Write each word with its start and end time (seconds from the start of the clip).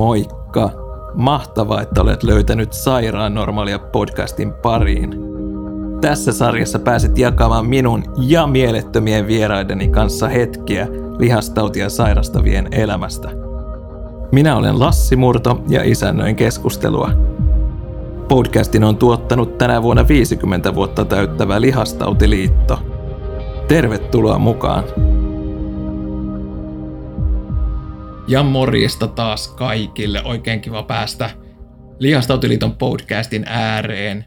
Moikka! 0.00 0.70
Mahtavaa, 1.14 1.82
että 1.82 2.02
olet 2.02 2.22
löytänyt 2.22 2.72
Sairaan 2.72 3.34
normaalia 3.34 3.78
podcastin 3.78 4.52
pariin. 4.52 5.14
Tässä 6.00 6.32
sarjassa 6.32 6.78
pääset 6.78 7.18
jakamaan 7.18 7.66
minun 7.66 8.04
ja 8.18 8.46
mielettömien 8.46 9.26
vieraideni 9.26 9.88
kanssa 9.88 10.28
hetkiä 10.28 10.88
lihastautia 11.18 11.88
sairastavien 11.88 12.68
elämästä. 12.72 13.30
Minä 14.32 14.56
olen 14.56 14.78
Lassi 14.78 15.16
Murto 15.16 15.62
ja 15.68 15.82
isännöin 15.84 16.36
keskustelua. 16.36 17.10
Podcastin 18.28 18.84
on 18.84 18.96
tuottanut 18.96 19.58
tänä 19.58 19.82
vuonna 19.82 20.08
50 20.08 20.74
vuotta 20.74 21.04
täyttävä 21.04 21.60
Lihastautiliitto. 21.60 22.78
Tervetuloa 23.68 24.38
mukaan! 24.38 24.84
Ja 28.30 28.42
morjesta 28.42 29.06
taas 29.06 29.48
kaikille. 29.48 30.22
Oikein 30.24 30.60
kiva 30.60 30.82
päästä 30.82 31.30
Lihastautiliiton 31.98 32.76
podcastin 32.76 33.44
ääreen. 33.48 34.24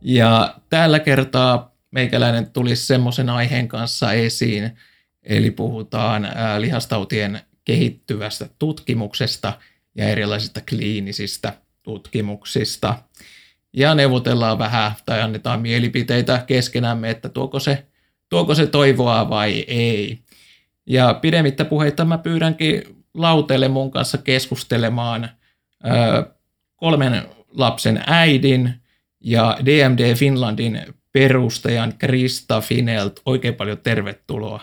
Ja 0.00 0.54
tällä 0.70 0.98
kertaa 0.98 1.74
meikäläinen 1.90 2.50
tulisi 2.50 2.86
semmoisen 2.86 3.30
aiheen 3.30 3.68
kanssa 3.68 4.12
esiin, 4.12 4.70
eli 5.22 5.50
puhutaan 5.50 6.28
lihastautien 6.58 7.40
kehittyvästä 7.64 8.48
tutkimuksesta 8.58 9.52
ja 9.94 10.08
erilaisista 10.08 10.60
kliinisistä 10.68 11.52
tutkimuksista. 11.82 12.94
Ja 13.72 13.94
neuvotellaan 13.94 14.58
vähän 14.58 14.92
tai 15.06 15.22
annetaan 15.22 15.60
mielipiteitä 15.60 16.44
keskenämme, 16.46 17.10
että 17.10 17.28
tuoko 17.28 17.60
se, 17.60 17.86
tuoko 18.28 18.54
se 18.54 18.66
toivoa 18.66 19.30
vai 19.30 19.64
ei. 19.68 20.18
Ja 20.86 21.14
pidemmittä 21.14 21.64
puheita 21.64 22.04
mä 22.04 22.18
pyydänkin 22.18 22.99
lauteelle 23.14 23.68
mun 23.68 23.90
kanssa 23.90 24.18
keskustelemaan 24.18 25.30
ö, 25.86 26.34
kolmen 26.76 27.28
lapsen 27.48 28.02
äidin 28.06 28.74
ja 29.20 29.58
DMD 29.64 30.14
Finlandin 30.14 30.80
perustajan 31.12 31.98
Krista 31.98 32.60
Finelt. 32.60 33.20
Oikein 33.26 33.54
paljon 33.54 33.78
tervetuloa. 33.78 34.60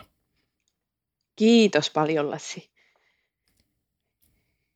Kiitos 1.35 1.89
paljon 1.89 2.31
Lassi. 2.31 2.69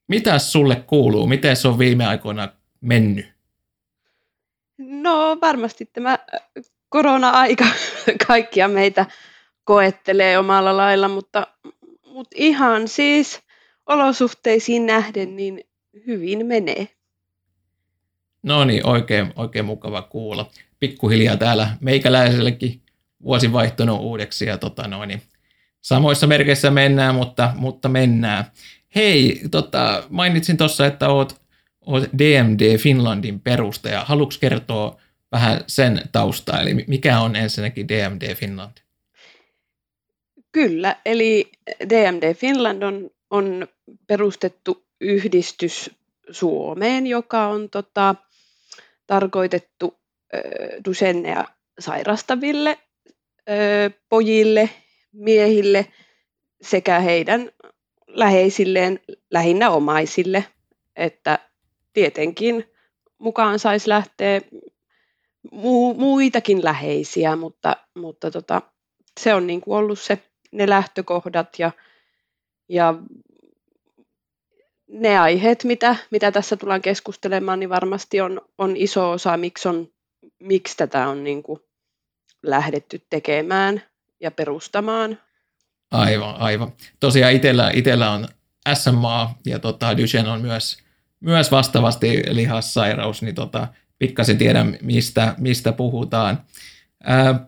Mitä 0.08 0.40
sulle 0.40 0.76
kuuluu? 0.76 1.28
Miten 1.28 1.56
se 1.56 1.68
on 1.68 1.80
viime 1.80 2.06
aikoina 2.06 2.50
mennyt? 2.82 3.26
No 4.78 5.38
varmasti 5.42 5.86
tämä 5.86 6.20
korona-aika 6.90 7.66
kaikkia 8.28 8.68
meitä 8.68 9.06
koettelee 9.64 10.38
omalla 10.38 10.78
lailla, 10.78 11.08
mutta, 11.08 11.48
mutta 12.06 12.36
ihan 12.36 12.88
siis 12.88 13.42
olosuhteisiin 13.92 14.86
nähden 14.86 15.36
niin 15.36 15.64
hyvin 16.08 16.46
menee. 16.46 16.88
No 18.44 18.64
niin, 18.64 18.88
oikein, 18.88 19.34
oikein 19.36 19.66
mukava 19.66 20.02
kuulla. 20.02 20.52
Pikkuhiljaa 20.80 21.38
täällä 21.38 21.78
meikäläisellekin 21.80 22.82
vuosi 23.24 23.54
vaihtunut 23.54 24.00
uudeksi 24.00 24.46
ja 24.46 24.58
tota 24.58 24.88
noin, 24.88 25.08
niin 25.08 25.22
samoissa 25.82 26.28
merkeissä 26.28 26.72
mennään, 26.72 27.16
mutta, 27.16 27.54
mutta 27.56 27.90
mennään. 27.90 28.46
Hei, 28.96 29.42
tota, 29.52 30.04
mainitsin 30.10 30.58
tuossa, 30.58 30.86
että 30.86 31.10
oot, 31.10 31.42
oot 31.86 32.04
DMD 32.18 32.78
Finlandin 32.78 33.40
perustaja. 33.40 34.06
Haluatko 34.06 34.38
kertoa 34.42 35.00
vähän 35.32 35.64
sen 35.68 36.02
taustaa, 36.12 36.62
eli 36.62 36.74
mikä 36.88 37.20
on 37.20 37.36
ensinnäkin 37.36 37.88
DMD 37.88 38.36
Finland? 38.36 38.78
Kyllä, 40.52 40.96
eli 41.06 41.52
DMD 41.90 42.34
Finland 42.34 42.84
on 42.84 43.10
on 43.32 43.68
perustettu 44.08 44.86
yhdistys 45.02 45.92
Suomeen, 46.32 47.08
joka 47.08 47.48
on 47.48 47.70
tota, 47.70 48.16
tarkoitettu 49.08 50.00
ö, 50.34 50.38
Duchennea 50.86 51.46
sairastaville 51.80 52.80
ö, 53.50 53.54
pojille, 54.10 54.70
miehille 55.14 55.88
sekä 56.62 57.00
heidän 57.00 57.52
läheisilleen, 58.08 59.00
lähinnä 59.32 59.70
omaisille, 59.70 60.46
että 60.96 61.40
tietenkin 61.94 62.66
mukaan 63.18 63.60
saisi 63.60 63.90
lähteä 63.90 64.42
mu- 65.56 65.98
muitakin 65.98 66.64
läheisiä, 66.64 67.36
mutta, 67.36 67.78
mutta 67.96 68.32
tota, 68.32 68.62
se 69.20 69.34
on 69.34 69.48
niin 69.48 69.62
kuin 69.62 69.78
ollut 69.78 70.00
se, 70.00 70.20
ne 70.52 70.70
lähtökohdat 70.70 71.60
ja 71.60 71.72
ja 72.72 72.94
ne 74.88 75.20
aiheet, 75.20 75.64
mitä, 75.64 75.96
mitä 76.12 76.32
tässä 76.32 76.58
tullaan 76.58 76.82
keskustelemaan, 76.82 77.60
niin 77.60 77.70
varmasti 77.70 78.22
on, 78.22 78.42
on 78.58 78.78
iso 78.78 79.12
osa, 79.12 79.38
miksi, 79.38 79.68
on, 79.68 79.88
miksi 80.40 80.78
tätä 80.78 81.08
on 81.08 81.24
niin 81.24 81.44
kuin 81.44 81.60
lähdetty 82.44 83.06
tekemään 83.10 83.84
ja 84.20 84.32
perustamaan. 84.32 85.20
Aivan, 85.92 86.36
aivan. 86.36 86.74
Tosiaan 87.00 87.34
itsellä, 87.34 87.72
itsellä 87.74 88.12
on 88.12 88.28
SMA 88.74 89.36
ja 89.46 89.60
tota, 89.60 89.98
Duchenne 89.98 90.32
on 90.32 90.42
myös, 90.42 90.78
myös 91.20 91.52
vastaavasti 91.52 92.24
lihassairaus, 92.30 93.22
niin 93.22 93.36
tota, 93.36 93.68
pikkasen 94.00 94.38
tiedän, 94.38 94.78
mistä, 94.82 95.36
mistä 95.38 95.72
puhutaan. 95.72 96.42
Ää, 97.04 97.48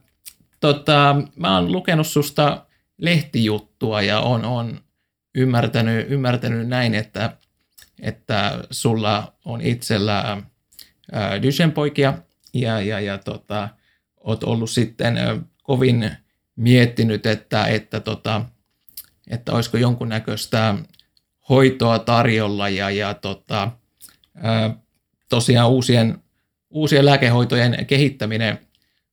tota, 0.60 1.16
mä 1.36 1.56
oon 1.56 1.72
lukenut 1.72 2.08
susta 2.08 2.66
lehtijuttua 2.98 4.02
ja 4.02 4.20
on, 4.20 4.46
on 4.46 4.80
ymmärtänyt, 5.36 6.12
ymmärtänyt 6.12 6.68
näin, 6.68 6.96
että, 6.96 7.38
että 8.02 8.64
sulla 8.72 9.34
on 9.46 9.62
itsellä 9.62 10.44
Duchenne-poikia 11.42 12.14
ja, 12.54 12.82
ja, 12.82 13.00
ja 13.00 13.18
tota, 13.18 13.70
oot 14.18 14.44
ollut 14.44 14.70
sitten 14.70 15.18
kovin 15.64 16.12
miettinyt, 16.56 17.26
että, 17.26 17.68
että, 17.68 18.00
tota, 18.00 18.46
että 19.30 19.52
olisiko 19.52 19.78
jonkunnäköistä 19.78 20.76
hoitoa 21.50 22.00
tarjolla 22.00 22.70
ja, 22.70 22.90
ja 22.90 23.14
tota, 23.14 23.72
ää, 24.36 24.76
tosiaan 25.30 25.70
uusien, 25.70 26.18
uusien 26.70 27.06
lääkehoitojen 27.06 27.86
kehittäminen 27.86 28.60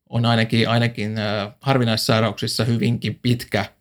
on 0.09 0.27
ainakin, 0.27 0.69
ainakin 0.69 1.17
harvinaissairauksissa 1.61 2.65
hyvinkin 2.65 3.19
pitkä– 3.23 3.65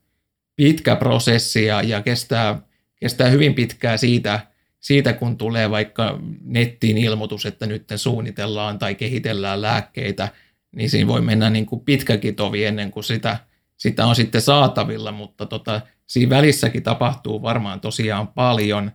pitkä 0.59 0.96
prosessi 0.96 1.66
ja, 1.66 1.81
ja 1.81 2.02
kestää, 2.02 2.62
kestää 2.96 3.30
hyvin 3.30 3.53
pitkää 3.53 3.97
siitä, 3.97 4.40
siitä, 4.80 5.14
kun 5.14 5.38
tulee 5.38 5.70
vaikka 5.70 6.20
nettiin 6.44 6.97
ilmoitus, 6.97 7.46
että 7.46 7.66
nyt 7.66 7.84
suunnitellaan 7.96 8.80
tai 8.80 8.96
kehitellään 8.96 9.62
lääkkeitä, 9.62 10.30
niin 10.75 10.90
siinä 10.90 11.08
voi 11.08 11.22
mennä 11.22 11.50
niin 11.50 11.66
kuin 11.66 11.81
pitkäkin 11.81 12.36
tovi 12.36 12.66
ennen 12.66 12.92
kuin 12.92 13.03
sitä, 13.03 13.38
sitä 13.78 14.06
on 14.06 14.16
sitten 14.16 14.42
saatavilla, 14.42 15.12
mutta 15.12 15.46
tota, 15.46 15.81
siinä 16.08 16.30
välissäkin 16.30 16.84
tapahtuu 16.84 17.41
varmaan 17.41 17.80
tosiaan 17.80 18.28
paljon 18.28 18.91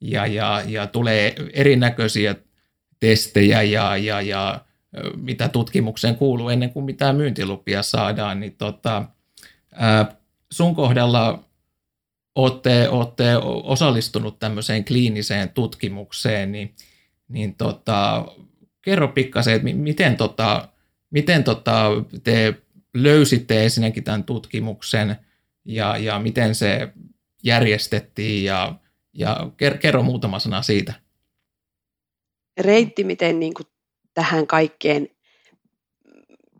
ja, 0.00 0.26
ja, 0.26 0.62
ja 0.66 0.86
tulee 0.86 1.34
erinäköisiä 1.52 2.34
testejä 3.00 3.62
ja, 3.62 3.96
ja, 3.96 4.20
ja 4.20 4.60
mitä 5.16 5.48
tutkimukseen 5.48 6.16
kuuluu 6.16 6.48
ennen 6.48 6.70
kuin 6.70 6.84
mitään 6.84 7.16
myyntilupia 7.16 7.82
saadaan, 7.82 8.40
niin 8.40 8.56
tota, 8.56 9.04
ää, 9.72 10.16
sun 10.52 10.74
kohdalla 10.74 11.44
olette, 12.34 12.88
olette 12.88 13.36
osallistunut 13.62 14.38
tämmöiseen 14.38 14.84
kliiniseen 14.84 15.48
tutkimukseen, 15.48 16.52
niin, 16.52 16.74
niin 17.28 17.54
tota, 17.54 18.26
kerro 18.82 19.08
pikkasen, 19.08 19.54
että 19.54 19.68
miten, 19.74 20.16
tota, 20.16 20.68
miten 21.10 21.44
tota, 21.44 21.90
te 22.24 22.54
löysitte 22.94 23.64
ensinnäkin 23.64 24.04
tämän 24.04 24.24
tutkimuksen 24.24 25.16
ja, 25.64 25.96
ja 25.96 26.18
miten 26.18 26.54
se 26.54 26.88
järjestettiin 27.44 28.44
ja, 28.44 28.74
ja 29.12 29.50
kerro 29.80 30.02
muutama 30.02 30.38
sana 30.38 30.62
siitä. 30.62 30.92
Reitti, 32.60 33.04
miten 33.04 33.40
niin 33.40 33.54
kuin 33.54 33.66
tähän 34.14 34.46
kaikkeen 34.46 35.08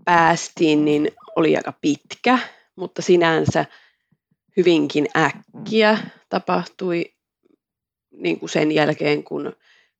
päästiin, 0.05 0.84
niin 0.84 1.10
oli 1.37 1.56
aika 1.56 1.72
pitkä, 1.72 2.38
mutta 2.76 3.02
sinänsä 3.02 3.64
hyvinkin 4.56 5.08
äkkiä 5.17 5.99
tapahtui 6.29 7.12
niin 8.11 8.41
kuin 8.41 8.50
sen 8.50 8.73
jälkeen, 8.73 9.25
kun 9.25 9.56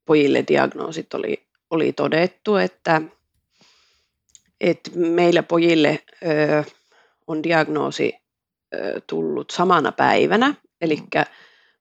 pojille 0.07 0.45
diagnoosit 0.49 1.15
oli, 1.15 1.47
oli 1.71 1.93
todettu, 1.93 2.57
että, 2.57 3.03
että 4.61 4.91
meillä 4.95 5.43
pojille 5.43 6.03
ö, 6.23 6.65
on 7.27 7.43
diagnoosi 7.43 8.15
ö, 8.75 9.01
tullut 9.07 9.51
samana 9.51 9.93
päivänä, 9.93 10.55
eli 10.81 10.99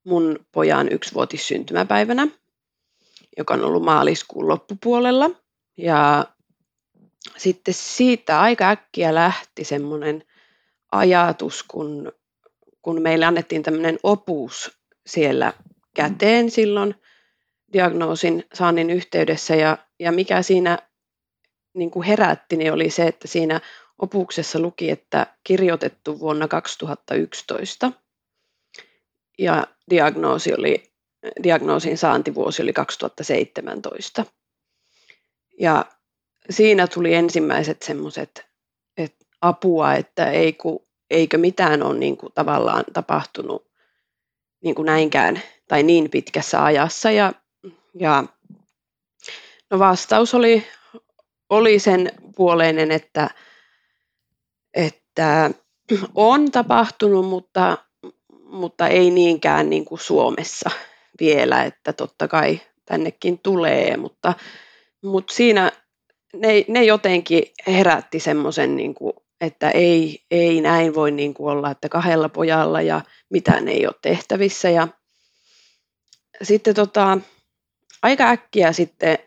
mun 0.04 0.46
pojan 0.52 0.92
yksivuotissyntymäpäivänä, 0.92 2.28
joka 3.38 3.54
on 3.54 3.64
ollut 3.64 3.84
maaliskuun 3.84 4.48
loppupuolella. 4.48 5.30
Ja 5.78 6.26
sitten 7.38 7.74
siitä 7.74 8.42
aika 8.42 8.70
äkkiä 8.70 9.16
lähti 9.16 9.64
semmoinen 9.64 10.24
ajatus, 10.92 11.64
kun 11.64 12.12
kun 12.86 13.02
meille 13.02 13.26
annettiin 13.26 13.64
tämmöinen 13.64 14.00
opus 14.04 14.78
siellä 15.06 15.54
käteen 15.96 16.52
silloin 16.52 16.96
diagnoosin 17.74 18.46
saannin 18.54 18.90
yhteydessä 18.90 19.56
ja, 19.56 19.78
ja 20.00 20.12
mikä 20.12 20.42
siinä 20.42 20.78
niin 21.74 21.92
kuin 21.92 22.06
herätti, 22.08 22.58
niin 22.58 22.74
oli 22.74 22.90
se, 22.90 23.08
että 23.08 23.28
siinä 23.28 23.62
opuksessa 24.00 24.60
luki, 24.60 24.92
että 24.92 25.28
kirjoitettu 25.44 26.20
vuonna 26.20 26.48
2011 26.48 27.92
ja 29.38 29.68
diagnoosi 29.90 30.54
oli, 30.54 30.92
diagnoosin 31.44 31.98
saantivuosi 31.98 32.64
oli 32.64 32.74
2017. 32.74 34.26
Ja 35.60 35.86
siinä 36.50 36.88
tuli 36.88 37.14
ensimmäiset 37.14 37.82
semmoiset 37.82 38.46
että 38.98 39.26
apua, 39.42 39.94
että 39.94 40.32
ei 40.32 40.54
ku, 40.54 40.85
eikö 41.10 41.38
mitään 41.38 41.84
ole 41.84 41.98
niin 41.98 42.18
kuin 42.18 42.34
tavallaan 42.34 42.84
tapahtunut 42.94 43.68
niin 44.64 44.76
kuin 44.76 44.86
näinkään 44.86 45.42
tai 45.68 45.84
niin 45.84 46.10
pitkässä 46.12 46.64
ajassa. 46.64 47.12
Ja, 47.12 47.34
ja 48.00 48.24
no 49.72 49.80
vastaus 49.80 50.34
oli, 50.34 50.68
oli 51.50 51.80
sen 51.80 52.12
puoleinen, 52.36 52.92
että, 52.92 53.30
että 54.74 55.52
on 56.16 56.52
tapahtunut, 56.52 57.26
mutta, 57.26 57.78
mutta 58.44 58.88
ei 58.88 59.12
niinkään 59.12 59.70
niin 59.70 59.86
kuin 59.86 60.00
Suomessa 60.00 60.70
vielä, 61.20 61.64
että 61.64 61.94
totta 61.94 62.28
kai 62.28 62.62
tännekin 62.86 63.40
tulee, 63.40 63.98
mutta, 63.98 64.34
mutta 65.04 65.34
siinä 65.34 65.72
ne, 66.34 66.66
ne 66.68 66.84
jotenkin 66.84 67.44
herätti 67.68 68.20
semmoisen, 68.20 68.76
niin 68.76 68.96
että 69.42 69.70
ei, 69.70 70.20
ei 70.32 70.62
näin 70.62 70.96
voi 70.96 71.12
niin 71.12 71.34
kuin 71.34 71.52
olla, 71.52 71.72
että 71.72 71.90
kahdella 71.90 72.30
pojalla 72.30 72.82
ja 72.82 73.02
mitään 73.30 73.68
ei 73.68 73.88
ole 73.88 73.96
tehtävissä. 74.02 74.70
Ja 74.70 74.88
sitten 76.42 76.76
tota, 76.76 77.18
aika 78.04 78.30
äkkiä 78.30 78.74
sitten 78.74 79.18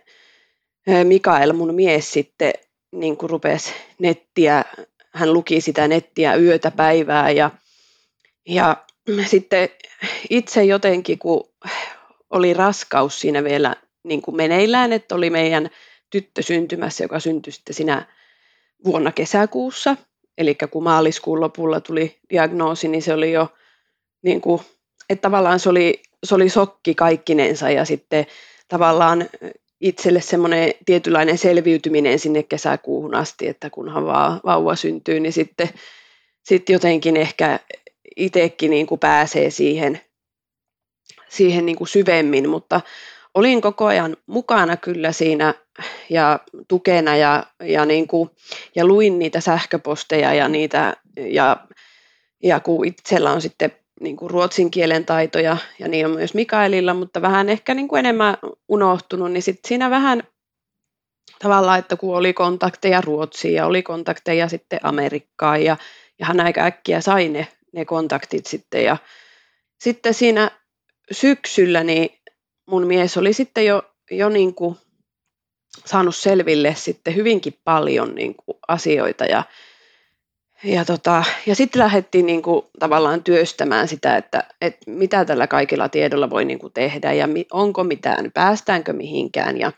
Mikael, 1.05 1.53
mun 1.53 1.75
mies, 1.75 2.13
sitten 2.13 2.53
niin 2.93 3.17
kuin 3.17 3.31
rupesi 3.31 3.73
nettiä, 3.99 4.65
hän 5.13 5.33
luki 5.33 5.61
sitä 5.61 5.89
nettiä 5.89 6.35
yötä 6.35 6.71
päivää 6.71 7.31
ja, 7.31 7.51
ja 8.49 8.77
sitten 9.27 9.69
itse 10.31 10.65
jotenkin, 10.65 11.19
kun 11.19 11.49
oli 12.31 12.55
raskaus 12.55 13.21
siinä 13.21 13.45
vielä 13.45 13.77
niin 14.03 14.23
kuin 14.23 14.37
meneillään, 14.37 14.93
että 14.93 15.15
oli 15.15 15.31
meidän 15.31 15.71
tyttö 16.11 16.43
syntymässä, 16.43 17.05
joka 17.05 17.21
syntyi 17.21 17.53
sitten 17.53 17.75
siinä 17.75 18.18
vuonna 18.85 19.13
kesäkuussa. 19.13 19.97
Eli 20.39 20.57
kun 20.71 20.83
maaliskuun 20.83 21.41
lopulla 21.41 21.81
tuli 21.81 22.19
diagnoosi, 22.31 22.89
niin 22.89 23.03
se 23.03 23.15
oli 23.15 23.33
jo 23.33 23.49
niin 24.23 24.41
kuin, 24.41 24.63
että 25.11 25.23
tavallaan 25.23 25.61
se 25.61 25.69
oli, 25.69 26.03
se 26.25 26.35
oli 26.35 26.49
sokki 26.49 26.95
kaikkinensa 26.95 27.71
ja 27.71 27.85
sitten 27.85 28.27
tavallaan 28.69 29.29
itselle 29.81 30.21
semmoinen 30.21 30.75
tietynlainen 30.87 31.39
selviytyminen 31.39 32.19
sinne 32.19 32.43
kesäkuuhun 32.43 33.15
asti, 33.15 33.49
että 33.49 33.71
kunhan 33.71 34.07
vaan 34.07 34.41
vauva 34.45 34.77
syntyy, 34.77 35.21
niin 35.21 35.33
sitten, 35.33 35.69
sitten 36.43 36.73
jotenkin 36.73 37.17
ehkä 37.17 37.61
itsekin 38.17 38.71
niin 38.71 38.87
kuin 38.87 38.99
pääsee 38.99 39.51
siihen, 39.51 40.01
siihen 41.29 41.67
niin 41.67 41.77
kuin 41.77 41.89
syvemmin, 41.89 42.49
mutta 42.49 42.81
olin 43.35 43.61
koko 43.61 43.87
ajan 43.87 44.17
mukana 44.27 44.77
kyllä 44.77 45.13
siinä 45.13 45.55
ja 46.11 46.41
tukena 46.69 47.17
ja, 47.17 47.45
ja, 47.61 47.85
niin 47.85 48.09
kuin, 48.09 48.31
ja 48.75 48.87
luin 48.87 49.19
niitä 49.19 49.41
sähköposteja 49.41 50.35
ja 50.35 50.49
niitä 50.49 50.97
ja, 51.17 51.57
ja 52.43 52.61
kun 52.61 52.87
itsellä 52.87 53.33
on 53.33 53.41
sitten 53.41 53.73
niin 54.01 54.17
kuin 54.17 54.31
ruotsin 54.31 54.71
kielen 54.71 55.05
taitoja 55.05 55.57
ja 55.79 55.89
niin 55.89 56.07
on 56.07 56.13
myös 56.13 56.35
Mikaelilla, 56.35 56.95
mutta 56.95 57.23
vähän 57.23 57.49
ehkä 57.49 57.75
niin 57.75 57.89
kuin 57.89 57.99
enemmän 57.99 58.37
unohtunut, 58.69 59.33
niin 59.33 59.43
sitten 59.43 59.69
siinä 59.69 59.91
vähän 59.91 60.23
tavallaan, 61.39 61.79
että 61.79 61.97
kun 61.97 62.17
oli 62.17 62.33
kontakteja 62.33 63.01
Ruotsiin 63.01 63.55
ja 63.55 63.67
oli 63.67 63.83
kontakteja 63.83 64.49
sitten 64.49 64.81
Amerikkaan 64.83 65.65
ja, 65.65 65.77
ja 66.19 66.27
hän 66.27 66.41
aika 66.41 66.65
äkkiä 66.65 67.01
sai 67.01 67.29
ne, 67.29 67.49
ne 67.73 67.85
kontaktit 67.85 68.47
sitten 68.47 68.85
ja 68.85 68.97
sitten 69.81 70.15
siinä 70.15 70.51
syksyllä 71.13 71.85
niin 71.85 72.11
mun 72.67 72.87
mies 72.87 73.17
oli 73.17 73.33
sitten 73.33 73.67
jo, 73.67 73.83
jo 74.11 74.29
niin 74.29 74.55
kuin 74.55 74.77
saanut 75.85 76.17
selville 76.17 76.75
sitten 76.79 77.15
hyvinkin 77.15 77.59
paljon 77.65 78.15
niin 78.15 78.35
kuin 78.35 78.59
asioita 78.69 79.25
ja, 79.25 79.43
ja, 80.65 80.85
tota, 80.85 81.25
ja 81.47 81.55
sitten 81.55 81.83
lähdettiin 81.83 82.27
niin 82.27 82.43
kuin 82.43 82.67
tavallaan 82.79 83.25
työstämään 83.25 83.89
sitä, 83.89 84.17
että, 84.17 84.45
että 84.61 84.91
mitä 84.91 85.25
tällä 85.25 85.47
kaikilla 85.47 85.89
tiedolla 85.89 86.31
voi 86.31 86.45
niin 86.45 86.59
kuin 86.59 86.73
tehdä 86.73 87.13
ja 87.13 87.29
onko 87.53 87.85
mitään, 87.85 88.31
päästäänkö 88.35 88.93
mihinkään. 88.93 89.61
Ja, 89.61 89.73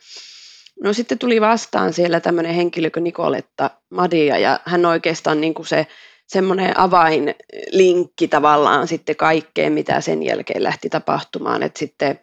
no 0.83 0.93
sitten 0.93 1.19
tuli 1.19 1.41
vastaan 1.41 1.93
siellä 1.93 2.21
tämmöinen 2.21 2.55
henkilö 2.55 2.91
kuin 2.91 3.05
Nikoletta 3.05 3.71
Madia 3.91 4.39
ja 4.39 4.61
hän 4.65 4.87
oikeastaan 4.87 5.41
niin 5.41 5.55
kuin 5.55 5.67
se 5.67 5.87
semmoinen 6.27 6.79
avainlinkki 6.79 8.29
tavallaan 8.29 8.89
sitten 8.89 9.17
kaikkeen, 9.17 9.73
mitä 9.73 10.01
sen 10.01 10.23
jälkeen 10.23 10.63
lähti 10.63 10.89
tapahtumaan. 10.89 11.63
Että 11.63 11.79
sitten 11.79 12.21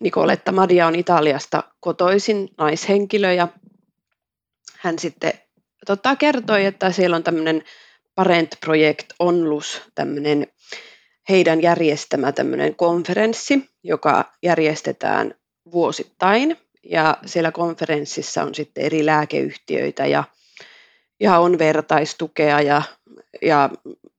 Nicoletta 0.00 0.52
Madia 0.52 0.86
on 0.86 0.94
Italiasta 0.94 1.62
kotoisin 1.80 2.48
naishenkilö 2.58 3.32
ja 3.32 3.48
hän 4.78 4.98
sitten 4.98 5.32
tota, 5.86 6.16
kertoi, 6.16 6.64
että 6.64 6.92
siellä 6.92 7.16
on 7.16 7.22
tämmöinen 7.22 7.64
Parent 8.14 8.56
Project 8.60 9.06
Onlus, 9.18 9.82
tämmöinen 9.94 10.46
heidän 11.28 11.62
järjestämä 11.62 12.32
tämmöinen 12.32 12.76
konferenssi, 12.76 13.70
joka 13.82 14.32
järjestetään 14.42 15.34
vuosittain. 15.72 16.56
Ja 16.82 17.18
siellä 17.26 17.52
konferenssissa 17.52 18.42
on 18.42 18.54
sitten 18.54 18.84
eri 18.84 19.06
lääkeyhtiöitä 19.06 20.06
ja, 20.06 20.24
ja 21.20 21.38
on 21.38 21.58
vertaistukea 21.58 22.60
ja, 22.60 22.82
ja 23.42 23.70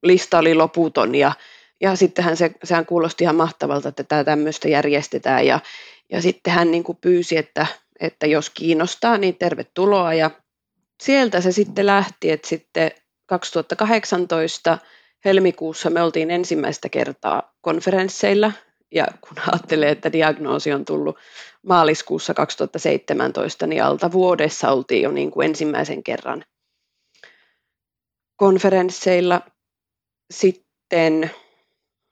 lista 0.02 0.38
oli 0.38 0.54
loputon 0.54 1.14
ja 1.14 1.32
ja 1.80 1.96
sittenhän 1.96 2.36
se, 2.36 2.50
sehän 2.64 2.86
kuulosti 2.86 3.24
ihan 3.24 3.36
mahtavalta, 3.36 3.88
että 3.88 4.04
tämä 4.04 4.24
tämmöistä 4.24 4.68
järjestetään. 4.68 5.46
Ja, 5.46 5.60
ja 6.12 6.22
sitten 6.22 6.52
hän 6.52 6.70
niin 6.70 6.84
kuin 6.84 6.98
pyysi, 7.00 7.36
että, 7.36 7.66
että 8.00 8.26
jos 8.26 8.50
kiinnostaa, 8.50 9.18
niin 9.18 9.36
tervetuloa. 9.36 10.14
Ja 10.14 10.30
sieltä 11.02 11.40
se 11.40 11.52
sitten 11.52 11.86
lähti, 11.86 12.30
että 12.30 12.48
sitten 12.48 12.90
2018 13.26 14.78
helmikuussa 15.24 15.90
me 15.90 16.02
oltiin 16.02 16.30
ensimmäistä 16.30 16.88
kertaa 16.88 17.54
konferensseilla. 17.60 18.52
Ja 18.94 19.06
kun 19.20 19.36
ajattelee, 19.52 19.90
että 19.90 20.12
diagnoosi 20.12 20.72
on 20.72 20.84
tullut 20.84 21.18
maaliskuussa 21.62 22.34
2017, 22.34 23.66
niin 23.66 23.84
alta 23.84 24.12
vuodessa 24.12 24.70
oltiin 24.70 25.02
jo 25.02 25.10
niin 25.10 25.30
kuin 25.30 25.44
ensimmäisen 25.44 26.02
kerran 26.02 26.44
konferensseilla. 28.36 29.40
Sitten 30.30 31.30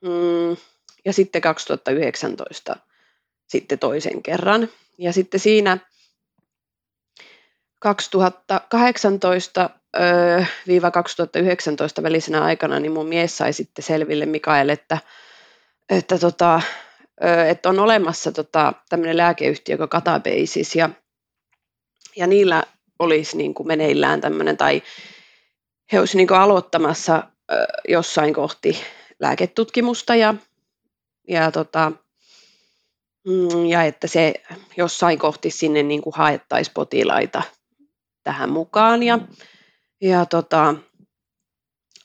Mm, 0.05 0.57
ja 1.05 1.13
sitten 1.13 1.41
2019 1.41 2.75
sitten 3.47 3.79
toisen 3.79 4.23
kerran. 4.23 4.69
Ja 4.97 5.13
sitten 5.13 5.39
siinä 5.39 5.77
2018 7.79 9.69
2019 10.93 12.03
välisenä 12.03 12.43
aikana 12.43 12.79
niin 12.79 12.91
mun 12.91 13.07
mies 13.07 13.37
sai 13.37 13.53
sitten 13.53 13.83
selville 13.85 14.25
Mikael, 14.25 14.69
että, 14.69 14.97
että, 15.89 16.17
tota, 16.17 16.61
että 17.49 17.69
on 17.69 17.79
olemassa 17.79 18.31
tota, 18.31 18.73
tämmöinen 18.89 19.17
lääkeyhtiö 19.17 19.77
kuin 19.77 19.89
Catabasis 19.89 20.75
ja, 20.75 20.89
ja 22.15 22.27
niillä 22.27 22.63
olisi 22.99 23.37
niin 23.37 23.53
kuin 23.53 23.67
meneillään 23.67 24.21
tämmöinen 24.21 24.57
tai 24.57 24.81
he 25.91 25.99
olisivat 25.99 26.17
niin 26.29 26.39
aloittamassa 26.39 27.23
jossain 27.87 28.33
kohti 28.33 28.81
lääketutkimusta 29.19 30.15
ja, 30.15 30.35
ja, 31.27 31.51
tota, 31.51 31.91
mm, 33.27 33.65
ja 33.65 33.83
että 33.83 34.07
se 34.07 34.33
jossain 34.77 35.19
kohti 35.19 35.51
sinne 35.51 35.83
niin 35.83 36.01
kuin 36.01 36.13
haettaisiin 36.15 36.73
potilaita 36.73 37.41
tähän 38.23 38.49
mukaan. 38.49 39.03
Ja, 39.03 39.19
ja 40.01 40.25
tota, 40.25 40.75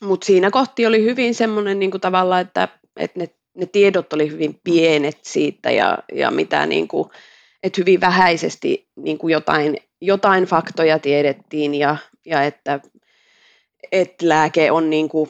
mutta 0.01 0.25
siinä 0.25 0.51
kohti 0.51 0.85
oli 0.85 1.03
hyvin 1.03 1.35
semmoinen 1.35 1.79
niin 1.79 1.91
kuin 1.91 2.01
tavalla, 2.01 2.39
että, 2.39 2.67
että 2.97 3.19
ne, 3.19 3.29
ne 3.57 3.65
tiedot 3.65 4.13
oli 4.13 4.31
hyvin 4.31 4.59
pienet 4.63 5.19
siitä 5.21 5.71
ja, 5.71 5.97
ja 6.13 6.31
mitä 6.31 6.65
niin 6.65 6.87
kuin, 6.87 7.09
että 7.63 7.81
hyvin 7.81 8.01
vähäisesti 8.01 8.87
niin 8.95 9.17
kuin 9.17 9.31
jotain, 9.31 9.77
jotain 10.01 10.43
faktoja 10.43 10.99
tiedettiin 10.99 11.75
ja, 11.75 11.97
ja 12.25 12.43
että, 12.43 12.79
että 13.91 14.29
lääke 14.29 14.71
on 14.71 14.89
niin 14.89 15.09
kuin 15.09 15.29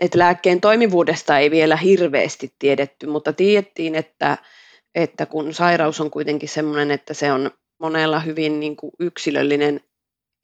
että 0.00 0.18
lääkkeen 0.18 0.60
toimivuudesta 0.60 1.38
ei 1.38 1.50
vielä 1.50 1.76
hirveästi 1.76 2.54
tiedetty, 2.58 3.06
mutta 3.06 3.32
tiedettiin, 3.32 3.94
että, 3.94 4.38
että 4.94 5.26
kun 5.26 5.54
sairaus 5.54 6.00
on 6.00 6.10
kuitenkin 6.10 6.48
sellainen, 6.48 6.90
että 6.90 7.14
se 7.14 7.32
on 7.32 7.50
monella 7.80 8.20
hyvin 8.20 8.60
niin 8.60 8.76
kuin 8.76 8.92
yksilöllinen 9.00 9.80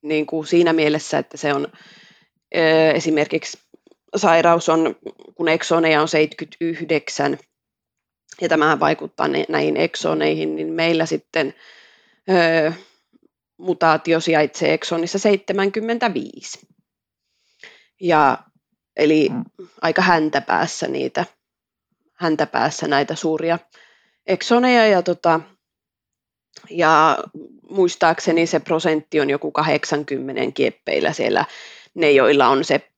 niin 0.02 0.26
kuin 0.26 0.46
siinä 0.46 0.72
mielessä, 0.72 1.18
että 1.18 1.36
se 1.36 1.54
on 1.54 1.68
esimerkiksi 2.94 3.58
sairaus 4.16 4.68
on, 4.68 4.96
kun 5.34 5.48
eksoneja 5.48 6.00
on 6.00 6.08
79, 6.08 7.38
ja 8.40 8.48
tämähän 8.48 8.80
vaikuttaa 8.80 9.28
näihin 9.48 9.76
eksoneihin, 9.76 10.56
niin 10.56 10.72
meillä 10.72 11.06
sitten 11.06 11.54
mutaatio 13.58 14.20
sijaitsee 14.20 14.74
eksonissa 14.74 15.18
75. 15.18 16.66
Ja, 18.00 18.38
eli 18.96 19.30
aika 19.82 20.02
häntäpäässä 20.02 20.88
niitä, 20.88 21.24
häntäpäässä 22.14 22.88
näitä 22.88 23.14
suuria 23.14 23.58
eksoneja 24.26 24.86
ja, 24.86 25.02
tota, 25.02 25.40
ja 26.70 27.18
muistaakseni 27.70 28.46
se 28.46 28.60
prosentti 28.60 29.20
on 29.20 29.30
joku 29.30 29.50
80 29.50 30.52
kieppeillä 30.54 31.12
siellä. 31.12 31.44
Ne, 31.94 32.12
joilla 32.12 32.48
on 32.48 32.64
se 32.64 32.90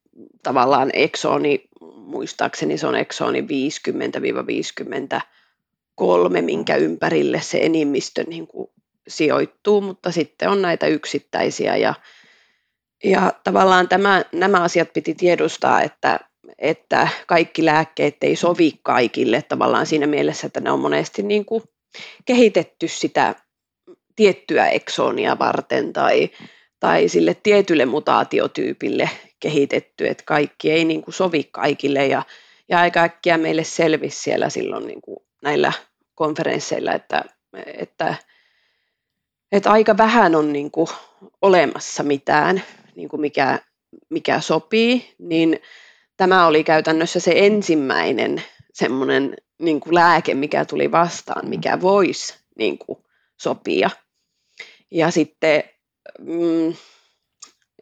tavallaan 0.42 0.90
eksoni, 0.92 1.64
muistaakseni 1.96 2.78
se 2.78 2.86
on 2.86 2.96
eksoni 2.96 3.46
50-53, 5.20 6.40
minkä 6.40 6.76
ympärille 6.76 7.40
se 7.40 7.58
enimmistö 7.58 8.24
niin 8.24 8.46
kuin 8.46 8.70
sijoittuu, 9.08 9.80
mutta 9.80 10.12
sitten 10.12 10.48
on 10.48 10.62
näitä 10.62 10.86
yksittäisiä 10.86 11.76
ja, 11.76 11.94
ja 13.06 13.32
tavallaan 13.44 13.88
tämä, 13.88 14.24
nämä 14.32 14.62
asiat 14.62 14.92
piti 14.92 15.14
tiedostaa, 15.14 15.82
että, 15.82 16.20
että 16.58 17.08
kaikki 17.26 17.64
lääkkeet 17.64 18.16
ei 18.22 18.36
sovi 18.36 18.72
kaikille 18.82 19.42
tavallaan 19.42 19.86
siinä 19.86 20.06
mielessä, 20.06 20.46
että 20.46 20.60
ne 20.60 20.70
on 20.70 20.80
monesti 20.80 21.22
niin 21.22 21.44
kuin 21.44 21.62
kehitetty 22.24 22.88
sitä 22.88 23.34
tiettyä 24.16 24.68
eksonia 24.68 25.38
varten 25.38 25.92
tai, 25.92 26.30
tai 26.80 27.08
sille 27.08 27.36
tietylle 27.42 27.86
mutaatiotyypille 27.86 29.10
kehitetty, 29.40 30.08
että 30.08 30.24
kaikki 30.26 30.70
ei 30.70 30.84
niin 30.84 31.02
kuin 31.02 31.14
sovi 31.14 31.44
kaikille. 31.50 32.06
Ja, 32.06 32.22
ja 32.68 32.80
aika 32.80 33.02
äkkiä 33.02 33.38
meille 33.38 33.64
selvisi 33.64 34.22
siellä 34.22 34.50
silloin 34.50 34.86
niin 34.86 35.02
kuin 35.02 35.16
näillä 35.42 35.72
konferensseilla, 36.14 36.92
että, 36.92 37.24
että, 37.66 38.14
että 39.52 39.70
aika 39.70 39.96
vähän 39.96 40.34
on 40.34 40.52
niin 40.52 40.70
kuin 40.70 40.88
olemassa 41.42 42.02
mitään, 42.02 42.62
niin 42.96 43.08
kuin 43.08 43.20
mikä, 43.20 43.58
mikä 44.10 44.40
sopii, 44.40 45.14
niin 45.18 45.60
tämä 46.16 46.46
oli 46.46 46.64
käytännössä 46.64 47.20
se 47.20 47.32
ensimmäinen 47.36 48.42
semmoinen 48.72 49.36
niin 49.58 49.80
kuin 49.80 49.94
lääke, 49.94 50.34
mikä 50.34 50.64
tuli 50.64 50.92
vastaan, 50.92 51.48
mikä 51.48 51.80
voisi 51.80 52.34
niin 52.58 52.78
kuin 52.78 52.98
sopia. 53.40 53.90
Ja 54.90 55.10
sitten 55.10 55.64
mm, 56.18 56.74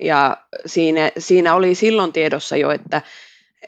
ja 0.00 0.37
siinä, 0.66 1.11
siinä 1.18 1.54
oli 1.54 1.75
silloin 1.75 2.12
tiedossa 2.12 2.56
jo, 2.56 2.71
että, 2.71 3.02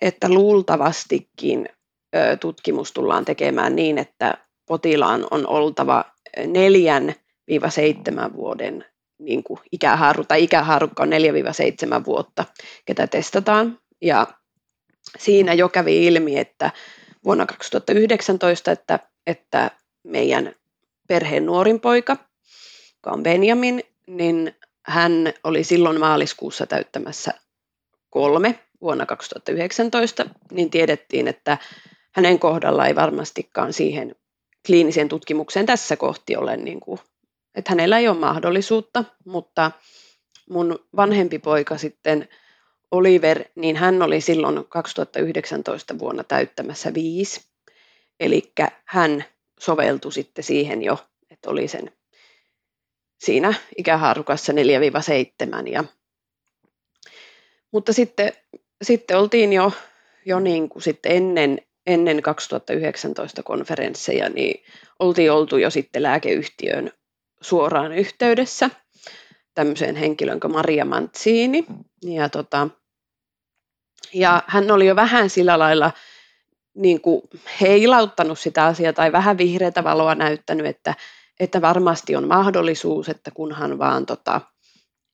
että 0.00 0.29
luultavastikin 0.29 1.69
ö, 2.17 2.37
tutkimus 2.37 2.93
tullaan 2.93 3.25
tekemään 3.25 3.76
niin, 3.76 3.99
että 3.99 4.38
potilaan 4.67 5.26
on 5.31 5.47
oltava 5.47 6.05
neljän 6.47 7.15
viiva 7.47 7.71
seitsemän 7.71 8.33
vuoden 8.33 8.85
niin 9.18 9.42
kuin 9.42 9.61
ikähaaru, 9.73 10.25
tai 10.25 10.44
ikähaarukka 10.44 11.02
on 11.02 11.11
4-7 12.00 12.04
vuotta, 12.04 12.44
ketä 12.85 13.06
testataan. 13.06 13.78
Ja 14.02 14.26
siinä 15.18 15.54
jo 15.54 15.68
kävi 15.68 16.06
ilmi, 16.06 16.38
että 16.38 16.70
vuonna 17.25 17.46
2019, 17.46 18.73
että, 18.73 18.99
että 19.26 19.70
meidän 20.02 20.52
perheen 21.08 21.46
nuorin 21.46 21.80
poika, 21.80 22.16
joka 22.94 23.11
on 23.11 23.23
Benjamin, 23.23 23.82
niin 24.06 24.56
hän 24.87 25.32
oli 25.44 25.64
silloin 25.64 26.00
maaliskuussa 26.00 26.66
täyttämässä 26.66 27.35
kolme 28.11 28.58
vuonna 28.80 29.06
2019, 29.06 30.26
niin 30.52 30.70
tiedettiin, 30.70 31.28
että 31.28 31.58
hänen 32.12 32.38
kohdalla 32.38 32.87
ei 32.87 32.94
varmastikaan 32.94 33.73
siihen 33.73 34.14
kliiniseen 34.66 35.08
tutkimukseen 35.08 35.66
tässä 35.66 35.96
kohti 35.96 36.37
ole, 36.37 36.56
niin 36.56 36.80
kuin, 36.80 36.99
että 37.57 37.71
hänellä 37.71 37.99
ei 37.99 38.09
ole 38.09 38.19
mahdollisuutta, 38.19 39.05
mutta 39.25 39.71
mun 40.51 40.79
vanhempi 40.97 41.39
poika 41.39 41.79
sitten 41.79 42.29
Oliver, 42.91 43.45
niin 43.55 43.77
hän 43.77 44.03
oli 44.03 44.21
silloin 44.21 44.65
2019 44.69 45.99
vuonna 45.99 46.25
täyttämässä 46.25 46.95
viisi, 46.95 47.41
eli 48.21 48.53
hän 48.85 49.25
soveltui 49.61 50.13
sitten 50.13 50.45
siihen 50.45 50.83
jo, 50.83 51.07
että 51.31 51.51
oli 51.51 51.69
sen 51.69 51.93
siinä 53.19 53.55
ikähaarukassa 53.77 54.53
4-7. 54.53 55.69
Ja, 55.69 55.85
mutta 57.73 57.93
sitten, 57.93 58.33
sitten 58.83 59.19
oltiin 59.19 59.53
jo, 59.53 59.73
jo 60.27 60.41
niin 60.41 60.69
kuin 60.69 60.83
sitten 60.83 61.13
ennen, 61.13 61.59
ennen 61.87 62.23
2019 62.23 63.43
konferensseja, 63.43 64.29
niin 64.29 64.65
oltiin 64.99 65.33
oltu 65.33 65.57
jo 65.57 65.71
sitten 65.71 66.03
lääkeyhtiön 66.03 66.93
suoraan 67.47 67.93
yhteydessä 67.93 68.71
tämmöiseen 69.55 69.97
henkilön 69.97 70.41
kuin 70.41 70.53
Maria 70.53 70.85
Mantsiini. 70.85 71.67
Ja, 72.03 72.29
tota, 72.29 72.69
ja 74.15 74.43
hän 74.47 74.71
oli 74.71 74.87
jo 74.87 74.97
vähän 74.97 75.31
sillä 75.31 75.59
lailla 75.59 75.93
niin 76.75 77.00
kuin 77.00 77.23
heilauttanut 77.61 78.38
sitä 78.38 78.65
asiaa 78.65 78.93
tai 78.93 79.12
vähän 79.12 79.38
vihreätä 79.38 79.85
valoa 79.85 80.15
näyttänyt, 80.15 80.67
että, 80.67 80.95
että 81.41 81.61
varmasti 81.61 82.17
on 82.17 82.29
mahdollisuus, 82.29 83.09
että 83.09 83.31
kunhan 83.31 83.79
vaan 83.79 84.07
tota, 84.07 84.41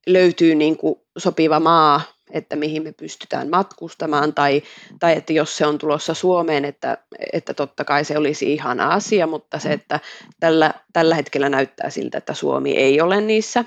löytyy 0.06 0.54
niin 0.54 0.76
kuin 0.76 0.94
sopiva 1.18 1.60
maa, 1.60 2.00
että 2.32 2.56
mihin 2.56 2.82
me 2.82 2.92
pystytään 2.92 3.50
matkustamaan, 3.50 4.34
tai, 4.34 4.62
tai 5.00 5.16
että 5.16 5.32
jos 5.32 5.56
se 5.56 5.66
on 5.66 5.78
tulossa 5.78 6.14
Suomeen, 6.14 6.64
että, 6.64 6.98
että 7.32 7.54
totta 7.54 7.84
kai 7.84 8.04
se 8.04 8.18
olisi 8.18 8.52
ihana 8.52 8.88
asia, 8.88 9.26
mutta 9.26 9.58
se, 9.58 9.72
että 9.72 10.00
tällä, 10.40 10.74
tällä 10.92 11.14
hetkellä 11.14 11.48
näyttää 11.48 11.90
siltä, 11.90 12.18
että 12.18 12.34
Suomi 12.34 12.76
ei 12.76 13.00
ole 13.00 13.20
niissä 13.20 13.64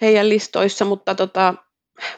heidän 0.00 0.28
listoissa, 0.28 0.84
mutta, 0.84 1.14
tota, 1.14 1.54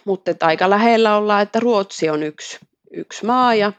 mutta 0.05 0.31
että 0.31 0.47
aika 0.47 0.71
lähellä 0.71 1.17
ollaan, 1.17 1.43
että 1.43 1.61
Ruotsi 1.61 2.11
on 2.11 2.23
yksi, 2.23 2.59
yksi 2.91 3.25
maa, 3.27 3.55
ja 3.55 3.73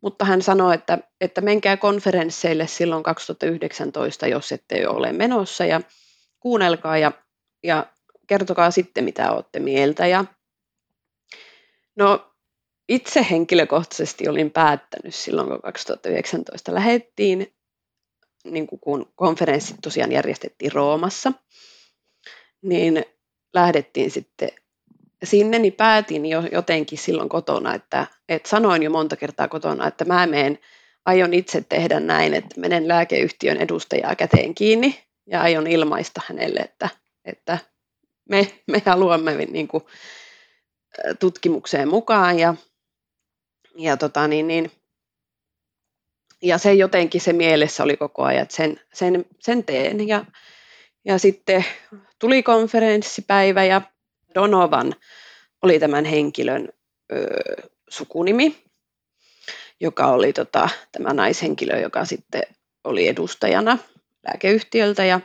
mutta 0.00 0.24
hän 0.24 0.42
sanoi, 0.42 0.74
että, 0.74 0.98
että 1.20 1.40
menkää 1.40 1.76
konferensseille 1.76 2.66
silloin 2.66 3.02
2019, 3.02 4.26
jos 4.26 4.52
ette 4.52 4.88
ole 4.88 5.12
menossa 5.12 5.64
ja 5.64 5.80
kuunnelkaa 6.40 6.98
ja, 6.98 7.12
ja 7.62 7.86
kertokaa 8.26 8.70
sitten, 8.70 9.04
mitä 9.04 9.32
olette 9.32 9.60
mieltä. 9.60 10.06
Ja, 10.06 10.24
no, 11.96 12.32
itse 12.88 13.26
henkilökohtaisesti 13.30 14.28
olin 14.28 14.50
päättänyt 14.50 15.14
silloin, 15.14 15.48
kun 15.48 15.62
2019 15.62 16.74
lähettiin, 16.74 17.52
niin 18.44 18.66
kun 18.66 19.12
konferenssit 19.14 19.76
tosiaan 19.82 20.12
järjestettiin 20.12 20.72
Roomassa, 20.72 21.32
niin 22.62 23.04
lähdettiin 23.54 24.10
sitten 24.10 24.48
sinne, 25.24 25.58
niin 25.58 25.72
päätin 25.72 26.26
jo 26.26 26.42
jotenkin 26.52 26.98
silloin 26.98 27.28
kotona, 27.28 27.74
että, 27.74 28.06
että 28.28 28.48
sanoin 28.48 28.82
jo 28.82 28.90
monta 28.90 29.16
kertaa 29.16 29.48
kotona, 29.48 29.88
että 29.88 30.04
mä 30.04 30.26
menen, 30.26 30.58
aion 31.06 31.34
itse 31.34 31.64
tehdä 31.68 32.00
näin, 32.00 32.34
että 32.34 32.60
menen 32.60 32.88
lääkeyhtiön 32.88 33.56
edustajaa 33.56 34.14
käteen 34.14 34.54
kiinni 34.54 35.04
ja 35.26 35.42
aion 35.42 35.66
ilmaista 35.66 36.20
hänelle, 36.28 36.60
että, 36.60 36.88
että 37.24 37.58
me, 38.28 38.52
me 38.66 38.82
haluamme 38.86 39.34
niin 39.34 39.68
kuin, 39.68 39.84
tutkimukseen 41.18 41.88
mukaan 41.88 42.38
ja, 42.38 42.54
ja, 43.76 43.96
tota, 43.96 44.28
niin, 44.28 44.48
niin, 44.48 44.70
ja 46.42 46.58
se 46.58 46.74
jotenkin 46.74 47.20
se 47.20 47.32
mielessä 47.32 47.82
oli 47.82 47.96
koko 47.96 48.22
ajan, 48.22 48.42
että 48.42 48.54
sen, 48.54 48.80
sen, 48.92 49.24
sen 49.40 49.64
teen. 49.64 50.08
Ja, 50.08 50.24
ja 51.04 51.18
sitten 51.18 51.64
tuli 52.18 52.42
konferenssipäivä 52.42 53.64
ja 53.64 53.82
Donovan 54.34 54.94
oli 55.62 55.78
tämän 55.78 56.04
henkilön 56.04 56.68
ö, 57.12 57.26
sukunimi, 57.88 58.56
joka 59.80 60.06
oli 60.06 60.32
tota, 60.32 60.68
tämä 60.92 61.12
naishenkilö, 61.12 61.78
joka 61.78 62.04
sitten 62.04 62.42
oli 62.84 63.08
edustajana 63.08 63.78
lääkeyhtiöltä. 64.26 65.04
Ja 65.04 65.20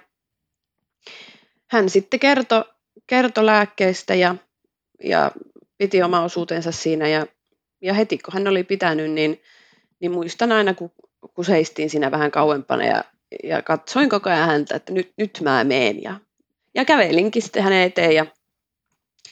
hän 1.68 1.90
sitten 1.90 2.20
kertoi 2.20 2.64
kerto 3.08 3.46
lääkkeestä 3.46 4.16
ja, 4.16 4.36
ja 5.04 5.32
piti 5.82 6.04
oma 6.04 6.24
osuutensa 6.24 6.72
siinä 6.72 7.08
ja, 7.08 7.28
ja 7.82 7.94
heti 7.94 8.18
kun 8.18 8.34
hän 8.34 8.48
oli 8.48 8.64
pitänyt, 8.64 9.12
niin, 9.12 9.42
niin 10.00 10.12
muistan 10.12 10.52
aina, 10.52 10.74
kun, 10.74 10.92
kun 11.34 11.46
seistiin 11.46 11.90
siinä 11.90 12.12
vähän 12.12 12.32
kauempana 12.32 12.86
ja, 12.86 13.04
ja 13.44 13.62
katsoin 13.62 14.10
koko 14.10 14.30
ajan 14.30 14.48
häntä, 14.48 14.76
että 14.76 14.94
nyt, 14.94 15.14
nyt 15.18 15.40
mä 15.44 15.64
meen 15.64 16.04
ja, 16.04 16.20
ja 16.76 16.86
kävelinkin 16.86 17.42
sitten 17.42 17.64
hänen 17.64 17.82
eteen 17.82 18.16
ja 18.16 18.26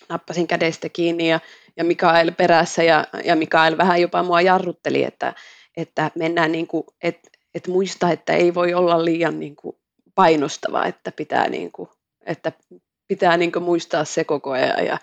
nappasin 0.10 0.48
kädestä 0.48 0.90
kiinni 0.90 1.30
ja, 1.30 1.40
ja 1.78 1.84
Mikael 1.84 2.32
perässä 2.32 2.84
ja, 2.84 3.06
ja 3.26 3.36
Mikael 3.36 3.78
vähän 3.78 4.02
jopa 4.02 4.24
mua 4.24 4.42
jarrutteli, 4.42 5.04
että, 5.04 5.34
että 5.78 6.12
mennään 6.16 6.52
niin 6.52 6.68
kuin, 6.68 6.84
että, 7.04 7.30
että 7.56 7.72
muista, 7.72 8.12
että 8.12 8.34
ei 8.34 8.54
voi 8.54 8.74
olla 8.74 9.06
liian 9.06 9.40
niin 9.40 9.56
kuin 9.56 9.76
painostava, 10.16 10.86
että 10.86 11.12
pitää, 11.12 11.50
niin 11.50 11.72
kuin, 11.72 11.90
että 12.26 12.52
pitää 13.08 13.38
niin 13.38 13.52
kuin 13.52 13.64
muistaa 13.64 14.06
se 14.06 14.24
koko 14.24 14.52
ajan 14.52 14.86
ja, 14.86 14.98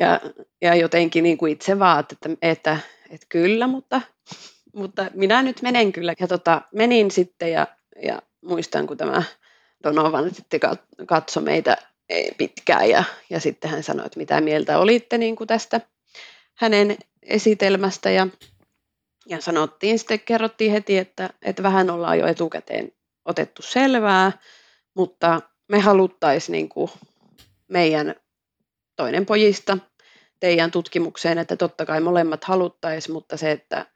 ja, 0.00 0.20
ja 0.62 0.74
jotenkin 0.74 1.22
niin 1.22 1.38
kuin 1.38 1.52
itse 1.52 1.78
vaan, 1.78 2.00
että, 2.00 2.16
että, 2.22 2.38
että, 2.42 2.78
että 3.10 3.26
kyllä, 3.28 3.66
mutta, 3.66 4.00
mutta 4.74 5.10
minä 5.14 5.42
nyt 5.42 5.62
menen 5.62 5.92
kyllä. 5.92 6.14
Ja 6.20 6.28
tota, 6.28 6.62
menin 6.74 7.10
sitten 7.10 7.52
ja, 7.52 7.66
ja 8.02 8.22
muistan, 8.40 8.86
kun 8.86 8.96
tämä 8.96 9.22
Donovan 9.84 10.34
sitten 10.34 10.60
katsoi 11.06 11.42
meitä 11.42 11.76
e, 12.08 12.28
pitkään 12.38 12.90
ja, 12.90 13.04
ja 13.30 13.40
sitten 13.40 13.70
hän 13.70 13.82
sanoi, 13.82 14.06
että 14.06 14.18
mitä 14.18 14.40
mieltä 14.40 14.78
olitte 14.78 15.18
niin 15.18 15.36
kuin 15.36 15.48
tästä 15.48 15.80
hänen 16.54 16.96
esitelmästä 17.22 18.10
ja, 18.10 18.26
ja 19.26 19.40
sanottiin 19.40 19.98
sitten, 19.98 20.20
kerrottiin 20.20 20.72
heti, 20.72 20.98
että, 20.98 21.30
että 21.42 21.62
vähän 21.62 21.90
ollaan 21.90 22.18
jo 22.18 22.26
etukäteen 22.26 22.92
otettu 23.24 23.62
selvää, 23.62 24.32
mutta 24.94 25.40
me 25.68 25.78
haluttaisiin 25.78 26.52
niin 26.52 26.68
kuin 26.68 26.90
meidän 27.68 28.14
toinen 28.96 29.26
pojista 29.26 29.78
teidän 30.40 30.70
tutkimukseen, 30.70 31.38
että 31.38 31.56
totta 31.56 31.86
kai 31.86 32.00
molemmat 32.00 32.44
haluttaisiin, 32.44 33.12
mutta 33.12 33.36
se, 33.36 33.50
että, 33.50 33.86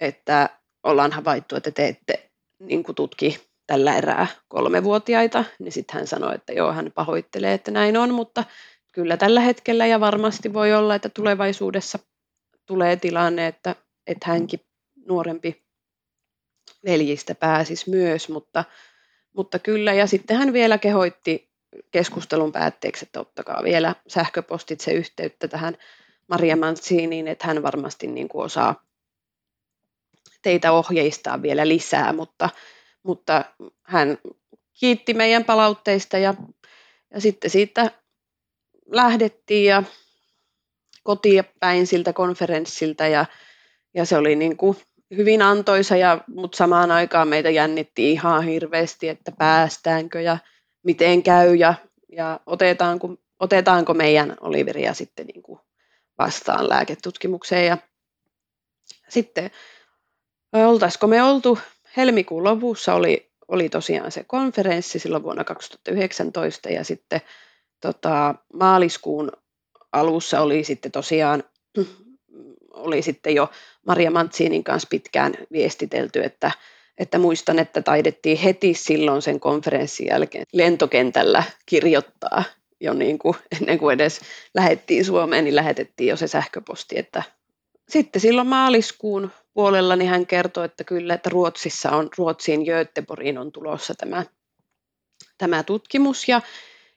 että 0.00 0.50
ollaan 0.82 1.12
havaittu, 1.12 1.56
että 1.56 1.70
te 1.70 1.88
ette 1.88 2.30
niin 2.58 2.84
tutki 2.96 3.40
tällä 3.66 3.96
erää 3.96 4.26
kolmevuotiaita, 4.48 5.44
niin 5.58 5.72
sitten 5.72 5.94
hän 5.94 6.06
sanoi, 6.06 6.34
että 6.34 6.52
joo, 6.52 6.72
hän 6.72 6.92
pahoittelee, 6.94 7.54
että 7.54 7.70
näin 7.70 7.96
on, 7.96 8.14
mutta 8.14 8.44
kyllä 8.92 9.16
tällä 9.16 9.40
hetkellä 9.40 9.86
ja 9.86 10.00
varmasti 10.00 10.52
voi 10.52 10.74
olla, 10.74 10.94
että 10.94 11.08
tulevaisuudessa 11.08 11.98
tulee 12.66 12.96
tilanne, 12.96 13.46
että, 13.46 13.76
että 14.06 14.30
hänkin 14.30 14.60
nuorempi 15.06 15.64
veljistä 16.84 17.34
pääsisi 17.34 17.90
myös, 17.90 18.28
mutta, 18.28 18.64
mutta 19.32 19.58
kyllä. 19.58 19.92
Ja 19.92 20.06
sitten 20.06 20.36
hän 20.36 20.52
vielä 20.52 20.78
kehoitti 20.78 21.53
keskustelun 21.90 22.52
päätteeksi, 22.52 23.04
että 23.04 23.20
ottakaa 23.20 23.62
vielä 23.62 23.94
sähköpostitse 24.08 24.92
yhteyttä 24.92 25.48
tähän 25.48 25.76
Maria 26.28 26.56
Mantsiniin, 26.56 27.28
että 27.28 27.46
hän 27.46 27.62
varmasti 27.62 28.06
niin 28.06 28.28
kuin 28.28 28.44
osaa 28.44 28.84
teitä 30.42 30.72
ohjeistaa 30.72 31.42
vielä 31.42 31.68
lisää, 31.68 32.12
mutta, 32.12 32.50
mutta 33.02 33.44
hän 33.82 34.18
kiitti 34.72 35.14
meidän 35.14 35.44
palautteista 35.44 36.18
ja, 36.18 36.34
ja 37.14 37.20
sitten 37.20 37.50
siitä 37.50 37.90
lähdettiin 38.86 39.66
ja 39.66 39.82
kotiin 41.02 41.44
päin 41.60 41.86
siltä 41.86 42.12
konferenssilta 42.12 43.06
ja, 43.06 43.26
ja 43.94 44.04
se 44.04 44.16
oli 44.16 44.36
niin 44.36 44.56
kuin 44.56 44.76
hyvin 45.16 45.42
antoisa, 45.42 45.96
ja, 45.96 46.24
mutta 46.26 46.56
samaan 46.56 46.90
aikaan 46.90 47.28
meitä 47.28 47.50
jännitti 47.50 48.12
ihan 48.12 48.44
hirveästi, 48.44 49.08
että 49.08 49.32
päästäänkö 49.38 50.20
ja 50.20 50.38
miten 50.84 51.22
käy 51.22 51.54
ja, 51.54 51.74
ja 52.12 52.40
otetaanko, 52.46 53.08
otetaanko 53.40 53.94
meidän 53.94 54.36
Oliveria 54.40 54.94
sitten 54.94 55.26
niin 55.26 55.42
kuin 55.42 55.60
vastaan 56.18 56.68
lääketutkimukseen. 56.68 57.66
Ja 57.66 57.78
sitten 59.08 59.50
oltaisiko 60.52 61.06
me 61.06 61.22
oltu 61.22 61.58
helmikuun 61.96 62.44
lopussa 62.44 62.94
oli, 62.94 63.30
oli 63.48 63.68
tosiaan 63.68 64.12
se 64.12 64.24
konferenssi 64.24 64.98
silloin 64.98 65.22
vuonna 65.22 65.44
2019 65.44 66.68
ja 66.68 66.84
sitten 66.84 67.20
tota, 67.80 68.34
maaliskuun 68.52 69.32
alussa 69.92 70.40
oli 70.40 70.64
sitten 70.64 70.92
tosiaan 70.92 71.44
oli 72.74 73.02
sitten 73.02 73.34
jo 73.34 73.50
Maria 73.86 74.10
Mantsinin 74.10 74.64
kanssa 74.64 74.88
pitkään 74.90 75.34
viestitelty, 75.52 76.24
että, 76.24 76.50
että 76.98 77.18
muistan, 77.18 77.58
että 77.58 77.82
taidettiin 77.82 78.38
heti 78.38 78.74
silloin 78.74 79.22
sen 79.22 79.40
konferenssin 79.40 80.06
jälkeen 80.06 80.44
lentokentällä 80.52 81.42
kirjoittaa 81.66 82.44
jo 82.80 82.94
niin 82.94 83.18
kuin, 83.18 83.34
ennen 83.60 83.78
kuin 83.78 83.94
edes 83.94 84.20
lähettiin 84.54 85.04
Suomeen, 85.04 85.44
niin 85.44 85.56
lähetettiin 85.56 86.08
jo 86.08 86.16
se 86.16 86.26
sähköposti, 86.26 86.98
että 86.98 87.22
sitten 87.88 88.20
silloin 88.20 88.46
maaliskuun 88.46 89.30
puolella 89.54 89.96
niin 89.96 90.10
hän 90.10 90.26
kertoi, 90.26 90.64
että 90.64 90.84
kyllä, 90.84 91.14
että 91.14 91.30
Ruotsissa 91.30 91.90
on, 91.90 92.08
Ruotsiin 92.18 92.62
Göteborgiin 92.62 93.38
on 93.38 93.52
tulossa 93.52 93.94
tämä, 93.94 94.24
tämä 95.38 95.62
tutkimus 95.62 96.28
ja, 96.28 96.40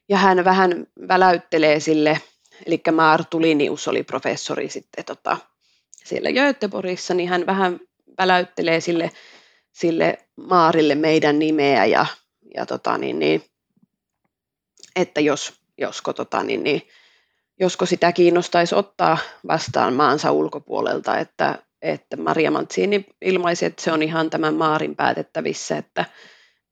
ja 0.08 0.16
hän 0.16 0.44
vähän 0.44 0.86
väläyttelee 1.08 1.80
sille, 1.80 2.20
eli 2.66 2.80
Maar 2.92 3.24
Tulinius 3.24 3.88
oli 3.88 4.02
professori 4.02 4.68
sitten 4.68 5.04
tota, 5.04 5.36
siellä 6.04 6.32
Göteborgissa, 6.32 7.14
niin 7.14 7.28
hän 7.28 7.46
vähän 7.46 7.80
väläyttelee 8.18 8.80
sille, 8.80 9.10
sille 9.80 10.18
Maarille 10.36 10.94
meidän 10.94 11.38
nimeä 11.38 11.84
ja, 11.84 12.06
ja 12.54 12.66
tota, 12.66 12.98
niin, 12.98 13.18
niin, 13.18 13.44
että 14.96 15.20
jos, 15.20 15.52
josko, 15.78 16.12
tota, 16.12 16.42
niin, 16.42 16.64
niin, 16.64 16.82
josko 17.60 17.86
sitä 17.86 18.12
kiinnostaisi 18.12 18.74
ottaa 18.74 19.18
vastaan 19.46 19.94
maansa 19.94 20.32
ulkopuolelta, 20.32 21.18
että, 21.18 21.62
että 21.82 22.16
Maria 22.16 22.50
Mantsini 22.50 23.06
ilmaisi, 23.22 23.66
että 23.66 23.82
se 23.82 23.92
on 23.92 24.02
ihan 24.02 24.30
tämän 24.30 24.54
Maarin 24.54 24.96
päätettävissä, 24.96 25.76
että, 25.76 26.04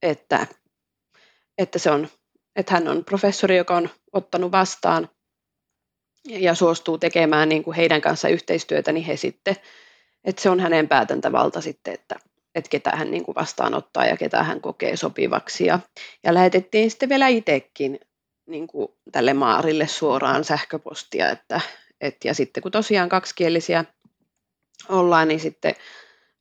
että, 0.03 0.47
että, 1.59 1.79
se 1.79 1.90
on, 1.90 2.09
että 2.57 2.75
hän 2.75 2.88
on 2.88 3.05
professori, 3.05 3.57
joka 3.57 3.77
on 3.77 3.90
ottanut 4.12 4.53
vastaan 4.53 5.09
ja 6.25 6.55
suostuu 6.55 6.99
tekemään 6.99 7.49
niin 7.49 7.62
kuin 7.62 7.77
heidän 7.77 8.01
kanssa 8.01 8.29
yhteistyötä, 8.29 8.92
niin 8.92 9.07
he 9.07 9.16
sitten, 9.16 9.57
että 10.25 10.42
se 10.42 10.51
on 10.51 10.61
hänen 10.61 10.88
päätäntävalta 10.88 11.61
sitten, 11.61 11.95
että, 11.95 12.16
että 12.57 12.71
ketä 12.71 12.90
hän 12.90 13.11
niin 13.11 13.25
kuin 13.25 13.35
vastaanottaa 13.35 14.07
ja 14.07 14.16
ketä 14.16 14.42
hän 14.42 14.61
kokee 14.61 14.97
sopivaksi. 14.97 15.66
Ja, 15.66 15.79
ja 16.25 16.35
lähetettiin 16.35 16.90
sitten 16.90 17.09
vielä 17.09 17.29
itsekin 17.29 18.01
niin 18.47 18.66
kuin 18.66 18.88
tälle 19.12 19.35
Maarille 19.35 19.87
suoraan 19.87 20.45
sähköpostia, 20.45 21.31
että, 21.31 21.61
et, 22.01 22.16
ja 22.25 22.35
sitten 22.35 22.62
kun 22.62 22.73
tosiaan 22.73 23.09
kaksikielisiä 23.09 23.85
ollaan, 24.88 25.29
niin 25.29 25.40
sitten 25.40 25.75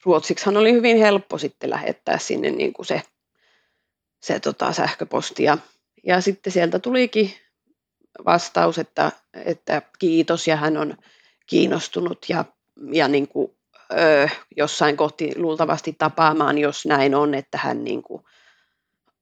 ruotsiksihan 0.06 0.58
oli 0.58 0.74
hyvin 0.74 0.98
helppo 0.98 1.38
sitten 1.38 1.70
lähettää 1.70 2.18
sinne 2.18 2.52
niin 2.52 2.74
kuin 2.74 2.86
se, 2.86 3.02
se 4.22 4.40
tota, 4.40 4.74
sähköpostia. 4.74 5.58
Ja 6.04 6.22
sitten 6.22 6.54
sieltä 6.54 6.80
tulikin 6.80 7.34
vastaus, 8.26 8.78
että, 8.78 9.12
että 9.34 9.82
kiitos 10.00 10.48
ja 10.48 10.56
hän 10.56 10.78
on 10.78 10.98
kiinnostunut 11.48 12.26
ja, 12.30 12.46
ja 12.92 13.08
niin 13.08 13.28
kuin, 13.28 13.58
ö, 13.92 14.30
jossain 14.58 14.98
kohti 14.98 15.32
luultavasti 15.36 15.96
tapaamaan, 15.98 16.58
jos 16.58 16.86
näin 16.86 17.16
on, 17.16 17.34
että 17.34 17.58
hän 17.58 17.84
niin 17.84 18.04
kuin 18.04 18.24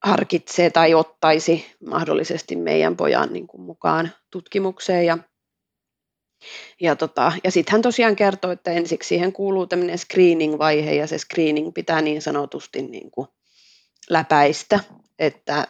harkitsee 0.03 0.69
tai 0.69 0.93
ottaisi 0.93 1.65
mahdollisesti 1.89 2.55
meidän 2.55 2.97
pojan 2.97 3.33
niin 3.33 3.47
kuin 3.47 3.61
mukaan 3.61 4.11
tutkimukseen. 4.31 5.05
Ja, 5.05 5.17
ja, 6.81 6.95
tota, 6.95 7.31
ja 7.43 7.51
sitten 7.51 7.71
hän 7.71 7.81
tosiaan 7.81 8.15
kertoi, 8.15 8.53
että 8.53 8.71
ensiksi 8.71 9.07
siihen 9.07 9.33
kuuluu 9.33 9.67
tämmöinen 9.67 9.97
screening-vaihe 9.97 10.93
ja 10.93 11.07
se 11.07 11.17
screening 11.17 11.73
pitää 11.73 12.01
niin 12.01 12.21
sanotusti 12.21 12.81
niin 12.81 13.11
kuin 13.11 13.27
läpäistä, 14.09 14.79
että 15.19 15.67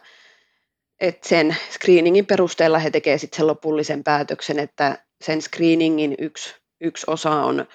että 1.00 1.30
sen 1.30 1.56
screeningin 1.72 2.26
perusteella 2.26 2.80
he 2.80 2.90
tekevät 2.90 3.22
sitten 3.22 3.38
sen 3.38 3.48
lopullisen 3.48 4.04
päätöksen, 4.04 4.60
että 4.60 5.06
sen 5.22 5.42
screeningin 5.42 6.16
yksi, 6.20 6.56
yksi 6.82 7.04
osa 7.08 7.32
on, 7.32 7.68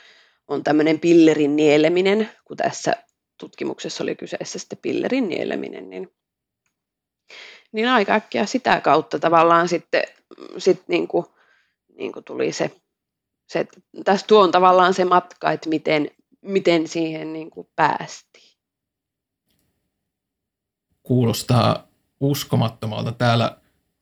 on 0.48 0.64
tämmöinen 0.64 1.00
pillerin 1.00 1.56
nieleminen, 1.56 2.30
kun 2.44 2.56
tässä 2.56 2.92
tutkimuksessa 3.40 4.04
oli 4.04 4.14
kyseessä 4.14 4.58
sitten 4.58 4.78
pillerin 4.82 5.28
nieleminen, 5.28 5.90
niin, 5.90 6.12
niin 7.72 7.88
aika 7.88 8.14
äkkiä 8.14 8.46
sitä 8.46 8.80
kautta 8.80 9.18
tavallaan 9.18 9.68
sitten 9.68 10.02
sit 10.58 10.82
niin 10.88 11.08
kuin, 11.08 11.26
niin 11.98 12.12
kuin 12.12 12.24
tuli 12.24 12.52
se, 12.52 12.70
se 13.46 13.66
tässä 14.04 14.26
tuo 14.26 14.42
on 14.42 14.50
tavallaan 14.50 14.94
se 14.94 15.04
matka, 15.04 15.52
että 15.52 15.68
miten, 15.68 16.10
miten 16.42 16.88
siihen 16.88 17.32
niin 17.32 17.50
kuin 17.50 17.68
päästiin. 17.76 18.58
Kuulostaa 21.02 21.88
uskomattomalta. 22.20 23.12
Täällä 23.12 23.56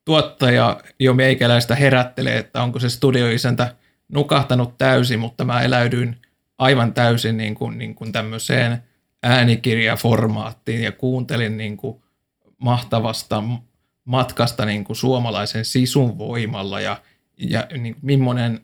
tuottaja 0.04 0.80
jo 1.00 1.14
meikäläistä 1.14 1.74
herättelee, 1.74 2.38
että 2.38 2.62
onko 2.62 2.78
se 2.78 2.88
studioisäntä 2.88 3.76
nukahtanut 4.09 4.78
täysin, 4.78 5.18
mutta 5.18 5.44
mä 5.44 5.62
eläydyin 5.62 6.25
aivan 6.58 6.94
täysin 6.94 7.36
niin 7.36 7.54
kuin, 7.54 7.78
niin 7.78 7.94
kuin 7.94 8.12
tämmöiseen 8.12 8.82
äänikirjaformaattiin 9.22 10.82
ja 10.82 10.92
kuuntelin 10.92 11.56
niin 11.56 11.76
kuin 11.76 12.02
mahtavasta 12.58 13.42
matkasta 14.04 14.64
niin 14.64 14.84
kuin 14.84 14.96
suomalaisen 14.96 15.64
sisun 15.64 16.18
voimalla 16.18 16.80
ja, 16.80 17.02
ja 17.36 17.66
niin 17.78 17.94
kuin 17.94 18.06
millainen 18.06 18.60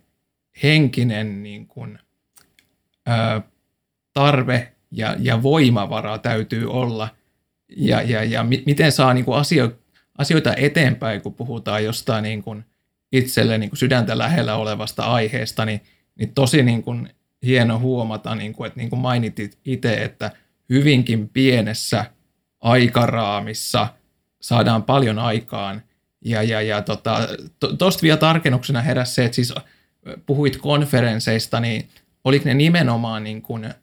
henkinen 0.62 1.42
niin 1.42 1.66
kuin, 1.66 1.98
ää, 3.06 3.42
tarve 4.12 4.72
ja, 4.90 5.16
ja 5.18 5.42
voimavara 5.42 6.18
täytyy 6.18 6.70
olla– 6.70 7.08
ja, 7.76 8.02
ja, 8.02 8.24
ja 8.24 8.44
miten 8.66 8.92
saa 8.92 9.14
niin 9.14 9.24
kuin 9.24 9.38
asio, 9.38 9.72
asioita 10.18 10.54
eteenpäin, 10.56 11.22
kun 11.22 11.34
puhutaan 11.34 11.84
jostain 11.84 12.22
niin 12.22 12.42
kuin 12.42 12.64
itselle 13.12 13.58
niin 13.58 13.70
kuin 13.70 13.78
sydäntä 13.78 14.18
lähellä 14.18 14.56
olevasta 14.56 15.02
aiheesta, 15.02 15.64
niin, 15.64 15.80
niin 16.18 16.34
tosi 16.34 16.62
niin 16.62 16.82
kuin 16.82 17.10
hieno 17.46 17.78
huomata, 17.78 18.34
niin 18.34 18.52
kuin, 18.52 18.66
että 18.66 18.80
niin 18.80 18.90
kuin 18.90 19.00
mainitit 19.00 19.58
itse, 19.64 19.94
että 19.94 20.30
hyvinkin 20.68 21.28
pienessä 21.28 22.04
aikaraamissa 22.60 23.88
saadaan 24.40 24.82
paljon 24.82 25.18
aikaan. 25.18 25.82
Ja, 26.24 26.42
ja, 26.42 26.62
ja 26.62 26.82
tota, 26.82 27.28
tuosta 27.78 28.00
to, 28.00 28.02
vielä 28.02 28.16
tarkennuksena 28.16 28.80
heräsi 28.80 29.14
se, 29.14 29.24
että 29.24 29.34
siis 29.34 29.54
puhuit 30.26 30.56
konferensseista, 30.56 31.60
niin 31.60 31.88
oliko 32.24 32.44
ne 32.44 32.54
nimenomaan 32.54 33.24
niin 33.24 33.42
kuin, 33.42 33.74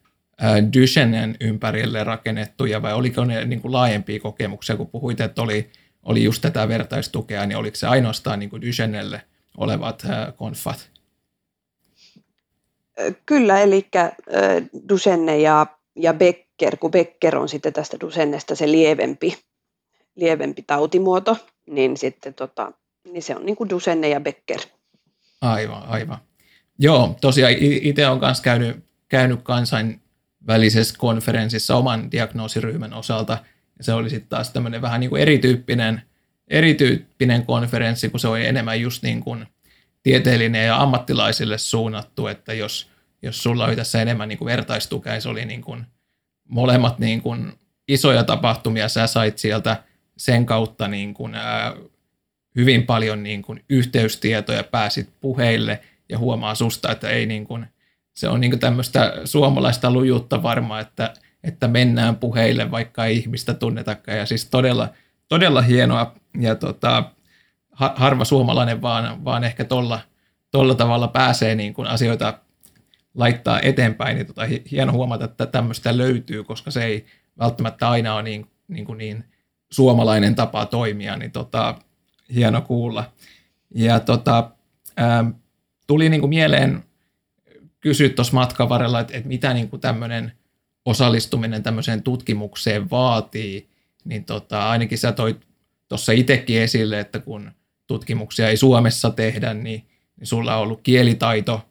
Duchenen 0.78 1.36
ympärille 1.40 2.04
rakennettuja 2.04 2.82
vai 2.82 2.94
oliko 2.94 3.24
ne 3.24 3.44
niin 3.44 3.60
kuin 3.60 3.72
laajempia 3.72 4.20
kokemuksia, 4.20 4.76
kun 4.76 4.86
puhuit, 4.86 5.20
että 5.20 5.42
oli, 5.42 5.70
oli 6.02 6.24
just 6.24 6.42
tätä 6.42 6.68
vertaistukea, 6.68 7.46
niin 7.46 7.56
oliko 7.56 7.76
se 7.76 7.86
ainoastaan 7.86 8.38
niin 8.38 8.50
kuin 8.50 8.62
Duchenelle 8.62 9.22
olevat 9.56 10.06
konfat? 10.36 10.89
Kyllä, 13.26 13.60
eli 13.60 13.86
Duchenne 14.88 15.38
ja, 15.38 15.66
ja 15.96 16.14
Becker, 16.14 16.76
kun 16.76 16.90
Becker 16.90 17.36
on 17.36 17.48
sitten 17.48 17.72
tästä 17.72 17.96
Duchennesta 18.00 18.54
se 18.54 18.70
lievempi, 18.70 19.38
lievempi 20.16 20.62
tautimuoto, 20.62 21.36
niin 21.66 21.96
sitten 21.96 22.34
tota, 22.34 22.72
niin 23.12 23.22
se 23.22 23.36
on 23.36 23.46
niin 23.46 23.56
kuin 23.56 23.70
Duchenne 23.70 24.08
ja 24.08 24.20
Becker. 24.20 24.60
Aivan, 25.40 25.82
aivan. 25.86 26.18
Joo, 26.78 27.16
tosiaan 27.20 27.54
itse 27.58 28.08
olen 28.08 28.20
myös 28.20 28.40
käynyt, 28.40 28.76
käynyt 29.08 29.40
kansainvälisessä 29.42 30.94
konferenssissa 30.98 31.76
oman 31.76 32.12
diagnoosiryhmän 32.12 32.94
osalta, 32.94 33.38
se 33.80 33.92
oli 33.92 34.10
sitten 34.10 34.28
taas 34.28 34.50
tämmöinen 34.50 34.82
vähän 34.82 35.00
niin 35.00 35.10
kuin 35.10 35.22
erityyppinen, 35.22 36.02
erityyppinen 36.48 37.46
konferenssi, 37.46 38.08
kun 38.08 38.20
se 38.20 38.28
oli 38.28 38.46
enemmän 38.46 38.80
just 38.80 39.02
niin 39.02 39.20
kuin 39.20 39.46
tieteellinen 40.02 40.66
ja 40.66 40.82
ammattilaisille 40.82 41.58
suunnattu, 41.58 42.26
että 42.26 42.54
jos, 42.54 42.89
jos 43.22 43.42
sulla 43.42 43.64
oli 43.64 43.76
tässä 43.76 44.02
enemmän 44.02 44.28
niin 44.28 44.38
kuin 44.38 44.46
vertaistukea, 44.46 45.20
se 45.20 45.28
oli 45.28 45.44
niin 45.44 45.62
kuin 45.62 45.86
molemmat 46.48 46.98
niin 46.98 47.22
kuin 47.22 47.52
isoja 47.88 48.24
tapahtumia, 48.24 48.88
sä 48.88 49.06
sait 49.06 49.38
sieltä 49.38 49.82
sen 50.16 50.46
kautta 50.46 50.88
niin 50.88 51.14
kuin, 51.14 51.34
ää, 51.34 51.74
hyvin 52.56 52.86
paljon 52.86 53.22
niin 53.22 53.42
kuin 53.42 53.64
yhteystietoja, 53.68 54.64
pääsit 54.64 55.08
puheille 55.20 55.80
ja 56.08 56.18
huomaa 56.18 56.54
susta, 56.54 56.92
että 56.92 57.08
ei 57.08 57.26
niin 57.26 57.46
kuin, 57.46 57.66
se 58.14 58.28
on 58.28 58.40
niin 58.40 58.50
kuin 58.50 58.60
tämmöistä 58.60 59.12
suomalaista 59.24 59.90
lujuutta 59.90 60.42
varmaan, 60.42 60.80
että, 60.80 61.14
että 61.44 61.68
mennään 61.68 62.16
puheille, 62.16 62.70
vaikka 62.70 63.06
ei 63.06 63.16
ihmistä 63.16 63.54
tunnetakaan. 63.54 64.18
Ja 64.18 64.26
siis 64.26 64.50
todella, 64.50 64.88
todella 65.28 65.62
hienoa 65.62 66.14
ja 66.40 66.54
tota, 66.54 67.04
harva 67.72 68.24
suomalainen 68.24 68.82
vaan, 68.82 69.24
vaan 69.24 69.44
ehkä 69.44 69.64
tuolla 69.64 70.00
tolla 70.50 70.74
tavalla 70.74 71.08
pääsee 71.08 71.54
niin 71.54 71.74
kuin 71.74 71.88
asioita 71.88 72.38
laittaa 73.14 73.60
eteenpäin. 73.60 74.16
Niin 74.16 74.26
tota, 74.26 74.42
hieno 74.70 74.92
huomata, 74.92 75.24
että 75.24 75.46
tämmöistä 75.46 75.96
löytyy, 75.96 76.44
koska 76.44 76.70
se 76.70 76.84
ei 76.84 77.06
välttämättä 77.38 77.88
aina 77.88 78.14
ole 78.14 78.22
niin, 78.22 78.46
niin, 78.68 78.84
kuin 78.84 78.98
niin 78.98 79.24
suomalainen 79.70 80.34
tapa 80.34 80.66
toimia. 80.66 81.16
Niin 81.16 81.32
tota, 81.32 81.78
hieno 82.34 82.60
kuulla. 82.60 83.12
Ja 83.74 84.00
tota, 84.00 84.50
ää, 84.96 85.24
tuli 85.86 86.08
niin 86.08 86.20
kuin 86.20 86.30
mieleen 86.30 86.84
kysyä 87.80 88.08
tuossa 88.08 88.34
matkan 88.34 88.68
varrella, 88.68 89.00
että, 89.00 89.16
että 89.16 89.28
mitä 89.28 89.54
niin 89.54 89.68
kuin 89.68 89.80
tämmöinen 89.80 90.32
osallistuminen 90.84 91.62
tämmöiseen 91.62 92.02
tutkimukseen 92.02 92.90
vaatii, 92.90 93.68
niin 94.04 94.24
tota, 94.24 94.70
ainakin 94.70 94.98
sä 94.98 95.12
toit 95.12 95.46
tuossa 95.88 96.12
itsekin 96.12 96.62
esille, 96.62 97.00
että 97.00 97.18
kun 97.18 97.50
tutkimuksia 97.86 98.48
ei 98.48 98.56
Suomessa 98.56 99.10
tehdä, 99.10 99.54
niin, 99.54 99.86
niin 100.16 100.26
sulla 100.26 100.56
on 100.56 100.62
ollut 100.62 100.80
kielitaito, 100.82 101.69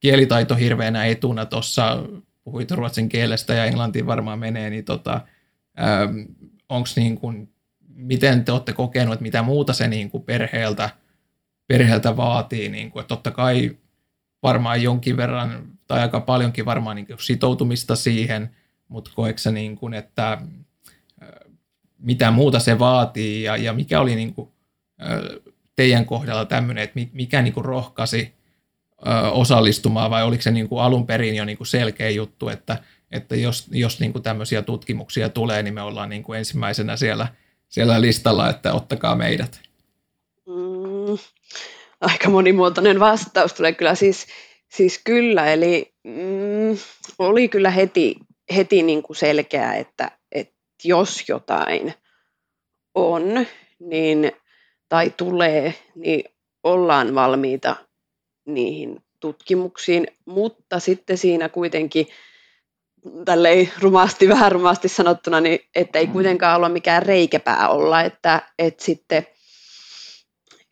kielitaito 0.00 0.54
hirveänä 0.54 1.04
etuna 1.04 1.46
tuossa, 1.46 2.02
puhuit 2.44 2.70
ruotsin 2.70 3.08
kielestä 3.08 3.54
ja 3.54 3.64
englantiin 3.64 4.06
varmaan 4.06 4.38
menee, 4.38 4.70
niin 4.70 4.84
tota, 4.84 5.20
onko 6.68 6.88
niin 6.96 7.18
kuin 7.18 7.52
miten 7.94 8.44
te 8.44 8.52
olette 8.52 8.72
kokenut, 8.72 9.12
että 9.12 9.22
mitä 9.22 9.42
muuta 9.42 9.72
se 9.72 9.88
niin 9.88 10.10
kuin 10.10 10.22
perheeltä, 10.22 10.90
perheeltä 11.66 12.16
vaatii. 12.16 12.68
Niin 12.68 12.90
kuin, 12.90 13.00
että 13.00 13.08
totta 13.08 13.30
kai 13.30 13.76
varmaan 14.42 14.82
jonkin 14.82 15.16
verran 15.16 15.68
tai 15.86 16.00
aika 16.00 16.20
paljonkin 16.20 16.64
varmaan 16.64 16.96
niin 16.96 17.06
kuin 17.06 17.18
sitoutumista 17.18 17.96
siihen, 17.96 18.56
mutta 18.88 19.10
koetko 19.14 19.50
niin 19.50 19.76
kuin, 19.76 19.94
että 19.94 20.38
mitä 21.98 22.30
muuta 22.30 22.58
se 22.58 22.78
vaatii 22.78 23.42
ja, 23.42 23.56
ja 23.56 23.72
mikä 23.72 24.00
oli 24.00 24.14
niin 24.14 24.34
kuin, 24.34 24.48
teidän 25.76 26.06
kohdalla 26.06 26.44
tämmöinen, 26.44 26.84
että 26.84 27.00
mikä 27.12 27.42
niin 27.42 27.54
kuin 27.54 27.64
rohkasi 27.64 28.34
osallistumaan 29.32 30.10
vai 30.10 30.22
oliko 30.22 30.42
se 30.42 30.50
niin 30.50 30.68
kuin 30.68 30.82
alun 30.82 31.06
perin 31.06 31.34
jo 31.34 31.44
niin 31.44 31.58
kuin 31.58 31.66
selkeä 31.66 32.10
juttu, 32.10 32.48
että, 32.48 32.78
että 33.10 33.36
jos, 33.36 33.66
jos 33.70 34.00
niin 34.00 34.12
kuin 34.12 34.22
tämmöisiä 34.22 34.62
tutkimuksia 34.62 35.28
tulee, 35.28 35.62
niin 35.62 35.74
me 35.74 35.82
ollaan 35.82 36.08
niin 36.08 36.22
kuin 36.22 36.38
ensimmäisenä 36.38 36.96
siellä– 36.96 37.28
siellä 37.70 38.00
listalla, 38.00 38.50
että 38.50 38.72
ottakaa 38.72 39.16
meidät? 39.16 39.60
Mm, 40.46 41.18
aika 42.00 42.30
monimuotoinen 42.30 43.00
vastaus 43.00 43.52
tulee 43.52 43.72
kyllä 43.72 43.94
siis, 43.94 44.26
siis 44.68 45.00
kyllä, 45.04 45.52
eli 45.52 45.94
mm, 46.04 46.78
oli 47.18 47.48
kyllä 47.48 47.70
heti, 47.70 48.16
heti 48.56 48.82
niin 48.82 49.02
kuin 49.02 49.16
selkeää, 49.16 49.74
että, 49.74 50.10
että 50.32 50.54
jos 50.84 51.28
jotain 51.28 51.94
on 52.94 53.46
niin, 53.78 54.32
tai 54.88 55.10
tulee, 55.16 55.74
niin 55.94 56.24
ollaan 56.64 57.14
valmiita 57.14 57.76
niihin 58.46 59.02
tutkimuksiin, 59.20 60.06
mutta 60.26 60.78
sitten 60.78 61.18
siinä 61.18 61.48
kuitenkin– 61.48 62.06
tälleen 63.24 63.70
rumasti, 63.80 64.28
vähän 64.28 64.52
rumasti 64.52 64.88
sanottuna, 64.88 65.40
niin 65.40 65.60
että 65.74 65.98
ei 65.98 66.06
kuitenkaan 66.06 66.56
olla 66.56 66.68
mikään 66.68 67.02
reikäpää 67.02 67.68
olla, 67.68 68.02
että, 68.02 68.42
että 68.58 68.84
sitten 68.84 69.26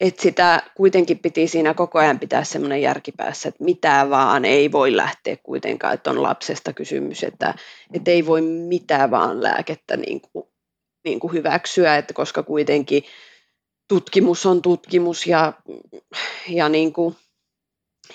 että 0.01 0.23
sitä 0.23 0.63
kuitenkin 0.75 1.19
piti 1.19 1.49
siinä 1.49 1.75
koko 1.75 1.99
ajan 1.99 2.19
pitää 2.19 2.45
semmoinen 2.45 2.83
järkipäässä, 2.83 3.49
että 3.49 3.65
mitä 3.65 4.07
vaan 4.11 4.45
ei 4.45 4.73
voi 4.73 4.97
lähteä 4.97 5.37
kuitenkaan, 5.43 5.95
että 5.95 6.11
on 6.11 6.23
lapsesta 6.23 6.73
kysymys, 6.73 7.25
että, 7.25 7.55
että 7.93 8.11
ei 8.11 8.27
voi 8.27 8.41
mitään 8.41 9.11
vaan 9.11 9.43
lääkettä 9.43 9.97
niin 9.97 10.21
kuin, 10.21 10.49
niin 11.05 11.21
kuin 11.21 11.33
hyväksyä, 11.33 11.97
että 11.97 12.15
koska 12.15 12.43
kuitenkin 12.43 13.03
tutkimus 13.89 14.47
on 14.47 14.63
tutkimus 14.63 15.27
ja, 15.27 15.53
ja, 16.49 16.69
niin 16.69 16.93
kuin, 16.93 17.17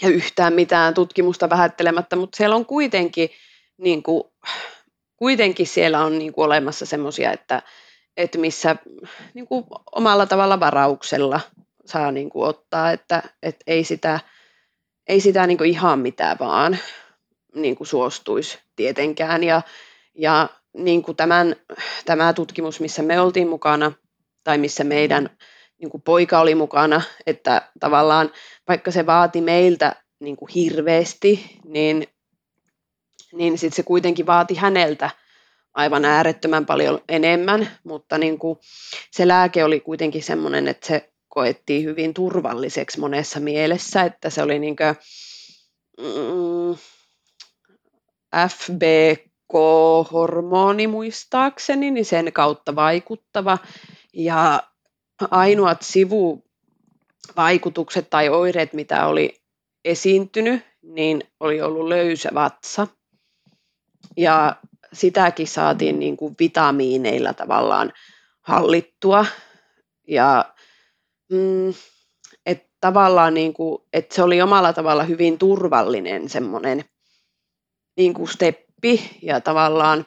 ja 0.02 0.10
yhtään 0.10 0.54
mitään 0.54 0.94
tutkimusta 0.94 1.50
vähättelemättä, 1.50 2.16
mutta 2.16 2.38
siellä 2.38 2.56
on 2.56 2.66
kuitenkin 2.66 3.30
niin 3.78 4.04
kuin, 4.04 4.24
kuitenkin 5.16 5.68
siellä 5.68 6.04
on 6.04 6.20
niin 6.20 6.34
kuin 6.34 6.46
olemassa 6.46 6.86
semmoisia, 6.86 7.32
että, 7.32 7.62
että 8.18 8.38
missä 8.38 8.76
niin 9.34 9.48
kuin 9.48 9.66
omalla 9.96 10.26
tavalla 10.26 10.60
varauksella 10.60 11.40
saa 11.86 12.12
niin 12.12 12.30
kuin 12.30 12.48
ottaa, 12.48 12.92
että, 12.92 13.24
että 13.44 13.64
ei 13.68 13.84
sitä, 13.84 14.20
ei 15.08 15.20
sitä 15.20 15.48
niin 15.48 15.58
kuin 15.58 15.70
ihan 15.70 16.00
mitään 16.00 16.38
vaan 16.40 16.78
niin 17.56 17.76
kuin 17.76 17.88
suostuisi 17.88 18.60
tietenkään. 18.76 19.44
Ja, 19.44 19.62
ja 20.18 20.50
niin 20.74 21.04
kuin 21.04 21.18
tämän, 21.18 21.56
tämä 22.06 22.34
tutkimus, 22.34 22.80
missä 22.80 23.04
me 23.04 23.22
oltiin 23.22 23.48
mukana, 23.48 23.92
tai 24.44 24.58
missä 24.58 24.84
meidän 24.84 25.30
niin 25.84 25.92
kuin 25.92 26.02
poika 26.02 26.40
oli 26.40 26.56
mukana, 26.56 27.02
että 27.28 27.62
tavallaan 27.80 28.32
vaikka 28.68 28.92
se 28.92 29.06
vaati 29.06 29.42
meiltä 29.42 29.96
niin 30.20 30.36
kuin 30.36 30.50
hirveästi, 30.56 31.60
niin 31.66 32.08
niin 33.34 33.58
sitten 33.58 33.76
se 33.76 33.84
kuitenkin 33.84 34.26
vaati 34.26 34.56
häneltä 34.56 35.10
aivan 35.74 36.06
äärettömän 36.06 36.66
paljon 36.66 37.02
enemmän, 37.10 37.70
mutta 37.84 38.18
niin 38.18 38.40
kuin 38.40 38.60
se 39.12 39.28
lääke 39.28 39.64
oli 39.64 39.80
kuitenkin 39.80 40.24
semmoinen, 40.24 40.68
että 40.68 40.88
se 40.88 41.10
koettiin 41.28 41.84
hyvin 41.84 42.14
turvalliseksi 42.14 43.00
monessa 43.00 43.40
mielessä, 43.40 44.02
että 44.02 44.30
se 44.30 44.44
oli 44.44 44.60
niin 44.60 44.76
kuin, 44.76 44.96
mm, 45.98 46.76
FBK-hormoni 48.48 50.88
muistaakseni, 50.88 51.92
niin 51.92 52.06
sen 52.06 52.34
kautta 52.34 52.76
vaikuttava. 52.76 53.58
Ja 54.14 54.64
ainoat 55.32 55.82
sivuvaikutukset 55.82 58.10
tai 58.10 58.30
oireet, 58.30 58.74
mitä 58.74 59.08
oli 59.08 59.42
esiintynyt, 59.86 60.62
niin 60.82 61.24
oli 61.40 61.62
ollut 61.62 61.88
löysä 61.88 62.30
vatsa– 62.34 62.88
ja 64.18 64.56
sitäkin 64.94 65.48
saatiin 65.48 66.00
niin 66.00 66.18
kuin 66.18 66.36
vitamiineilla 66.40 67.34
tavallaan 67.34 67.94
hallittua. 68.42 69.26
Ja 70.08 70.54
mm, 71.32 71.74
että 72.46 72.70
tavallaan 72.82 73.34
niin 73.34 73.54
kuin, 73.54 73.84
että 73.94 74.16
se 74.16 74.24
oli 74.24 74.42
omalla 74.42 74.74
tavalla 74.74 75.04
hyvin 75.04 75.38
turvallinen 75.38 76.30
semmoinen 76.30 76.86
niin 77.98 78.14
kuin 78.14 78.28
steppi 78.28 79.18
ja 79.22 79.42
tavallaan 79.42 80.06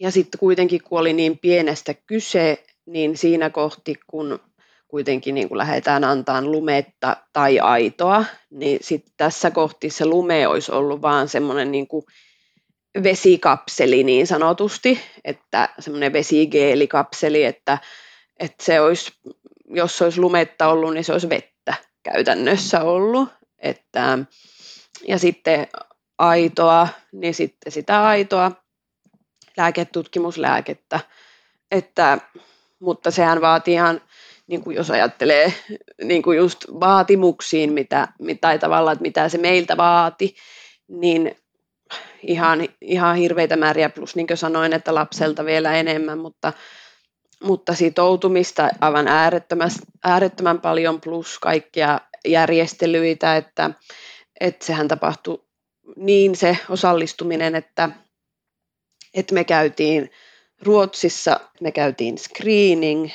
ja 0.00 0.10
sitten 0.10 0.38
kuitenkin 0.38 0.82
kun 0.82 1.00
oli 1.00 1.12
niin 1.12 1.38
pienestä 1.38 1.94
kyse, 1.94 2.64
niin 2.86 3.16
siinä 3.16 3.50
kohti 3.50 3.94
kun 4.06 4.40
kuitenkin 4.88 5.34
niin 5.34 5.48
kuin 5.48 5.58
lähdetään 5.58 6.04
antamaan 6.04 6.52
lumetta 6.52 7.16
tai 7.32 7.60
aitoa, 7.60 8.24
niin 8.50 8.78
sitten 8.82 9.12
tässä 9.16 9.50
kohti 9.50 9.90
se 9.90 10.06
lume 10.06 10.48
olisi 10.48 10.72
ollut 10.72 11.02
vaan 11.02 11.28
semmoinen 11.28 11.72
niin 11.72 11.88
kuin 11.88 12.04
vesikapseli 13.02 14.04
niin 14.04 14.26
sanotusti, 14.26 15.00
että 15.24 15.68
semmoinen 15.78 16.12
vesigeelikapseli, 16.12 17.44
että, 17.44 17.78
että 18.38 18.64
se 18.64 18.80
olisi, 18.80 19.12
jos 19.68 19.98
se 19.98 20.04
olisi 20.04 20.20
lumetta 20.20 20.68
ollut, 20.68 20.94
niin 20.94 21.04
se 21.04 21.12
olisi 21.12 21.28
vettä 21.28 21.74
käytännössä 22.02 22.82
ollut. 22.82 23.28
Että, 23.58 24.18
ja 25.08 25.18
sitten 25.18 25.66
aitoa, 26.18 26.88
niin 27.12 27.34
sitten 27.34 27.72
sitä 27.72 28.06
aitoa 28.06 28.52
lääketutkimuslääkettä. 29.56 31.00
Että, 31.70 32.18
mutta 32.80 33.10
sehän 33.10 33.40
vaatii 33.40 33.74
ihan, 33.74 34.00
niin 34.46 34.62
kuin 34.62 34.76
jos 34.76 34.90
ajattelee 34.90 35.52
niin 36.02 36.22
kuin 36.22 36.38
just 36.38 36.64
vaatimuksiin, 36.80 37.72
mitä, 37.72 38.08
tai 38.40 38.58
tavallaan, 38.58 38.92
että 38.92 39.02
mitä 39.02 39.28
se 39.28 39.38
meiltä 39.38 39.76
vaati, 39.76 40.36
niin 40.88 41.36
ihan, 42.22 42.68
ihan 42.80 43.16
hirveitä 43.16 43.56
määriä, 43.56 43.88
plus 43.88 44.16
niin 44.16 44.26
kuin 44.26 44.36
sanoin, 44.36 44.72
että 44.72 44.94
lapselta 44.94 45.44
vielä 45.44 45.74
enemmän, 45.74 46.18
mutta, 46.18 46.52
mutta 47.42 47.74
sitoutumista 47.74 48.68
aivan 48.80 49.08
äärettömän, 49.08 49.70
äärettömän 50.04 50.60
paljon, 50.60 51.00
plus 51.00 51.38
kaikkia 51.38 52.00
järjestelyitä, 52.26 53.36
että, 53.36 53.70
että 54.40 54.66
sehän 54.66 54.88
tapahtui 54.88 55.44
niin 55.96 56.36
se 56.36 56.58
osallistuminen, 56.68 57.54
että, 57.54 57.90
että 59.14 59.34
me 59.34 59.44
käytiin 59.44 60.10
Ruotsissa, 60.62 61.40
me 61.60 61.72
käytiin 61.72 62.18
screening, 62.18 63.10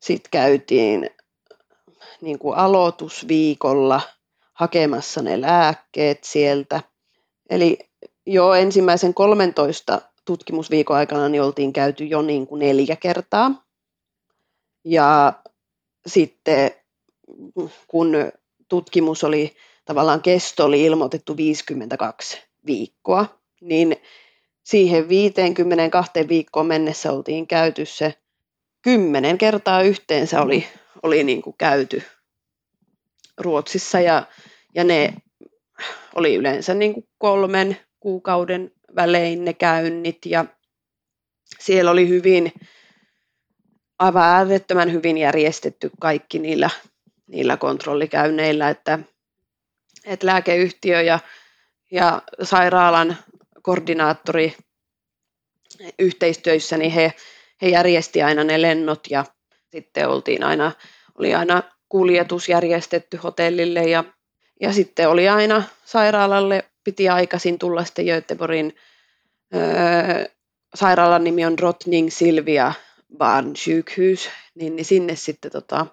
sitten 0.00 0.30
käytiin 0.30 1.10
niin 2.20 2.38
kuin 2.38 2.58
aloitusviikolla 2.58 4.00
hakemassa 4.52 5.22
ne 5.22 5.40
lääkkeet 5.40 6.24
sieltä. 6.24 6.80
Eli 7.50 7.78
jo 8.26 8.54
ensimmäisen 8.54 9.14
13 9.14 10.00
tutkimusviikon 10.24 10.96
aikana 10.96 11.28
niin 11.28 11.42
oltiin 11.42 11.72
käyty 11.72 12.04
jo 12.04 12.22
niin 12.22 12.46
kuin 12.46 12.58
neljä 12.58 12.96
kertaa. 12.96 13.64
Ja 14.84 15.32
sitten 16.06 16.70
kun 17.88 18.16
tutkimus 18.68 19.24
oli, 19.24 19.56
tavallaan 19.84 20.22
kesto 20.22 20.64
oli 20.64 20.84
ilmoitettu 20.84 21.36
52 21.36 22.38
viikkoa, 22.66 23.26
niin 23.60 23.96
siihen 24.68 25.08
52 25.08 26.28
viikkoon 26.28 26.66
mennessä 26.66 27.12
oltiin 27.12 27.46
käyty 27.46 27.86
se 27.86 28.14
kymmenen 28.82 29.38
kertaa 29.38 29.82
yhteensä 29.82 30.42
oli, 30.42 30.66
oli 31.02 31.24
niin 31.24 31.42
kuin 31.42 31.56
käyty 31.58 32.02
Ruotsissa 33.38 34.00
ja, 34.00 34.22
ja 34.74 34.84
ne 34.84 35.14
oli 36.14 36.34
yleensä 36.34 36.74
niin 36.74 36.94
kuin 36.94 37.08
kolmen 37.18 37.76
kuukauden 38.00 38.72
välein 38.96 39.44
ne 39.44 39.52
käynnit 39.52 40.26
ja 40.26 40.44
siellä 41.58 41.90
oli 41.90 42.08
hyvin, 42.08 42.52
aivan 43.98 44.24
äärettömän 44.24 44.92
hyvin 44.92 45.18
järjestetty 45.18 45.90
kaikki 46.00 46.38
niillä, 46.38 46.70
niillä 47.26 47.56
kontrollikäynneillä, 47.56 48.68
että, 48.68 48.98
että 50.04 50.26
lääkeyhtiö 50.26 51.02
ja, 51.02 51.18
ja 51.90 52.22
sairaalan 52.42 53.16
koordinaattori 53.68 54.56
yhteistyössä, 55.98 56.76
niin 56.76 56.92
he, 56.92 57.12
he 57.62 57.68
järjesti 57.68 58.22
aina 58.22 58.44
ne 58.44 58.62
lennot 58.62 59.00
ja 59.10 59.24
sitten 59.72 60.08
oltiin 60.08 60.44
aina, 60.44 60.72
oli 61.18 61.34
aina 61.34 61.62
kuljetus 61.88 62.48
järjestetty 62.48 63.16
hotellille 63.16 63.82
ja, 63.82 64.04
ja 64.60 64.72
sitten 64.72 65.08
oli 65.08 65.28
aina 65.28 65.62
sairaalalle, 65.84 66.64
piti 66.84 67.08
aikaisin 67.08 67.58
tulla 67.58 67.84
sitten 67.84 68.04
Göteborgin 68.04 68.76
öö, 69.54 70.24
sairaalan 70.74 71.24
nimi 71.24 71.46
on 71.46 71.58
Rotning 71.58 72.10
Silvia 72.10 72.72
Barnsjukhus, 73.18 74.30
niin, 74.54 74.76
niin 74.76 74.84
sinne 74.84 75.16
sitten 75.16 75.50
tota, 75.52 75.86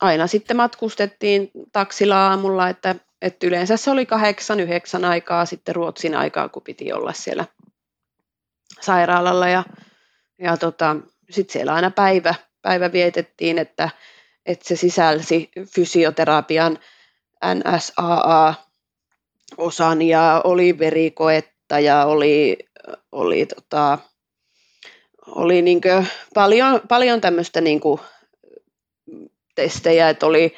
aina 0.00 0.26
sitten 0.26 0.56
matkustettiin 0.56 1.50
taksilla 1.72 2.26
aamulla, 2.28 2.68
että 2.68 2.94
et 3.22 3.44
yleensä 3.44 3.76
se 3.76 3.90
oli 3.90 4.06
kahdeksan, 4.06 4.60
yhdeksän 4.60 5.04
aikaa 5.04 5.46
sitten 5.46 5.74
Ruotsin 5.74 6.14
aikaa, 6.14 6.48
kun 6.48 6.62
piti 6.62 6.92
olla 6.92 7.12
siellä 7.12 7.44
sairaalalla. 8.80 9.48
Ja, 9.48 9.64
ja 10.38 10.56
tota, 10.56 10.96
sitten 11.30 11.52
siellä 11.52 11.74
aina 11.74 11.90
päivä, 11.90 12.34
päivä 12.62 12.92
vietettiin, 12.92 13.58
että, 13.58 13.90
että 14.46 14.68
se 14.68 14.76
sisälsi 14.76 15.50
fysioterapian 15.74 16.78
NSAA-osan 17.54 18.52
ja 20.02 20.40
oli 20.44 20.78
verikoetta 20.78 21.78
ja 21.80 22.04
oli, 22.04 22.58
oli, 23.12 23.46
tota, 23.46 23.98
oli 25.26 25.62
niin 25.62 25.80
paljon, 26.34 26.80
paljon 26.88 27.20
tämmöistä 27.20 27.60
niin 27.60 27.80
testejä, 29.54 30.08
että 30.08 30.26
oli, 30.26 30.54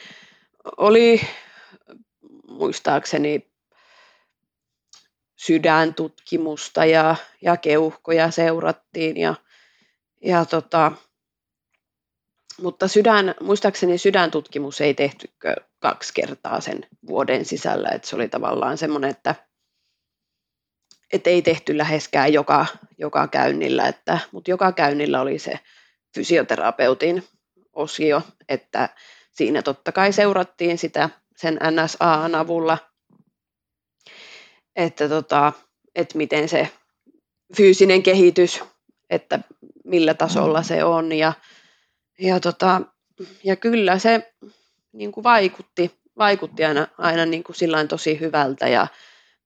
oli 0.76 1.20
muistaakseni 2.54 3.52
sydäntutkimusta 5.36 6.84
ja, 6.84 7.16
ja 7.42 7.56
keuhkoja 7.56 8.30
seurattiin. 8.30 9.16
Ja, 9.16 9.34
ja 10.22 10.44
tota, 10.44 10.92
mutta 12.62 12.88
sydän, 12.88 13.34
muistaakseni 13.40 13.98
sydäntutkimus 13.98 14.80
ei 14.80 14.94
tehty 14.94 15.28
kaksi 15.78 16.12
kertaa 16.14 16.60
sen 16.60 16.86
vuoden 17.06 17.44
sisällä, 17.44 17.88
että 17.88 18.08
se 18.08 18.16
oli 18.16 18.28
tavallaan 18.28 18.78
semmoinen, 18.78 19.10
että, 19.10 19.34
että 21.12 21.30
ei 21.30 21.42
tehty 21.42 21.78
läheskään 21.78 22.32
joka, 22.32 22.66
joka 22.98 23.28
käynnillä, 23.28 23.88
että, 23.88 24.18
mutta 24.32 24.50
joka 24.50 24.72
käynnillä 24.72 25.20
oli 25.20 25.38
se 25.38 25.60
fysioterapeutin 26.14 27.24
osio, 27.72 28.22
että 28.48 28.88
siinä 29.32 29.62
totta 29.62 29.92
kai 29.92 30.12
seurattiin 30.12 30.78
sitä 30.78 31.10
sen 31.36 31.58
NSAn 31.70 32.34
avulla, 32.34 32.78
että, 34.76 35.08
tota, 35.08 35.52
että 35.94 36.18
miten 36.18 36.48
se 36.48 36.68
fyysinen 37.56 38.02
kehitys, 38.02 38.62
että 39.10 39.38
millä 39.84 40.14
tasolla 40.14 40.62
se 40.62 40.84
on. 40.84 41.12
Ja, 41.12 41.32
ja, 42.18 42.40
tota, 42.40 42.80
ja 43.44 43.56
kyllä 43.56 43.98
se 43.98 44.32
niin 44.92 45.12
kuin 45.12 45.24
vaikutti, 45.24 46.00
vaikutti 46.18 46.64
aina, 46.64 46.86
aina 46.98 47.26
niin 47.26 47.44
kuin 47.44 47.56
tosi 47.88 48.20
hyvältä 48.20 48.68
ja, 48.68 48.86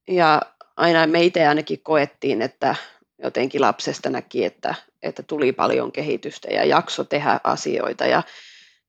ja 0.08 0.42
aina 0.76 1.06
me 1.06 1.24
itse 1.24 1.46
ainakin 1.46 1.80
koettiin, 1.82 2.42
että 2.42 2.74
jotenkin 3.22 3.60
lapsesta 3.60 4.10
näki, 4.10 4.44
että, 4.44 4.74
että 5.02 5.22
tuli 5.22 5.52
paljon 5.52 5.92
kehitystä 5.92 6.48
ja 6.48 6.64
jakso 6.64 7.04
tehdä 7.04 7.40
asioita 7.44 8.06
ja 8.06 8.22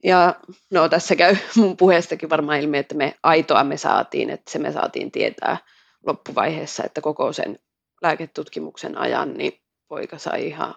ja 0.04 0.36
no 0.70 0.90
tässä 0.90 1.16
käy 1.16 1.36
mun 1.56 1.78
puheestakin 1.78 2.30
varmaan 2.30 2.60
ilmi, 2.60 2.78
että 2.78 2.96
me 2.96 3.16
aitoa 3.24 3.64
me 3.64 3.78
saatiin, 3.78 4.30
että 4.30 4.52
se 4.52 4.60
me 4.60 4.72
saatiin 4.72 5.12
tietää 5.12 5.58
loppuvaiheessa, 6.06 6.84
että 6.84 7.02
koko 7.02 7.34
sen 7.34 7.60
lääketutkimuksen 8.02 8.98
ajan 8.98 9.34
niin 9.34 9.60
poika 9.88 10.18
sai 10.18 10.48
ihan 10.48 10.76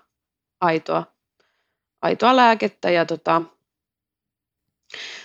aitoa, 0.61 1.05
aitoa 2.03 2.37
lääkettä. 2.37 2.91
Ja 2.91 3.07
tota, 3.07 3.43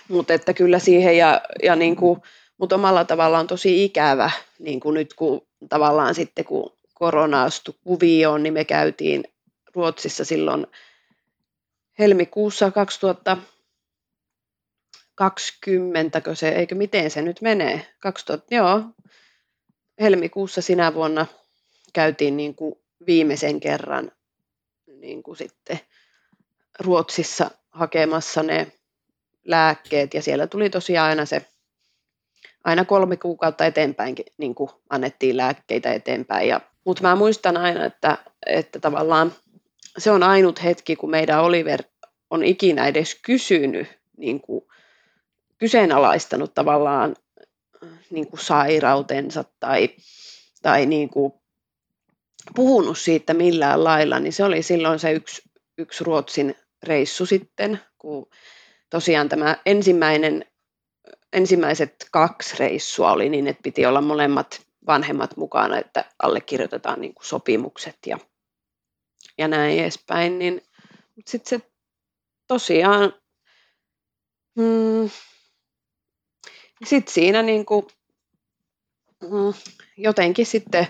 mutta 0.08 0.34
että 0.34 0.54
kyllä 0.54 0.78
siihen 0.78 1.16
ja, 1.16 1.40
ja 1.62 1.76
niin 1.76 1.96
kuin, 1.96 2.22
mutta 2.58 2.74
omalla 2.74 3.04
tavallaan 3.04 3.40
on 3.40 3.46
tosi 3.46 3.84
ikävä, 3.84 4.30
niin 4.58 4.80
kuin 4.80 4.94
nyt 4.94 5.14
kun 5.14 5.46
tavallaan 5.68 6.14
sitten 6.14 6.44
kun 6.44 6.72
korona 6.94 7.42
astui 7.42 7.74
kuvioon, 7.84 8.42
niin 8.42 8.52
me 8.52 8.64
käytiin 8.64 9.24
Ruotsissa 9.74 10.24
silloin 10.24 10.66
helmikuussa 11.98 12.70
2000 12.70 13.36
20, 15.18 16.20
se, 16.34 16.48
eikö 16.48 16.74
miten 16.74 17.10
se 17.10 17.22
nyt 17.22 17.40
menee? 17.40 17.86
2000, 18.00 18.54
joo, 18.54 18.82
helmikuussa 20.00 20.62
sinä 20.62 20.94
vuonna 20.94 21.26
käytiin 21.92 22.36
niin 22.36 22.54
kuin 22.54 22.74
viimeisen 23.06 23.60
kerran 23.60 24.12
niin 24.86 25.22
kuin 25.22 25.36
sitten 25.36 25.80
Ruotsissa 26.80 27.50
hakemassa 27.70 28.42
ne 28.42 28.72
lääkkeet 29.44 30.14
ja 30.14 30.22
siellä 30.22 30.46
tuli 30.46 30.70
tosiaan 30.70 31.08
aina 31.08 31.26
se 31.26 31.46
aina 32.64 32.84
kolme 32.84 33.16
kuukautta 33.16 33.66
eteenpäin 33.66 34.14
niin 34.36 34.54
kuin 34.54 34.70
annettiin 34.90 35.36
lääkkeitä 35.36 35.92
eteenpäin. 35.92 36.48
Ja, 36.48 36.60
mutta 36.84 37.02
mä 37.02 37.16
muistan 37.16 37.56
aina, 37.56 37.84
että, 37.84 38.18
että 38.46 38.80
tavallaan 38.80 39.32
se 39.98 40.10
on 40.10 40.22
ainut 40.22 40.64
hetki, 40.64 40.96
kun 40.96 41.10
meidän 41.10 41.42
Oliver 41.42 41.82
on 42.30 42.44
ikinä 42.44 42.86
edes 42.86 43.14
kysynyt 43.22 43.86
niin 44.16 44.40
kuin 44.40 44.64
kyseenalaistanut 45.58 46.54
tavallaan 46.54 47.16
niin 48.10 48.26
kuin 48.30 48.40
sairautensa 48.40 49.44
tai, 49.60 49.88
tai 50.62 50.86
niin 50.86 51.10
kuin 51.10 51.32
puhunut 52.54 52.98
siitä 52.98 53.34
millään 53.34 53.84
lailla, 53.84 54.20
niin 54.20 54.32
se 54.32 54.44
oli 54.44 54.62
silloin 54.62 54.98
se 54.98 55.12
yksi, 55.12 55.42
yksi 55.78 56.04
Ruotsin 56.04 56.56
reissu 56.82 57.26
sitten, 57.26 57.80
kun 57.98 58.30
tosiaan 58.90 59.28
tämä 59.28 59.56
ensimmäinen, 59.66 60.44
ensimmäiset 61.32 62.08
kaksi 62.10 62.56
reissua 62.58 63.12
oli 63.12 63.28
niin, 63.28 63.46
että 63.46 63.62
piti 63.62 63.86
olla 63.86 64.00
molemmat 64.00 64.66
vanhemmat 64.86 65.36
mukana, 65.36 65.78
että 65.78 66.04
allekirjoitetaan 66.22 67.00
niin 67.00 67.14
kuin 67.14 67.26
sopimukset 67.26 67.98
ja, 68.06 68.18
ja 69.38 69.48
näin 69.48 69.78
edespäin, 69.78 70.38
niin 70.38 70.62
sitten 71.26 71.60
se 71.60 71.70
tosiaan 72.46 73.12
mm, 74.54 75.10
sitten 76.84 77.14
siinä 77.14 77.42
niin 77.42 77.66
kuin 77.66 77.86
mm, 79.22 79.54
jotenkin 79.96 80.46
sitten, 80.46 80.86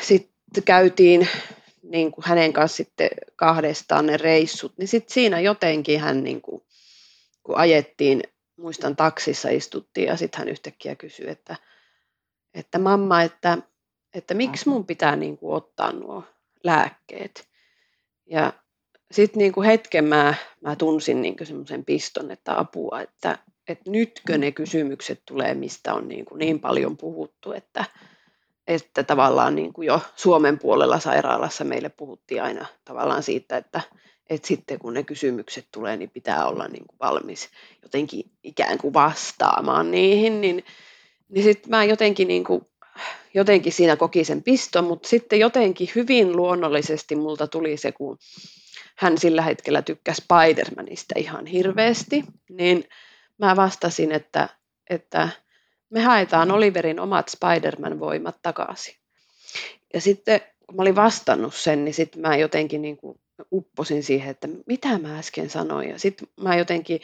sitten 0.00 0.64
käytiin 0.64 1.28
niin 1.82 2.12
kuin 2.12 2.24
hänen 2.26 2.52
kanssa 2.52 2.76
sitten 2.76 3.08
kahdestaan 3.36 4.06
ne 4.06 4.16
reissut, 4.16 4.72
niin 4.78 4.88
sitten 4.88 5.14
siinä 5.14 5.40
jotenkin 5.40 6.00
hän, 6.00 6.24
niin 6.24 6.40
kuin, 6.42 6.62
kun 7.42 7.56
ajettiin, 7.56 8.22
muistan 8.56 8.96
taksissa 8.96 9.48
istuttiin 9.48 10.06
ja 10.06 10.16
sitten 10.16 10.38
hän 10.38 10.48
yhtäkkiä 10.48 10.94
kysyi, 10.94 11.30
että, 11.30 11.56
että 12.54 12.78
mamma, 12.78 13.22
että, 13.22 13.58
että 14.14 14.34
miksi 14.34 14.68
mun 14.68 14.86
pitää 14.86 15.16
niin 15.16 15.38
kuin 15.38 15.54
ottaa 15.54 15.92
nuo 15.92 16.24
lääkkeet. 16.64 17.48
Ja 18.26 18.52
sitten 19.10 19.38
niin 19.38 19.62
hetken 19.64 20.04
mä, 20.04 20.34
mä 20.60 20.76
tunsin 20.76 21.22
niin 21.22 21.36
semmoisen 21.42 21.84
piston, 21.84 22.30
että 22.30 22.58
apua, 22.58 23.00
että, 23.00 23.38
että 23.68 23.90
nytkö 23.90 24.38
ne 24.38 24.52
kysymykset 24.52 25.22
tulee, 25.26 25.54
mistä 25.54 25.94
on 25.94 26.08
niin, 26.08 26.24
kuin 26.24 26.38
niin 26.38 26.60
paljon 26.60 26.96
puhuttu, 26.96 27.52
että, 27.52 27.84
että 28.66 29.02
tavallaan 29.02 29.54
niin 29.54 29.72
kuin 29.72 29.86
jo 29.86 30.00
Suomen 30.16 30.58
puolella 30.58 31.00
sairaalassa 31.00 31.64
meille 31.64 31.88
puhuttiin 31.88 32.42
aina 32.42 32.66
tavallaan 32.84 33.22
siitä, 33.22 33.56
että, 33.56 33.80
että 34.30 34.48
sitten 34.48 34.78
kun 34.78 34.94
ne 34.94 35.02
kysymykset 35.02 35.68
tulee, 35.72 35.96
niin 35.96 36.10
pitää 36.10 36.46
olla 36.46 36.68
niin 36.68 36.86
kuin 36.86 36.98
valmis 37.00 37.48
jotenkin 37.82 38.30
ikään 38.42 38.78
kuin 38.78 38.94
vastaamaan 38.94 39.90
niihin, 39.90 40.40
niin, 40.40 40.64
niin 41.28 41.44
sitten 41.44 41.70
mä 41.70 41.84
jotenkin, 41.84 42.28
niin 42.28 42.44
kuin, 42.44 42.66
jotenkin 43.34 43.72
siinä 43.72 43.96
koki 43.96 44.24
sen 44.24 44.42
piston, 44.42 44.84
mutta 44.84 45.08
sitten 45.08 45.40
jotenkin 45.40 45.88
hyvin 45.94 46.36
luonnollisesti 46.36 47.16
multa 47.16 47.46
tuli 47.46 47.76
se, 47.76 47.92
kun 47.92 48.18
hän 48.96 49.18
sillä 49.18 49.42
hetkellä 49.42 49.82
tykkäsi 49.82 50.22
Spider-Manista 50.22 51.18
ihan 51.18 51.46
hirveästi, 51.46 52.24
niin 52.48 52.84
mä 53.38 53.56
vastasin, 53.56 54.12
että, 54.12 54.48
että 54.90 55.28
me 55.90 56.00
haetaan 56.00 56.50
Oliverin 56.50 57.00
omat 57.00 57.28
Spider-Man-voimat 57.28 58.36
takaisin. 58.42 58.94
Ja 59.94 60.00
sitten 60.00 60.40
kun 60.66 60.76
mä 60.76 60.82
olin 60.82 60.96
vastannut 60.96 61.54
sen, 61.54 61.84
niin 61.84 61.94
sitten 61.94 62.20
mä 62.20 62.36
jotenkin 62.36 62.82
niin 62.82 62.96
kuin 62.96 63.20
upposin 63.52 64.02
siihen, 64.02 64.30
että 64.30 64.48
mitä 64.66 64.98
mä 64.98 65.18
äsken 65.18 65.50
sanoin. 65.50 65.88
Ja 65.88 65.98
sitten 65.98 66.28
mä 66.40 66.56
jotenkin 66.56 67.00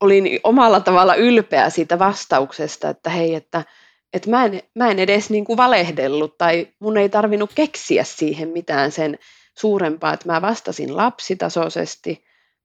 olin 0.00 0.40
omalla 0.44 0.80
tavalla 0.80 1.14
ylpeä 1.14 1.70
siitä 1.70 1.98
vastauksesta, 1.98 2.88
että 2.88 3.10
hei, 3.10 3.34
että, 3.34 3.64
että 4.12 4.30
mä, 4.30 4.44
en, 4.44 4.62
mä 4.74 4.90
en 4.90 4.98
edes 4.98 5.30
niin 5.30 5.44
kuin 5.44 5.56
valehdellut 5.56 6.38
tai 6.38 6.68
mun 6.78 6.96
ei 6.96 7.08
tarvinnut 7.08 7.50
keksiä 7.54 8.04
siihen 8.04 8.48
mitään 8.48 8.92
sen 8.92 9.18
suurempaa, 9.58 10.12
että 10.12 10.32
mä 10.32 10.42
vastasin 10.42 10.96
lapsitasoisesti, 10.96 12.24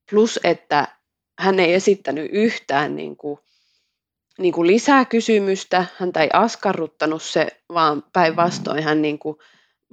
plus 0.10 0.40
että 0.44 0.88
hän 1.40 1.60
ei 1.60 1.74
esittänyt 1.74 2.30
yhtään 2.34 2.96
niin 2.96 3.18
kuin, 3.18 3.40
niin 4.38 4.54
kuin 4.54 4.68
lisää 4.68 5.06
kysymystä, 5.06 5.86
häntä 5.98 6.22
ei 6.22 6.30
askarruttanut 6.34 7.24
se, 7.24 7.48
vaan 7.74 8.04
päinvastoin 8.14 8.84
hän 8.84 9.02
niin 9.02 9.20
kuin 9.20 9.38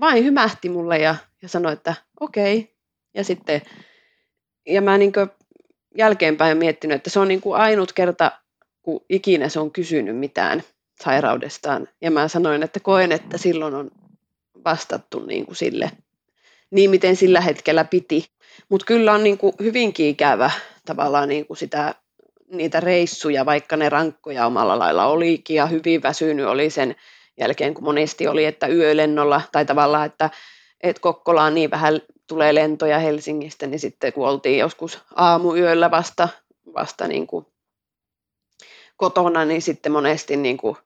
vain 0.01 0.25
hymähti 0.25 0.69
mulle 0.69 0.99
ja, 0.99 1.15
ja 1.43 1.49
sanoi, 1.49 1.73
että 1.73 1.95
okei. 2.21 2.59
Okay. 2.59 2.75
Ja 3.15 3.25
sitten, 3.25 3.63
ja 4.67 4.83
mä 4.83 4.99
niin 4.99 5.13
kuin 5.13 5.31
jälkeenpäin 5.99 6.59
miettinyt, 6.59 6.95
että 6.95 7.11
se 7.11 7.21
on 7.21 7.29
niin 7.29 7.41
kuin 7.41 7.61
ainut 7.61 7.93
kerta, 7.93 8.33
kun 8.83 9.05
ikinä 9.09 9.49
se 9.49 9.61
on 9.61 9.71
kysynyt 9.71 10.17
mitään 10.17 10.63
sairaudestaan. 11.03 11.89
Ja 12.01 12.11
mä 12.11 12.29
sanoin, 12.29 12.63
että 12.63 12.81
koen, 12.81 13.13
että 13.13 13.39
silloin 13.39 13.75
on 13.75 13.91
vastattu 14.65 15.21
niin 15.21 15.47
kuin 15.47 15.57
sille, 15.57 15.91
niin 16.71 16.91
miten 16.91 17.17
sillä 17.17 17.41
hetkellä 17.41 17.85
piti. 17.85 18.27
Mutta 18.69 18.87
kyllä 18.87 19.13
on 19.13 19.25
niin 19.25 19.39
kuin 19.39 19.53
hyvinkin 19.61 20.07
ikävä 20.07 20.51
tavallaan 20.87 21.29
niin 21.29 21.47
kuin 21.47 21.57
sitä, 21.57 21.95
niitä 22.51 22.81
reissuja, 22.81 23.47
vaikka 23.47 23.77
ne 23.77 23.89
rankkoja 23.89 24.47
omalla 24.47 24.79
lailla 24.79 25.07
olikin 25.07 25.57
ja 25.57 25.67
hyvin 25.67 26.03
väsynyt 26.03 26.47
oli 26.47 26.71
sen 26.71 26.97
jälkeen, 27.41 27.75
kun 27.75 27.85
monesti 27.85 28.29
oli, 28.29 28.45
että 28.45 28.67
yölennolla 28.67 29.41
tai 29.53 29.65
tavallaan, 29.65 30.07
että, 30.07 30.31
että 30.81 31.01
Kokkolaan 31.01 31.55
niin 31.55 31.71
vähän 31.71 32.01
tulee 32.27 32.55
lentoja 32.55 32.99
Helsingistä, 32.99 33.67
niin 33.67 33.81
sitten 33.81 34.13
kun 34.13 34.29
oltiin 34.29 34.59
joskus 34.59 34.99
aamuyöllä 35.17 35.91
vasta, 35.91 36.29
vasta 36.75 37.09
niin 37.09 37.27
kuin 37.27 37.47
kotona, 38.97 39.45
niin 39.45 39.63
sitten 39.63 39.93
monesti 39.93 40.37
niin 40.37 40.57
kuin 40.57 40.77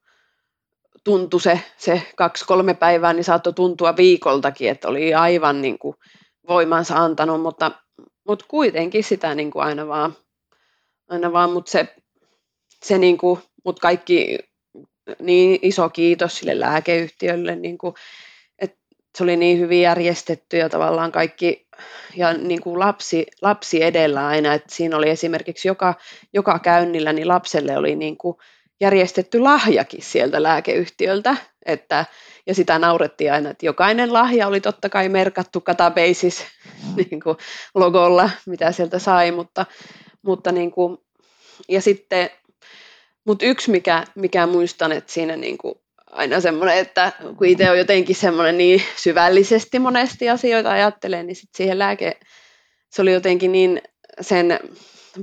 tuntui 1.04 1.40
se, 1.40 1.60
se 1.76 2.02
kaksi-kolme 2.16 2.74
päivää, 2.74 3.12
niin 3.12 3.24
saattoi 3.24 3.52
tuntua 3.52 3.96
viikoltakin, 3.96 4.70
että 4.70 4.88
oli 4.88 5.14
aivan 5.14 5.62
niin 5.62 5.78
kuin 5.78 5.96
voimansa 6.48 6.96
antanut, 6.96 7.42
mutta, 7.42 7.70
mutta 8.28 8.44
kuitenkin 8.48 9.04
sitä 9.04 9.34
niin 9.34 9.50
kuin 9.50 9.64
aina 9.64 9.88
vaan, 9.88 10.16
aina 11.08 11.32
vaan 11.32 11.50
mutta 11.50 11.70
se, 11.70 11.96
se 12.84 12.98
niin 12.98 13.18
kuin, 13.18 13.40
mutta 13.64 13.80
kaikki 13.80 14.38
niin 15.18 15.58
iso 15.62 15.88
kiitos 15.88 16.38
sille 16.38 16.60
lääkeyhtiölle, 16.60 17.56
niin 17.56 17.78
kuin, 17.78 17.94
että 18.58 18.76
se 19.18 19.24
oli 19.24 19.36
niin 19.36 19.58
hyvin 19.58 19.82
järjestetty 19.82 20.56
ja 20.56 20.68
tavallaan 20.68 21.12
kaikki, 21.12 21.66
ja 22.16 22.32
niin 22.32 22.60
kuin 22.60 22.78
lapsi, 22.78 23.26
lapsi 23.42 23.82
edellä 23.82 24.26
aina, 24.26 24.54
että 24.54 24.74
siinä 24.74 24.96
oli 24.96 25.10
esimerkiksi 25.10 25.68
joka, 25.68 25.94
joka 26.32 26.58
käynnillä, 26.58 27.12
niin 27.12 27.28
lapselle 27.28 27.78
oli 27.78 27.96
niin 27.96 28.18
kuin 28.18 28.36
järjestetty 28.80 29.40
lahjakin 29.40 30.02
sieltä 30.02 30.42
lääkeyhtiöltä, 30.42 31.36
että, 31.66 32.06
ja 32.46 32.54
sitä 32.54 32.78
naurettiin 32.78 33.32
aina, 33.32 33.50
että 33.50 33.66
jokainen 33.66 34.12
lahja 34.12 34.46
oli 34.46 34.60
totta 34.60 34.88
kai 34.88 35.08
merkattu 35.08 35.60
Katabasis 35.60 36.44
mm. 36.86 36.94
niin 37.10 37.20
kuin 37.22 37.36
logolla, 37.74 38.30
mitä 38.46 38.72
sieltä 38.72 38.98
sai, 38.98 39.30
mutta, 39.30 39.66
mutta 40.22 40.52
niin 40.52 40.70
kuin, 40.70 40.98
ja 41.68 41.80
sitten, 41.80 42.30
mutta 43.24 43.46
yksi 43.46 43.70
mikä, 43.70 44.04
mikä 44.14 44.46
muistan, 44.46 44.92
että 44.92 45.12
siinä 45.12 45.36
niin 45.36 45.58
kuin 45.58 45.74
aina 46.10 46.40
semmoinen, 46.40 46.78
että 46.78 47.12
kun 47.36 47.46
itse 47.46 47.70
on 47.70 47.78
jotenkin 47.78 48.16
semmoinen 48.16 48.58
niin 48.58 48.82
syvällisesti 48.96 49.78
monesti 49.78 50.30
asioita 50.30 50.70
ajattelee, 50.70 51.22
niin 51.22 51.36
sitten 51.36 51.56
siihen 51.56 51.78
lääke, 51.78 52.20
se 52.90 53.02
oli 53.02 53.12
jotenkin 53.12 53.52
niin, 53.52 53.82
sen 54.20 54.60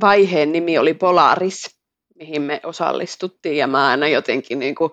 vaiheen 0.01 0.51
nimi 0.51 0.77
oli 0.77 0.93
Polaris, 0.93 1.75
mihin 2.15 2.41
me 2.41 2.62
osallistuttiin. 2.63 3.58
Ja 3.58 3.67
mä 3.67 3.88
aina 3.88 4.08
jotenkin 4.08 4.60
niin 4.60 4.75
kuin 4.75 4.91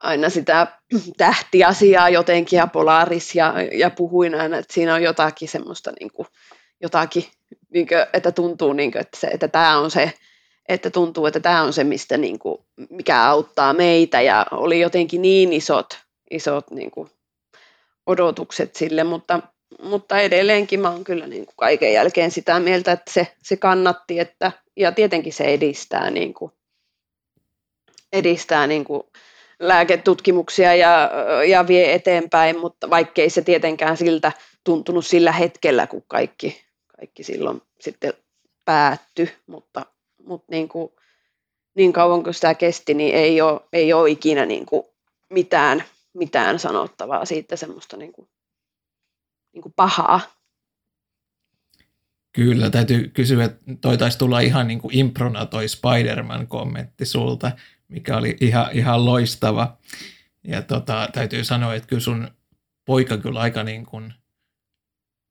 aina 0.00 0.30
sitä 0.30 0.66
tähtiasiaa 1.16 2.08
jotenkin 2.08 2.56
ja 2.56 2.66
Polaris 2.66 3.34
ja, 3.34 3.54
ja 3.72 3.90
puhuin 3.90 4.34
aina, 4.34 4.58
että 4.58 4.74
siinä 4.74 4.94
on 4.94 5.02
jotakin 5.02 5.48
semmoista 5.48 5.92
niin 6.00 6.12
kuin, 6.12 6.28
jotakin, 6.80 7.24
niin 7.72 7.88
kuin, 7.88 8.06
että 8.12 8.32
tuntuu, 8.32 8.72
niin 8.72 8.92
kuin, 8.92 9.00
että, 9.00 9.20
se, 9.20 9.26
että 9.26 9.48
tämä 9.48 9.78
on 9.78 9.90
se, 9.90 10.12
että 10.68 10.90
tuntuu, 10.90 11.26
että 11.26 11.40
tämä 11.40 11.62
on 11.62 11.72
se, 11.72 11.84
mistä 11.84 12.16
niin 12.16 12.38
kuin, 12.38 12.58
mikä 12.90 13.24
auttaa 13.24 13.72
meitä. 13.72 14.20
Ja 14.20 14.46
oli 14.50 14.80
jotenkin 14.80 15.22
niin 15.22 15.52
isot, 15.52 15.98
isot 16.30 16.70
niin 16.70 16.90
kuin, 16.90 17.10
odotukset 18.06 18.76
sille, 18.76 19.04
mutta, 19.04 19.40
mutta 19.82 20.20
edelleenkin 20.20 20.80
mä 20.80 20.90
oon 20.90 21.04
kyllä 21.04 21.26
niin 21.26 21.46
kuin 21.46 21.56
kaiken 21.56 21.92
jälkeen 21.92 22.30
sitä 22.30 22.60
mieltä, 22.60 22.92
että 22.92 23.12
se, 23.12 23.26
se 23.42 23.56
kannatti, 23.56 24.20
että, 24.20 24.52
ja 24.78 24.92
tietenkin 24.92 25.32
se 25.32 25.44
edistää, 25.44 26.10
niin 26.10 26.34
kuin, 26.34 26.52
edistää 28.12 28.66
niin 28.66 28.84
kuin, 28.84 29.02
lääketutkimuksia 29.60 30.74
ja, 30.74 31.10
ja 31.48 31.66
vie 31.66 31.94
eteenpäin, 31.94 32.58
mutta 32.58 32.90
vaikkei 32.90 33.30
se 33.30 33.42
tietenkään 33.42 33.96
siltä 33.96 34.32
tuntunut 34.64 35.06
sillä 35.06 35.32
hetkellä, 35.32 35.86
kun 35.86 36.04
kaikki, 36.08 36.64
kaikki 36.98 37.22
silloin 37.22 37.62
sitten 37.80 38.14
päättyi, 38.64 39.32
mutta, 39.46 39.86
mutta 40.24 40.46
niin, 40.50 40.68
kuin, 40.68 40.92
niin 41.74 41.92
kauan 41.92 42.22
kuin 42.22 42.34
sitä 42.34 42.54
kesti, 42.54 42.94
niin 42.94 43.14
ei 43.14 43.40
ole, 43.40 43.60
ei 43.72 43.92
ole 43.92 44.10
ikinä 44.10 44.46
niin 44.46 44.66
kuin 44.66 44.82
mitään, 45.30 45.84
mitään 46.14 46.58
sanottavaa 46.58 47.24
siitä 47.24 47.56
semmoista 47.56 47.96
niin 47.96 48.12
kuin, 48.12 48.28
niin 49.52 49.62
kuin 49.62 49.72
pahaa. 49.76 50.20
Kyllä, 52.38 52.70
täytyy 52.70 53.08
kysyä, 53.08 53.44
että 53.44 53.74
toi 53.80 53.98
taisi 53.98 54.18
tulla 54.18 54.40
ihan 54.40 54.66
niin 54.66 54.78
kuin 54.78 54.98
improna 54.98 55.46
toi 55.46 55.68
Spider-Man-kommentti 55.68 57.04
sulta 57.04 57.52
mikä 57.88 58.16
oli 58.16 58.36
ihan, 58.40 58.68
ihan 58.72 59.04
loistava. 59.04 59.76
Ja 60.44 60.62
tota, 60.62 61.08
täytyy 61.12 61.44
sanoa, 61.44 61.74
että 61.74 61.88
kyllä 61.88 62.00
sun 62.00 62.28
poika 62.84 63.18
kyllä 63.18 63.40
aika 63.40 63.62
niin 63.62 63.86
kuin, 63.86 64.14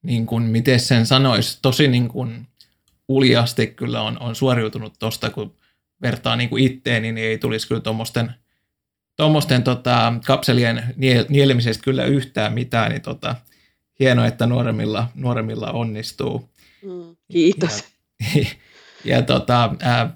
niin 0.01 0.25
kuin 0.25 0.43
miten 0.43 0.79
sen 0.79 1.05
sanoisi, 1.05 1.59
tosi 1.61 1.88
niin 1.88 2.07
kuin 2.07 2.47
uljasti 3.09 3.67
kyllä 3.67 4.01
on, 4.01 4.19
on 4.19 4.36
suoriutunut 4.36 4.93
tosta, 4.99 5.29
kun 5.29 5.55
vertaa 6.01 6.36
niin 6.36 6.49
kuin 6.49 6.63
itteeni, 6.63 7.11
niin 7.11 7.27
ei 7.27 7.38
tulisi 7.38 7.67
kyllä 7.67 7.82
tuommoisten 7.82 8.32
tuommoisten 9.15 9.63
tota, 9.63 10.13
kapselien 10.25 10.95
nielemisestä 11.29 11.84
kyllä 11.84 12.05
yhtään 12.05 12.53
mitään, 12.53 12.91
niin 12.91 13.01
tota, 13.01 13.36
hienoa, 13.99 14.25
että 14.25 14.45
nuoremmilla, 14.45 15.07
nuoremmilla 15.15 15.71
onnistuu. 15.71 16.49
Mm, 16.82 17.15
kiitos. 17.32 17.84
Ja, 18.36 18.45
ja 19.15 19.21
tota, 19.21 19.75
ää, 19.80 20.13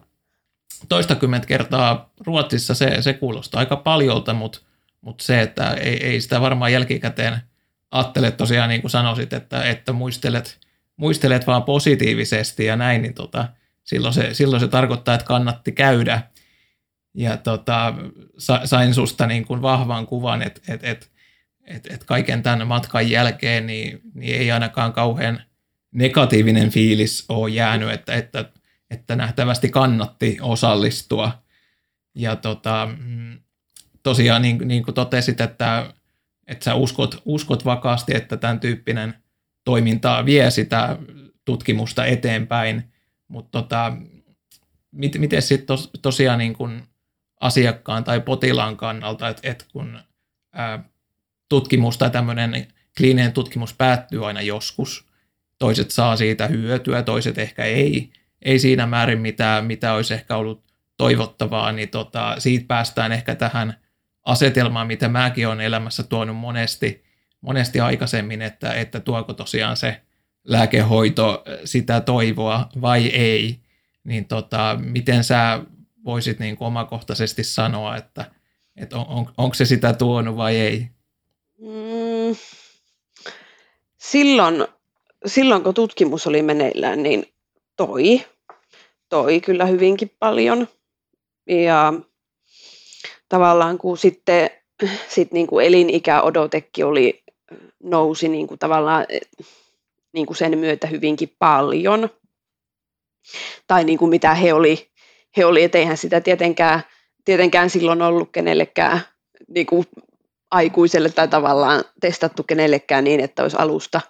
toistakymmentä 0.90 1.48
kertaa 1.48 2.14
Ruotsissa 2.20 2.74
se, 2.74 3.02
se 3.02 3.14
kuulostaa 3.14 3.60
aika 3.60 3.76
paljolta, 3.76 4.34
mutta, 4.34 4.60
mutta 5.02 5.24
se, 5.24 5.42
että 5.42 5.74
ei, 5.74 6.06
ei 6.06 6.22
sitä 6.22 6.42
varmaan 6.42 6.74
jälkikäteen 6.74 7.42
ajattele 7.92 8.32
tosiaan 8.32 8.70
niin 8.70 8.82
kuin 8.82 8.92
sanoisit, 8.92 9.34
että, 9.34 9.64
että 9.64 9.94
muistelet, 9.94 10.60
muistelet 10.98 11.48
vaan 11.48 11.64
positiivisesti 11.64 12.66
ja 12.66 12.76
näin, 12.76 13.02
niin 13.02 13.14
tota, 13.14 13.48
silloin, 13.84 14.14
se, 14.14 14.34
silloin 14.34 14.60
se 14.60 14.68
tarkoittaa, 14.68 15.16
että 15.16 15.28
kannatti 15.28 15.72
käydä. 15.72 16.22
ja 17.14 17.38
tota, 17.38 17.94
sain 18.66 18.94
susta 18.94 19.28
niin 19.28 19.46
kuin 19.46 19.62
vahvan 19.62 20.08
kuvan, 20.08 20.42
että 20.42 20.62
et, 20.68 20.84
et, 20.84 21.12
et, 21.64 21.88
et 21.92 22.04
kaiken 22.04 22.44
tämän 22.44 22.68
matkan 22.68 23.10
jälkeen 23.10 23.68
niin, 23.68 24.02
niin 24.14 24.36
ei 24.36 24.52
ainakaan 24.52 24.94
kauhean 24.94 25.44
negatiivinen 25.92 26.70
fiilis 26.70 27.26
ole 27.30 27.50
jäänyt, 27.50 27.90
että, 27.90 28.14
että, 28.14 28.46
että 28.90 29.16
nähtävästi 29.16 29.70
kannatti 29.70 30.38
osallistua. 30.42 31.44
Ja 32.16 32.36
tota, 32.36 32.90
mm, 33.00 33.40
tosiaan 34.04 34.42
niin, 34.42 34.68
niin 34.68 34.84
kuin 34.84 34.96
totesit, 34.96 35.42
että, 35.42 35.94
että 36.48 36.66
sä 36.66 36.76
uskot, 36.76 37.22
uskot 37.26 37.66
vakaasti, 37.66 38.16
että 38.16 38.38
tämän 38.38 38.60
tyyppinen 38.60 39.14
toiminta 39.64 40.26
vie 40.26 40.52
sitä 40.52 40.98
tutkimusta 41.46 42.06
eteenpäin, 42.06 42.94
mutta 43.28 43.62
tota, 43.62 43.98
mit, 44.92 45.18
miten 45.18 45.42
sitten 45.42 45.68
tos, 45.68 45.90
tosiaan 46.02 46.40
niin 46.40 46.54
kuin 46.54 46.84
asiakkaan 47.40 48.04
tai 48.04 48.22
potilaan 48.22 48.78
kannalta, 48.78 49.30
että 49.30 49.50
et 49.50 49.68
kun 49.72 50.00
ää, 50.54 50.84
tutkimus 51.50 51.98
tai 51.98 52.10
tämmöinen 52.10 52.68
kliininen 52.98 53.34
tutkimus 53.34 53.74
päättyy 53.74 54.28
aina 54.28 54.42
joskus, 54.42 55.11
toiset 55.62 55.92
saa 55.92 56.16
siitä 56.16 56.48
hyötyä, 56.48 57.04
toiset 57.04 57.38
ehkä 57.38 57.64
ei, 57.64 58.10
ei 58.42 58.60
siinä 58.60 58.88
määrin, 58.88 59.20
mitä, 59.20 59.64
mitä 59.68 59.94
olisi 59.94 60.14
ehkä 60.14 60.36
ollut 60.36 60.64
toivottavaa, 60.98 61.72
niin 61.72 61.90
tota, 61.90 62.36
siitä 62.40 62.66
päästään 62.68 63.12
ehkä 63.12 63.36
tähän 63.36 63.74
asetelmaan, 64.26 64.88
mitä 64.88 65.10
mäkin 65.10 65.48
olen 65.48 65.62
elämässä 65.62 66.04
tuonut 66.04 66.36
monesti, 66.36 67.04
monesti 67.42 67.80
aikaisemmin, 67.80 68.42
että, 68.42 68.74
että 68.74 69.00
tuoko 69.00 69.34
tosiaan 69.34 69.78
se 69.78 70.02
lääkehoito 70.44 71.44
sitä 71.66 72.02
toivoa 72.02 72.70
vai 72.82 73.08
ei, 73.08 73.60
niin 74.04 74.26
tota, 74.26 74.80
miten 74.84 75.24
sä 75.24 75.64
voisit 76.06 76.40
niin 76.40 76.58
kuin 76.58 76.68
omakohtaisesti 76.68 77.44
sanoa, 77.44 77.98
että, 77.98 78.32
että 78.76 78.98
on, 78.98 79.06
on, 79.08 79.34
onko 79.38 79.54
se 79.54 79.66
sitä 79.66 79.94
tuonut 79.94 80.38
vai 80.38 80.56
ei? 80.56 80.88
Mm, 81.60 82.36
silloin, 83.98 84.68
silloin, 85.26 85.64
kun 85.64 85.74
tutkimus 85.74 86.28
oli 86.28 86.42
meneillään, 86.42 87.04
niin 87.04 87.26
toi, 87.78 88.26
toi 89.10 89.42
kyllä 89.42 89.66
hyvinkin 89.66 90.12
paljon. 90.20 90.68
Ja 91.50 91.94
tavallaan 93.30 93.78
kun 93.78 93.98
sitten 93.98 94.50
sit 95.08 95.32
niin 95.32 95.48
kuin 95.48 95.66
elinikäodotekin 95.66 96.86
oli, 96.86 97.24
nousi 97.84 98.28
niin 98.28 98.48
kuin 98.48 98.60
tavallaan 98.60 99.06
niin 100.14 100.26
kuin 100.26 100.38
sen 100.38 100.58
myötä 100.58 100.88
hyvinkin 100.88 101.36
paljon. 101.40 102.10
Tai 103.68 103.84
niin 103.84 103.98
kuin 103.98 104.10
mitä 104.10 104.34
he 104.34 104.54
oli, 104.54 104.92
he 105.38 105.46
oli 105.46 105.64
että 105.64 105.78
eihän 105.78 105.98
sitä 105.98 106.22
tietenkään, 106.22 106.84
tietenkään 107.26 107.70
silloin 107.70 108.02
ollut 108.02 108.30
kenellekään 108.32 109.02
niin 109.48 109.66
kuin 109.66 109.88
aikuiselle 110.52 111.10
tai 111.10 111.28
tavallaan 111.28 111.84
testattu 112.02 112.44
kenellekään 112.44 113.04
niin, 113.04 113.20
että 113.20 113.42
olisi 113.42 113.58
alusta, 113.60 114.02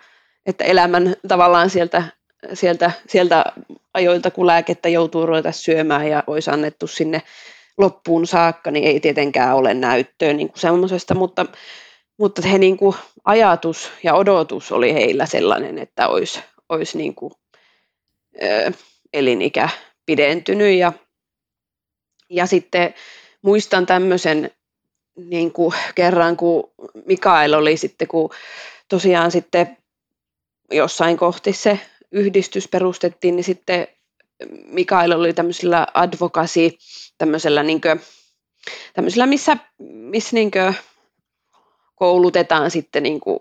että 0.45 0.63
elämän 0.63 1.15
tavallaan 1.27 1.69
sieltä, 1.69 2.03
sieltä, 2.53 2.91
sieltä 3.07 3.43
ajoilta, 3.93 4.31
kun 4.31 4.47
lääkettä 4.47 4.89
joutuu 4.89 5.25
ruveta 5.25 5.51
syömään 5.51 6.07
ja 6.07 6.23
olisi 6.27 6.51
annettu 6.51 6.87
sinne 6.87 7.21
loppuun 7.77 8.27
saakka, 8.27 8.71
niin 8.71 8.87
ei 8.87 8.99
tietenkään 8.99 9.55
ole 9.55 9.73
näyttöä 9.73 10.33
niin 10.33 10.49
kuin 10.49 10.59
semmoisesta, 10.59 11.15
mutta, 11.15 11.45
mutta 12.17 12.41
he 12.47 12.57
niin 12.57 12.77
kuin 12.77 12.95
ajatus 13.23 13.91
ja 14.03 14.13
odotus 14.13 14.71
oli 14.71 14.93
heillä 14.93 15.25
sellainen, 15.25 15.79
että 15.79 16.07
olisi, 16.07 16.39
olisi 16.69 16.97
niin 16.97 17.15
kuin, 17.15 17.33
ö, 18.43 18.71
elinikä 19.13 19.69
pidentynyt 20.05 20.77
ja, 20.77 20.93
ja 22.29 22.45
sitten 22.45 22.93
muistan 23.41 23.85
tämmöisen 23.85 24.51
niin 25.15 25.53
kuin 25.53 25.73
kerran, 25.95 26.37
kun 26.37 26.71
Mikael 27.05 27.53
oli 27.53 27.77
sitten, 27.77 28.07
kun 28.07 28.29
tosiaan 28.87 29.31
sitten 29.31 29.77
jossain 30.71 31.17
kohti 31.17 31.53
se 31.53 31.79
yhdistys 32.11 32.67
perustettiin, 32.67 33.35
niin 33.35 33.43
sitten 33.43 33.87
Mikael 34.65 35.11
oli 35.11 35.33
tämmöisellä 35.33 35.87
advokasi, 35.93 36.77
tämmöisellä, 37.17 37.63
niin 37.63 37.81
kuin, 37.81 38.01
tämmöisellä 38.93 39.25
missä, 39.25 39.57
missä 39.89 40.35
niin 40.35 40.51
kuin 40.51 40.75
koulutetaan 41.95 42.71
sitten 42.71 43.03
niin 43.03 43.19
kuin, 43.19 43.39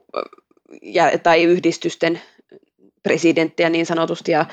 tai 1.22 1.42
yhdistysten 1.42 2.22
presidenttiä 3.02 3.70
niin 3.70 3.86
sanotusti, 3.86 4.32
ja, 4.32 4.46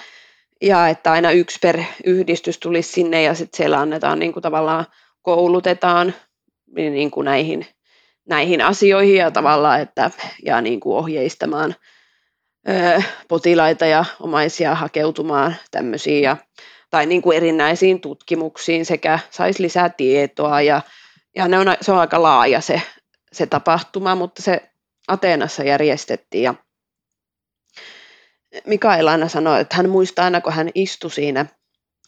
ja 0.62 0.88
että 0.88 1.12
aina 1.12 1.32
yksi 1.32 1.60
per 1.62 1.82
yhdistys 2.06 2.58
tulisi 2.58 2.92
sinne, 2.92 3.24
ja 3.24 3.36
sitten 3.36 3.58
siellä 3.58 3.80
annetaan 3.80 4.20
niin 4.20 4.34
kuin 4.34 4.44
tavallaan 4.44 4.86
koulutetaan 5.22 6.14
niin 6.76 7.12
kuin 7.12 7.26
näihin, 7.26 7.66
näihin 8.26 8.62
asioihin 8.62 9.16
ja 9.16 9.32
tavallaan, 9.32 9.82
että, 9.82 10.12
ja 10.46 10.62
niin 10.62 10.80
kuin 10.80 10.98
ohjeistamaan 10.98 11.76
potilaita 13.28 13.86
ja 13.86 14.06
omaisia 14.20 14.76
hakeutumaan 14.76 15.56
tämmöisiin 15.72 16.24
ja, 16.24 16.38
tai 16.90 17.06
niin 17.06 17.22
kuin 17.22 17.38
erinäisiin 17.38 18.02
tutkimuksiin 18.02 18.86
sekä 18.86 19.20
saisi 19.30 19.64
lisää 19.64 19.90
tietoa 19.90 20.62
ja, 20.62 20.82
ja 21.36 21.48
ne 21.48 21.60
on, 21.60 21.68
se 21.82 21.92
on 21.92 21.98
aika 21.98 22.22
laaja 22.22 22.62
se, 22.62 22.82
se 23.32 23.46
tapahtuma, 23.46 24.16
mutta 24.16 24.42
se 24.42 24.70
Ateenassa 25.08 25.64
järjestettiin 25.64 26.44
ja 26.44 26.54
Mikael 28.66 29.08
aina 29.08 29.28
sanoi, 29.28 29.62
että 29.62 29.76
hän 29.76 29.90
muistaa 29.90 30.26
aina, 30.26 30.42
kun 30.42 30.54
hän 30.54 30.70
istui 30.76 31.12
siinä 31.12 31.46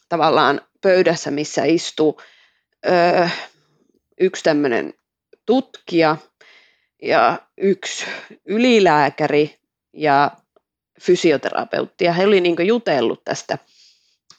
tavallaan 0.09 0.61
pöydässä, 0.81 1.31
missä 1.31 1.63
istuu 1.63 2.21
öö, 2.87 3.27
yksi 4.19 4.43
tämmöinen 4.43 4.93
tutkija 5.45 6.17
ja 7.01 7.39
yksi 7.57 8.05
ylilääkäri 8.45 9.59
ja 9.93 10.31
fysioterapeutti. 11.01 12.05
Ja 12.05 12.13
he 12.13 12.25
olivat 12.25 12.43
niin 12.43 12.67
jutellut 12.67 13.23
tästä 13.23 13.57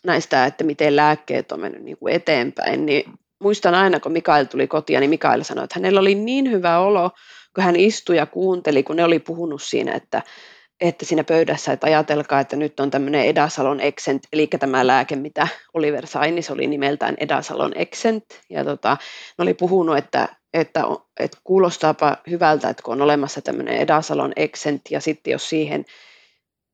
näistä, 0.04 0.46
että 0.46 0.64
miten 0.64 0.96
lääkkeet 0.96 1.52
on 1.52 1.60
mennyt 1.60 1.82
niin 1.82 1.96
kuin 1.96 2.14
eteenpäin. 2.14 2.86
Niin 2.86 3.12
muistan 3.40 3.74
aina, 3.74 4.00
kun 4.00 4.12
Mikael 4.12 4.44
tuli 4.44 4.66
kotiin, 4.66 5.00
niin 5.00 5.10
Mikael 5.10 5.42
sanoi, 5.42 5.64
että 5.64 5.78
hänellä 5.78 6.00
oli 6.00 6.14
niin 6.14 6.50
hyvä 6.50 6.78
olo, 6.78 7.10
kun 7.54 7.64
hän 7.64 7.76
istui 7.76 8.16
ja 8.16 8.26
kuunteli, 8.26 8.82
kun 8.82 8.96
ne 8.96 9.04
oli 9.04 9.18
puhunut 9.18 9.62
siinä, 9.62 9.92
että 9.92 10.22
että 10.80 11.04
siinä 11.04 11.24
pöydässä, 11.24 11.72
että 11.72 11.86
ajatelkaa, 11.86 12.40
että 12.40 12.56
nyt 12.56 12.80
on 12.80 12.90
tämmöinen 12.90 13.24
Edasalon 13.24 13.80
Exent, 13.80 14.22
eli 14.32 14.46
tämä 14.46 14.86
lääke, 14.86 15.16
mitä 15.16 15.48
Oliver 15.74 16.06
sai, 16.06 16.30
niin 16.30 16.42
se 16.42 16.52
oli 16.52 16.66
nimeltään 16.66 17.14
Edasalon 17.18 17.72
Exent, 17.76 18.24
ja 18.50 18.64
tota, 18.64 18.96
ne 19.38 19.42
oli 19.42 19.54
puhunut, 19.54 19.96
että, 19.96 20.28
että, 20.54 20.82
että 21.20 21.38
kuulostaapa 21.44 22.16
hyvältä, 22.30 22.68
että 22.68 22.82
kun 22.82 22.92
on 22.92 23.02
olemassa 23.02 23.42
tämmöinen 23.42 23.76
Edasalon 23.76 24.32
Exent, 24.36 24.82
ja 24.90 25.00
sitten 25.00 25.30
jos 25.30 25.48
siihen 25.48 25.84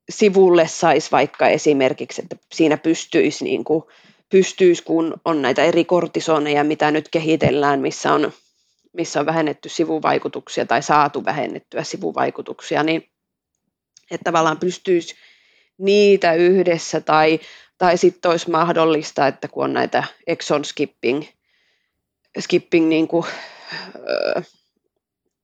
sivulle 0.09 0.67
saisi 0.67 1.11
vaikka 1.11 1.47
esimerkiksi, 1.47 2.21
että 2.21 2.35
siinä 2.53 2.77
pystyisi, 2.77 3.43
niin 3.43 3.63
kuin, 3.63 3.83
pystyisi 4.29 4.83
kun 4.83 5.13
on 5.25 5.41
näitä 5.41 5.63
eri 5.63 5.85
kortisoneja, 5.85 6.63
mitä 6.63 6.91
nyt 6.91 7.09
kehitellään, 7.09 7.79
missä 7.79 8.13
on, 8.13 8.33
missä 8.93 9.19
on 9.19 9.25
vähennetty 9.25 9.69
sivuvaikutuksia 9.69 10.65
tai 10.65 10.81
saatu 10.81 11.25
vähennettyä 11.25 11.83
sivuvaikutuksia, 11.83 12.83
niin 12.83 13.09
että 14.11 14.23
tavallaan 14.23 14.59
pystyisi 14.59 15.15
niitä 15.77 16.33
yhdessä 16.33 17.01
tai, 17.01 17.39
tai 17.77 17.97
sitten 17.97 18.31
olisi 18.31 18.49
mahdollista, 18.49 19.27
että 19.27 19.47
kun 19.47 19.63
on 19.63 19.73
näitä 19.73 20.03
exon 20.27 20.65
skipping, 20.65 21.23
skipping 22.39 22.87
niin 22.87 23.07
kuin, 23.07 23.25
ö, 23.95 24.41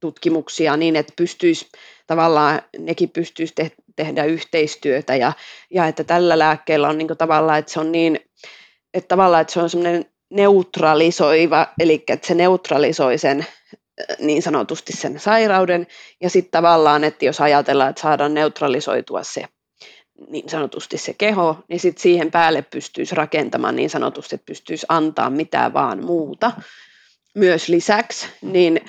tutkimuksia, 0.04 0.78
niin 0.78 0.96
että 0.96 1.14
pystyisi 1.16 1.68
tavallaan, 2.08 2.62
nekin 2.78 3.10
pystyisi 3.10 3.54
te- 3.56 3.72
tehdä 3.96 4.24
yhteistyötä 4.24 5.16
ja, 5.16 5.34
ja 5.70 5.88
että 5.88 6.04
tällä 6.04 6.40
lääkkeellä 6.40 6.90
on 6.90 6.98
niin 6.98 7.18
tavallaan, 7.18 7.60
että 7.60 7.72
se 7.72 7.80
on 7.80 7.92
niin, 7.92 8.20
että 8.94 9.08
tavallaan, 9.08 9.42
että 9.42 9.54
se 9.54 9.60
on 9.60 9.70
semmoinen 9.70 10.06
neutralisoiva, 10.30 11.68
eli 11.80 12.04
että 12.08 12.28
se 12.28 12.34
neutralisoi 12.34 13.18
sen 13.18 13.46
niin 14.20 14.42
sanotusti 14.42 14.94
sen 14.94 15.20
sairauden, 15.20 15.88
ja 16.22 16.30
sitten 16.30 16.52
tavallaan, 16.52 17.04
että 17.04 17.26
jos 17.26 17.42
ajatellaan, 17.42 17.90
että 17.90 18.02
saadaan 18.02 18.34
neutralisoitua 18.34 19.24
se 19.24 19.44
niin 20.30 20.50
sanotusti 20.50 20.98
se 20.98 21.14
keho, 21.14 21.58
niin 21.70 21.80
sitten 21.80 22.02
siihen 22.02 22.32
päälle 22.32 22.62
pystyisi 22.62 23.16
rakentamaan 23.16 23.76
niin 23.76 23.90
sanotusti, 23.90 24.36
että 24.36 24.46
pystyisi 24.46 24.86
antaa 24.90 25.30
mitä 25.30 25.72
vaan 25.74 26.06
muuta. 26.06 26.52
Myös 27.36 27.70
lisäksi, 27.70 28.28
niin 28.42 28.82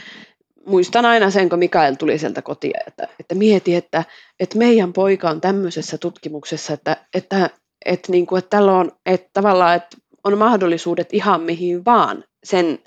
muistan 0.67 1.05
aina 1.05 1.31
sen, 1.31 1.49
kun 1.49 1.59
Mikael 1.59 1.95
tuli 1.95 2.19
sieltä 2.19 2.43
kotiin, 2.43 2.75
että, 2.87 3.09
että 3.21 3.35
mieti, 3.35 3.75
että, 3.75 4.05
että 4.41 4.59
meidän 4.59 4.93
poika 4.93 5.31
on 5.31 5.41
tämmöisessä 5.41 5.99
tutkimuksessa, 5.99 6.73
että, 6.73 6.97
että, 7.15 7.51
että, 7.85 8.13
niin 8.13 8.27
kuin, 8.27 8.39
että 8.39 8.59
on, 8.59 8.93
että 9.07 9.31
tavallaan, 9.33 9.77
että 9.77 9.97
on 10.25 10.39
mahdollisuudet 10.39 11.09
ihan 11.13 11.41
mihin 11.41 11.85
vaan 11.85 12.25
sen 12.45 12.79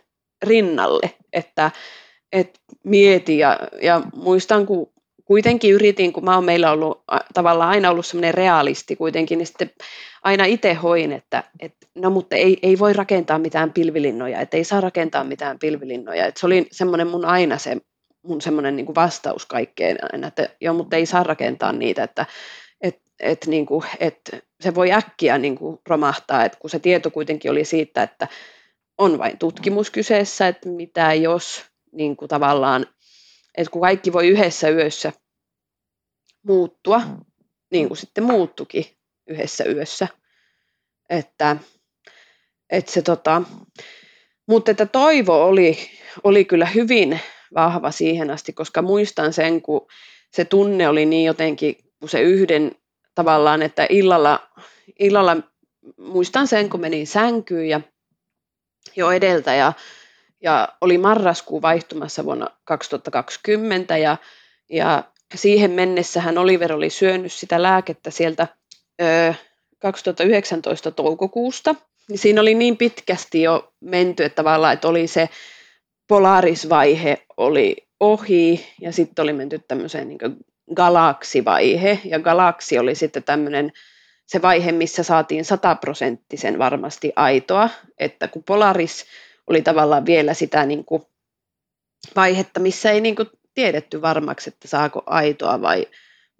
rinnalle, 0.45 1.11
että, 1.33 1.71
et 2.31 2.59
mieti 2.83 3.37
ja, 3.37 3.59
ja 3.81 4.01
muistan, 4.15 4.65
kun, 4.65 4.91
kuitenkin 5.27 5.73
yritin, 5.73 6.13
kun 6.13 6.25
mä 6.25 6.35
oon 6.35 6.45
meillä 6.45 6.71
ollut 6.71 7.03
tavallaan 7.33 7.69
aina 7.69 7.89
ollut 7.89 8.05
semmoinen 8.05 8.33
realisti 8.33 8.95
kuitenkin, 8.95 9.37
niin 9.37 9.47
sitten 9.47 9.71
aina 10.23 10.45
itse 10.45 10.73
hoin, 10.73 11.11
että, 11.11 11.43
että 11.59 11.87
no 11.95 12.09
mutta 12.09 12.35
ei, 12.35 12.59
ei 12.63 12.79
voi 12.79 12.93
rakentaa 12.93 13.39
mitään 13.39 13.73
pilvilinnoja, 13.73 14.41
että 14.41 14.57
ei 14.57 14.63
saa 14.63 14.81
rakentaa 14.81 15.23
mitään 15.23 15.59
pilvilinnoja. 15.59 16.25
Että 16.25 16.39
se 16.39 16.45
oli 16.45 16.67
semmoinen 16.71 17.07
mun 17.07 17.25
aina 17.25 17.57
se 17.57 17.77
mun 18.27 18.41
semmoinen 18.41 18.75
niin 18.75 18.95
vastaus 18.95 19.45
kaikkeen 19.45 19.97
aina, 20.13 20.27
että 20.27 20.49
joo, 20.61 20.73
mutta 20.73 20.95
ei 20.95 21.05
saa 21.05 21.23
rakentaa 21.23 21.71
niitä, 21.71 22.03
että 22.03 22.25
et, 22.81 23.01
et, 23.19 23.47
niin 23.47 23.65
kuin, 23.65 23.83
et 23.99 24.45
se 24.61 24.75
voi 24.75 24.91
äkkiä 24.91 25.37
niin 25.37 25.57
kuin 25.57 25.79
romahtaa, 25.89 26.45
että 26.45 26.57
kun 26.59 26.69
se 26.69 26.79
tieto 26.79 27.11
kuitenkin 27.11 27.51
oli 27.51 27.65
siitä, 27.65 28.03
että 28.03 28.27
on 28.97 29.17
vain 29.17 29.37
tutkimus 29.37 29.89
kyseessä, 29.89 30.47
että 30.47 30.69
mitä 30.69 31.13
jos 31.13 31.65
niin 31.91 32.17
kuin 32.17 32.29
tavallaan, 32.29 32.85
että 33.57 33.71
kun 33.71 33.81
kaikki 33.81 34.13
voi 34.13 34.27
yhdessä 34.27 34.69
yössä 34.69 35.13
muuttua, 36.43 37.01
niin 37.71 37.87
kuin 37.87 37.97
sitten 37.97 38.23
muuttukin 38.23 38.85
yhdessä 39.27 39.63
yössä, 39.65 40.07
että, 41.09 41.57
että 42.69 42.91
se 42.91 43.01
tota, 43.01 43.41
mutta 44.47 44.71
että 44.71 44.85
toivo 44.85 45.45
oli, 45.45 45.77
oli 46.23 46.45
kyllä 46.45 46.65
hyvin 46.65 47.19
vahva 47.55 47.91
siihen 47.91 48.31
asti, 48.31 48.53
koska 48.53 48.81
muistan 48.81 49.33
sen, 49.33 49.61
kun 49.61 49.87
se 50.31 50.45
tunne 50.45 50.89
oli 50.89 51.05
niin 51.05 51.25
jotenkin, 51.25 51.75
kun 51.99 52.09
se 52.09 52.21
yhden 52.21 52.71
tavallaan, 53.15 53.61
että 53.61 53.87
illalla, 53.89 54.49
illalla 54.99 55.37
muistan 55.97 56.47
sen, 56.47 56.69
kun 56.69 56.79
menin 56.79 57.07
sänkyyn 57.07 57.69
ja 57.69 57.81
jo 58.95 59.11
edeltä 59.11 59.53
ja, 59.53 59.73
ja 60.41 60.69
oli 60.81 60.97
marraskuu 60.97 61.61
vaihtumassa 61.61 62.25
vuonna 62.25 62.47
2020 62.63 63.97
ja, 63.97 64.17
ja 64.69 65.03
siihen 65.35 65.71
mennessähän 65.71 66.37
Oliver 66.37 66.73
oli 66.73 66.89
syönyt 66.89 67.33
sitä 67.33 67.63
lääkettä 67.63 68.11
sieltä 68.11 68.47
ö, 69.01 69.33
2019 69.79 70.91
toukokuusta. 70.91 71.75
Siinä 72.15 72.41
oli 72.41 72.53
niin 72.53 72.77
pitkästi 72.77 73.41
jo 73.41 73.73
menty, 73.79 74.23
että 74.25 74.35
tavallaan, 74.35 74.73
että 74.73 74.87
oli 74.87 75.07
se 75.07 75.29
polarisvaihe 76.07 77.25
oli 77.37 77.75
ohi 77.99 78.67
ja 78.81 78.91
sitten 78.91 79.23
oli 79.23 79.33
menty 79.33 79.59
tämmöiseen 79.67 80.07
niin 80.07 80.19
galaksivaihe 80.75 81.99
ja 82.05 82.19
galaksi 82.19 82.79
oli 82.79 82.95
sitten 82.95 83.23
tämmöinen 83.23 83.71
se 84.25 84.41
vaihe, 84.41 84.71
missä 84.71 85.03
saatiin 85.03 85.45
sataprosenttisen 85.45 86.59
varmasti 86.59 87.13
aitoa, 87.15 87.69
että 87.97 88.27
kun 88.27 88.43
Polaris 88.43 89.05
oli 89.47 89.61
tavallaan 89.61 90.05
vielä 90.05 90.33
sitä 90.33 90.65
niin 90.65 90.85
kuin 90.85 91.03
vaihetta, 92.15 92.59
missä 92.59 92.91
ei 92.91 93.01
niin 93.01 93.15
kuin 93.15 93.29
tiedetty 93.53 94.01
varmaksi, 94.01 94.49
että 94.49 94.67
saako 94.67 95.03
aitoa 95.05 95.61
vai, 95.61 95.87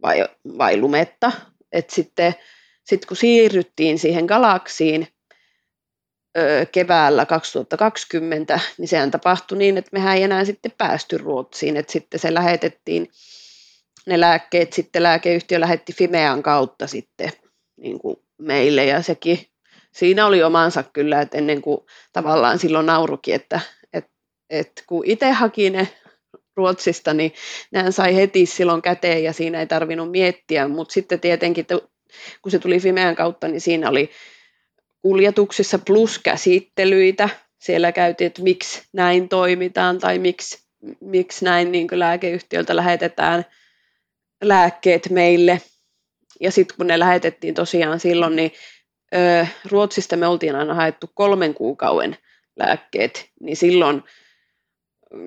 vai, 0.02 0.26
vai 0.58 0.78
lumetta. 0.78 1.32
Et 1.72 1.90
sitten 1.90 2.36
sit 2.84 3.06
kun 3.06 3.18
siirryttiin 3.18 4.00
siihen 4.00 4.26
galaksiin 4.26 5.08
ö, 6.38 6.66
keväällä 6.72 7.26
2020, 7.26 8.60
niin 8.78 8.88
sehän 8.88 9.12
tapahtui 9.12 9.58
niin, 9.58 9.78
että 9.78 9.90
mehän 9.94 10.18
ei 10.18 10.24
enää 10.24 10.46
sitten 10.46 10.72
päästy 10.78 11.18
Ruotsiin, 11.18 11.78
että 11.78 11.92
sitten 11.92 12.20
se 12.20 12.34
lähetettiin, 12.34 13.12
ne 14.06 14.20
lääkkeet 14.20 14.74
sitten 14.74 15.04
lääkeyhtiö 15.04 15.60
lähetti 15.60 15.94
Fimean 15.94 16.44
kautta 16.44 16.88
sitten 16.88 17.32
niin 17.78 18.00
kuin 18.00 18.18
meille 18.38 18.86
ja 18.86 19.02
sekin, 19.02 19.40
siinä 19.98 20.26
oli 20.26 20.44
omansa 20.44 20.84
kyllä, 20.84 21.22
että 21.22 21.38
ennen 21.38 21.62
kuin 21.62 21.78
tavallaan 22.14 22.60
silloin 22.60 22.86
naurukin, 22.86 23.36
että, 23.36 23.60
että, 23.94 24.12
että 24.50 24.84
kun 24.88 25.06
itse 25.06 25.32
haki 25.32 25.70
ne 25.70 25.88
Ruotsista, 26.56 27.14
niin 27.14 27.34
nehän 27.72 27.94
sai 27.94 28.16
heti 28.16 28.46
silloin 28.46 28.82
käteen 28.82 29.24
ja 29.24 29.34
siinä 29.34 29.60
ei 29.60 29.68
tarvinnut 29.68 30.12
miettiä, 30.12 30.68
mutta 30.68 30.94
sitten 30.94 31.20
tietenkin, 31.20 31.66
kun 32.42 32.52
se 32.52 32.60
tuli 32.60 32.80
Fimean 32.80 33.16
kautta, 33.16 33.48
niin 33.48 33.62
siinä 33.62 33.90
oli 33.90 34.10
kuljetuksissa 35.02 35.80
plus 35.80 36.20
käsittelyitä. 36.20 37.30
Siellä 37.60 37.92
käytiin, 37.92 38.26
että 38.28 38.42
miksi 38.42 38.82
näin 38.94 39.30
toimitaan 39.30 40.00
tai 40.00 40.20
miksi, 40.20 40.68
miksi 41.02 41.46
näin 41.46 41.72
niin 41.72 41.88
lääkeyhtiöltä 41.92 42.76
lähetetään 42.76 43.46
lääkkeet 44.42 45.10
meille– 45.10 45.62
ja 46.40 46.52
sitten 46.52 46.78
kun 46.78 46.88
ne 46.88 47.00
lähetettiin 47.00 47.54
tosiaan 47.54 48.00
silloin, 48.00 48.36
niin 48.36 48.52
Ruotsista 49.72 50.18
me 50.18 50.28
oltiin 50.28 50.56
aina 50.56 50.74
haettu 50.74 51.10
kolmen 51.14 51.54
kuukauden 51.54 52.18
lääkkeet, 52.56 53.30
niin 53.40 53.58
silloin 53.58 54.04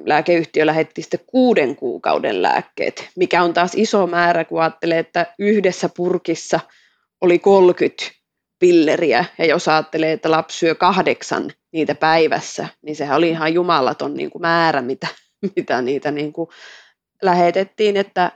lääkeyhtiö 0.07 0.67
lähetti 0.67 1.03
sitten 1.03 1.21
kuuden 1.27 1.77
kuukauden 1.77 2.43
lääkkeet, 2.43 3.09
mikä 3.17 3.43
on 3.43 3.55
taas 3.55 3.73
iso 3.75 4.07
määrä, 4.07 4.45
kun 4.45 4.61
ajattelee, 4.61 4.99
että 4.99 5.35
yhdessä 5.39 5.89
purkissa 5.97 6.61
oli 7.21 7.39
30 7.39 8.05
pilleriä, 8.59 9.25
ja 9.39 9.47
jos 9.47 9.69
ajattelee, 9.69 10.13
että 10.13 10.31
lapsi 10.31 10.59
syö 10.59 10.75
kahdeksan 10.75 11.53
niitä 11.73 11.95
päivässä, 11.95 12.69
niin 12.83 12.97
sehän 12.97 13.17
oli 13.17 13.29
ihan 13.29 13.55
jumalaton 13.55 14.15
niin 14.15 14.31
kuin 14.31 14.43
määrä, 14.43 14.83
mitä, 14.83 15.07
mitä 15.57 15.83
niitä 15.83 16.11
niin 16.11 16.33
kuin 16.33 16.49
lähetettiin, 17.23 17.97
että, 17.97 18.33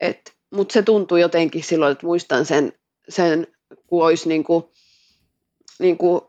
että 0.00 0.32
mutta 0.54 0.72
se 0.72 0.82
tuntui 0.82 1.20
jotenkin 1.20 1.64
silloin, 1.64 1.92
että 1.92 2.06
muistan 2.06 2.44
sen, 2.44 2.72
sen 3.08 3.46
kun 3.86 4.04
olisi 4.04 4.28
niin 4.28 4.44
kuin, 4.44 4.64
niin 5.78 5.98
kuin 5.98 6.20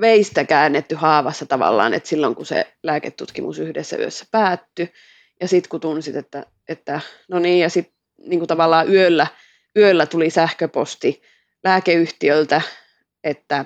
veistä 0.00 0.44
käännetty 0.44 0.94
haavassa 0.94 1.46
tavallaan, 1.46 1.94
että 1.94 2.08
silloin 2.08 2.34
kun 2.34 2.46
se 2.46 2.76
lääketutkimus 2.82 3.58
yhdessä 3.58 3.96
yössä 3.96 4.24
päättyi, 4.30 4.92
ja 5.40 5.48
sitten 5.48 5.68
kun 5.68 5.80
tunsit, 5.80 6.16
että, 6.16 6.46
että 6.68 7.00
no 7.28 7.38
niin, 7.38 7.60
ja 7.60 7.70
sitten 7.70 7.94
niin 8.18 8.40
kuin 8.40 8.48
tavallaan 8.48 8.94
yöllä, 8.94 9.26
yöllä 9.76 10.06
tuli 10.06 10.30
sähköposti 10.30 11.22
lääkeyhtiöltä, 11.64 12.62
että 13.24 13.64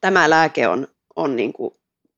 tämä 0.00 0.30
lääke 0.30 0.68
on, 0.68 0.88
on 1.16 1.36
niin 1.36 1.52
kuin 1.52 1.74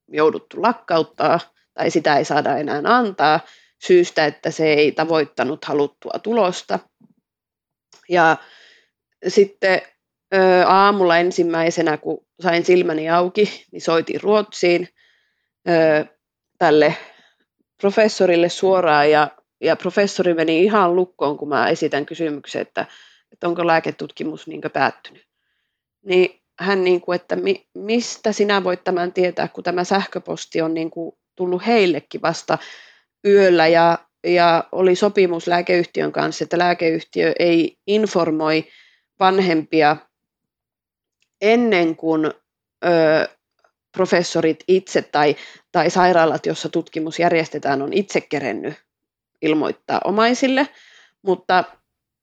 jouduttu 0.08 0.62
lakkauttaa, 0.62 1.40
tai 1.74 1.90
sitä 1.90 2.16
ei 2.16 2.24
saada 2.24 2.56
enää 2.56 2.82
antaa, 2.84 3.40
syystä, 3.86 4.26
että 4.26 4.50
se 4.50 4.72
ei 4.72 4.92
tavoittanut 4.92 5.64
haluttua 5.64 6.12
tulosta. 6.22 6.78
Ja 8.08 8.36
sitten 9.28 9.82
ö, 10.34 10.66
aamulla 10.66 11.18
ensimmäisenä, 11.18 11.96
kun 11.96 12.26
sain 12.40 12.64
silmäni 12.64 13.10
auki, 13.10 13.66
niin 13.72 13.82
soitin 13.82 14.20
Ruotsiin 14.20 14.88
ö, 15.68 16.04
tälle 16.58 16.96
professorille 17.80 18.48
suoraan 18.48 19.10
ja, 19.10 19.30
ja 19.60 19.76
professori 19.76 20.34
meni 20.34 20.64
ihan 20.64 20.96
lukkoon, 20.96 21.38
kun 21.38 21.48
mä 21.48 21.68
esitän 21.68 22.06
kysymyksen, 22.06 22.62
että, 22.62 22.86
että 23.32 23.48
onko 23.48 23.66
lääketutkimus 23.66 24.46
niin 24.46 24.60
päättynyt. 24.72 25.28
Niin 26.04 26.40
hän, 26.60 26.84
niin 26.84 27.00
kuin, 27.00 27.16
että 27.16 27.36
mi, 27.36 27.68
mistä 27.74 28.32
sinä 28.32 28.64
voit 28.64 28.84
tämän 28.84 29.12
tietää, 29.12 29.48
kun 29.48 29.64
tämä 29.64 29.84
sähköposti 29.84 30.62
on 30.62 30.74
niin 30.74 30.90
kuin 30.90 31.12
tullut 31.36 31.66
heillekin 31.66 32.22
vasta 32.22 32.58
yöllä 33.26 33.66
ja, 33.66 33.98
ja 34.26 34.64
oli 34.72 34.94
sopimus 34.94 35.46
lääkeyhtiön 35.46 36.12
kanssa, 36.12 36.44
että 36.44 36.58
lääkeyhtiö 36.58 37.32
ei 37.38 37.76
informoi 37.86 38.64
vanhempia 39.20 39.96
ennen 41.40 41.96
kuin 41.96 42.26
ö, 42.84 43.28
professorit 43.96 44.64
itse 44.68 45.02
tai, 45.02 45.36
tai 45.72 45.90
sairaalat, 45.90 46.46
jossa 46.46 46.68
tutkimus 46.68 47.18
järjestetään, 47.18 47.82
on 47.82 47.92
itse 47.92 48.20
kerennyt 48.20 48.74
ilmoittaa 49.42 50.00
omaisille, 50.04 50.68
mutta 51.22 51.64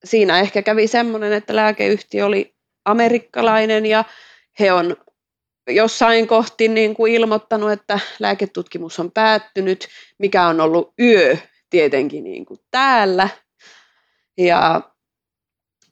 siinä 0.03 0.39
ehkä 0.39 0.61
kävi 0.61 0.87
semmoinen, 0.87 1.33
että 1.33 1.55
lääkeyhtiö 1.55 2.25
oli 2.25 2.55
amerikkalainen 2.85 3.85
ja 3.85 4.03
he 4.59 4.73
on 4.73 4.97
jossain 5.67 6.27
kohti 6.27 6.67
niin 6.67 6.93
kuin 6.93 7.13
ilmoittanut, 7.13 7.71
että 7.71 7.99
lääketutkimus 8.19 8.99
on 8.99 9.11
päättynyt, 9.11 9.87
mikä 10.17 10.47
on 10.47 10.61
ollut 10.61 10.93
yö 10.99 11.37
tietenkin 11.69 12.23
niin 12.23 12.45
kuin 12.45 12.59
täällä. 12.71 13.29
Ja, 14.37 14.81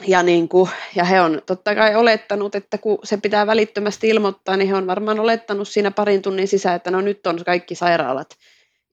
ja, 0.07 0.23
niin 0.23 0.49
kuin, 0.49 0.69
ja 0.95 1.03
he 1.03 1.21
on 1.21 1.41
totta 1.45 1.75
kai 1.75 1.95
olettanut, 1.95 2.55
että 2.55 2.77
kun 2.77 2.99
se 3.03 3.17
pitää 3.17 3.47
välittömästi 3.47 4.09
ilmoittaa, 4.09 4.57
niin 4.57 4.67
he 4.67 4.75
on 4.75 4.87
varmaan 4.87 5.19
olettanut 5.19 5.67
siinä 5.67 5.91
parin 5.91 6.21
tunnin 6.21 6.47
sisään, 6.47 6.75
että 6.75 6.91
no 6.91 7.01
nyt 7.01 7.27
on 7.27 7.39
kaikki 7.45 7.75
sairaalat 7.75 8.29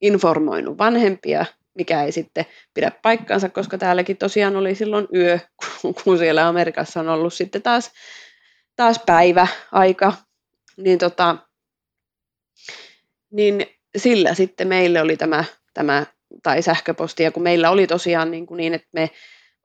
informoinut 0.01 0.79
vanhempia, 0.79 1.47
mikä 1.75 2.03
ei 2.03 2.13
sitten 2.13 2.47
pidä 2.75 2.93
paikkaansa, 3.03 3.49
koska 3.49 3.79
täälläkin 3.79 4.17
tosiaan 4.17 4.57
oli 4.57 4.75
silloin 4.75 5.09
yö, 5.15 5.39
kun 6.05 6.19
siellä 6.19 6.49
Amerikassa 6.49 7.01
on 7.01 7.09
ollut 7.09 7.35
sitten 7.35 7.63
taas, 7.63 7.91
taas 8.77 9.01
päivä 9.07 9.47
aika. 9.73 10.13
Niin, 10.77 10.99
tota, 10.99 11.37
niin 13.33 13.67
sillä 13.97 14.35
sitten 14.35 14.69
meille 14.69 15.01
oli 15.01 15.17
tämä, 15.17 15.45
tämä 15.75 16.07
tai 16.43 16.63
sähköposti, 16.63 17.23
ja 17.23 17.31
kun 17.31 17.43
meillä 17.43 17.71
oli 17.71 17.87
tosiaan 17.87 18.31
niin, 18.31 18.47
kuin 18.47 18.57
niin 18.57 18.75
että 18.75 18.89
me 18.93 19.11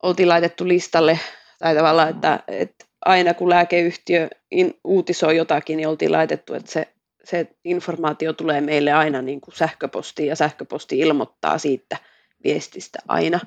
oltiin 0.03 0.29
laitettu 0.29 0.67
listalle, 0.67 1.19
tai 1.59 1.75
tavallaan, 1.75 2.09
että, 2.09 2.43
että 2.47 2.85
aina 3.05 3.33
kun 3.33 3.49
lääkeyhtiö 3.49 4.29
in, 4.51 4.79
uutisoi 4.83 5.37
jotakin, 5.37 5.77
niin 5.77 5.87
oltiin 5.87 6.11
laitettu, 6.11 6.53
että 6.53 6.71
se, 6.71 6.87
se 7.23 7.47
informaatio 7.63 8.33
tulee 8.33 8.61
meille 8.61 8.91
aina 8.91 9.21
niin 9.21 9.41
kuin 9.41 9.55
sähköpostiin, 9.55 10.27
ja 10.27 10.35
sähköposti 10.35 10.99
ilmoittaa 10.99 11.57
siitä 11.57 11.97
viestistä 12.43 12.99
aina. 13.07 13.39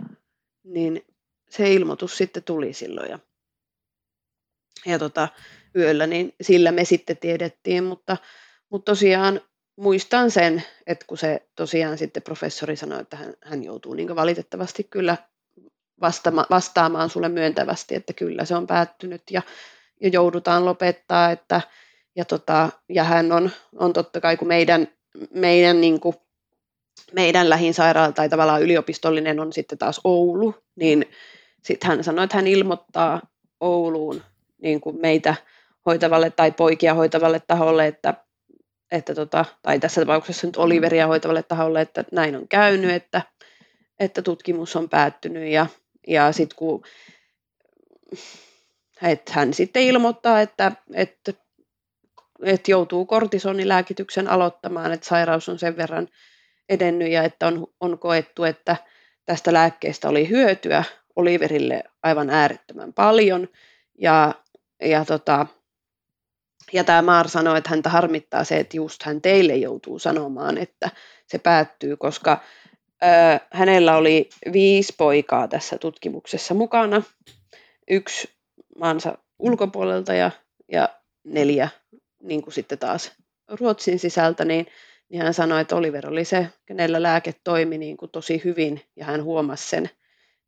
niin 0.65 1.05
se 1.51 1.73
ilmoitus 1.73 2.17
sitten 2.17 2.43
tuli 2.43 2.73
silloin. 2.73 3.11
Ja, 3.11 3.19
ja 4.87 4.99
tota, 4.99 5.29
yöllä, 5.77 6.07
niin 6.07 6.35
sillä 6.41 6.73
me 6.73 6.85
sitten 6.85 7.17
tiedettiin, 7.17 7.85
mutta, 7.85 8.17
mutta 8.71 8.93
tosiaan 8.93 9.41
muistan 9.77 10.31
sen, 10.31 10.63
että 10.87 11.05
kun 11.09 11.19
se 11.19 11.49
tosiaan 11.57 11.99
sitten 11.99 12.23
professori 12.23 12.77
sanoi, 12.77 13.01
että 13.01 13.17
hän, 13.17 13.35
hän 13.45 13.65
joutuu 13.65 13.95
niin 13.95 14.17
valitettavasti 14.17 14.85
kyllä 14.85 15.17
vastaama, 16.01 16.47
vastaamaan 16.51 17.11
sulle 17.11 17.29
myöntävästi, 17.29 17.95
että 17.95 18.13
kyllä 18.13 18.45
se 18.45 18.55
on 18.55 18.67
päättynyt 18.67 19.23
ja, 19.31 19.43
ja 20.01 20.09
joudutaan 20.09 20.65
lopettaa, 20.65 21.31
että, 21.31 21.61
ja, 22.17 22.25
tota, 22.25 22.69
ja 22.89 23.05
hän 23.05 23.33
on, 23.33 23.51
on 23.77 23.93
totta 23.93 24.21
kai, 24.21 24.37
kun 24.37 24.49
meidän, 24.49 24.89
meidän, 25.35 25.81
niin 25.81 26.01
kuin, 26.01 26.17
meidän 27.13 27.51
lähin 27.51 27.75
sairaala 27.75 28.13
tai 28.13 28.29
tavallaan 28.29 28.63
yliopistollinen 28.63 29.41
on 29.41 29.53
sitten 29.53 29.79
taas 29.79 30.01
Oulu, 30.05 30.55
niin 30.77 31.11
sitten 31.63 31.89
hän 31.89 32.05
sanoi, 32.05 32.25
että 32.25 32.37
hän 32.37 32.47
ilmoittaa 32.47 33.21
Ouluun 33.61 34.23
niin 34.63 34.81
kuin 34.81 35.01
meitä 35.01 35.35
hoitavalle 35.87 36.31
tai 36.31 36.53
poikia 36.53 36.95
hoitavalle 36.95 37.41
taholle, 37.47 37.87
että, 37.87 38.15
että 38.91 39.15
tota, 39.15 39.45
tai 39.63 39.79
tässä 39.79 40.01
tapauksessa 40.01 40.47
nyt 40.47 40.57
Oliveria 40.57 41.07
hoitavalle 41.07 41.43
taholle, 41.43 41.81
että 41.81 42.05
näin 42.13 42.37
on 42.37 42.49
käynyt, 42.49 42.91
että, 42.91 43.23
että 44.01 44.23
tutkimus 44.23 44.77
on 44.77 44.89
päättynyt 44.89 45.53
ja, 45.53 45.67
ja 46.09 46.33
sitten 46.33 46.57
kun 46.57 46.83
että 49.03 49.33
hän 49.35 49.55
sitten 49.55 49.83
ilmoittaa, 49.83 50.41
että, 50.41 50.73
että, 50.95 51.33
että 52.43 52.71
joutuu 52.71 53.07
kortisonilääkityksen 53.07 54.29
aloittamaan, 54.29 54.93
että 54.93 55.07
sairaus 55.07 55.49
on 55.49 55.59
sen 55.59 55.77
verran 55.77 56.09
edennyt 56.69 57.11
ja 57.13 57.23
että 57.23 57.47
on, 57.47 57.67
on 57.81 57.99
koettu, 57.99 58.45
että 58.45 58.77
tästä 59.25 59.53
lääkkeestä 59.53 60.09
oli 60.09 60.29
hyötyä 60.29 60.85
Oliverille 61.17 61.85
aivan 62.03 62.31
äärettömän 62.31 62.93
paljon. 62.93 63.49
Ja, 64.01 64.35
ja 64.83 65.05
tota, 65.05 65.47
ja 66.73 66.85
tämä 66.85 67.03
Maar 67.03 67.29
sanoi, 67.29 67.59
että 67.59 67.71
häntä 67.71 67.91
harmittaa 67.91 68.45
se, 68.45 68.57
että 68.57 68.77
just 68.77 69.03
hän 69.03 69.23
teille 69.23 69.57
joutuu 69.57 69.99
sanomaan, 69.99 70.59
että 70.59 70.91
se 71.27 71.39
päättyy, 71.39 71.97
koska 71.97 72.41
hänellä 73.51 73.97
oli 73.97 74.29
viisi 74.53 74.95
poikaa 74.99 75.49
tässä 75.49 75.79
tutkimuksessa 75.79 76.55
mukana. 76.55 77.03
Yksi 77.91 78.29
maansa 78.79 79.19
ulkopuolelta 79.39 80.15
ja, 80.15 80.31
ja 80.73 80.89
neljä 81.25 81.69
niin 82.23 82.43
kuin 82.43 82.55
sitten 82.55 82.79
taas 82.79 83.13
Ruotsin 83.49 83.99
sisältä, 83.99 84.45
niin, 84.45 84.67
niin 85.09 85.23
hän 85.23 85.35
sanoi, 85.35 85.61
että 85.61 85.77
Oliver 85.77 86.09
oli 86.09 86.25
se, 86.25 86.47
kenellä 86.67 87.03
lääke 87.03 87.35
toimi 87.45 87.79
niin 87.79 87.97
kuin 87.97 88.11
tosi 88.11 88.43
hyvin 88.45 88.83
ja 88.97 89.05
hän 89.05 89.23
huomasi 89.25 89.69
sen 89.69 89.91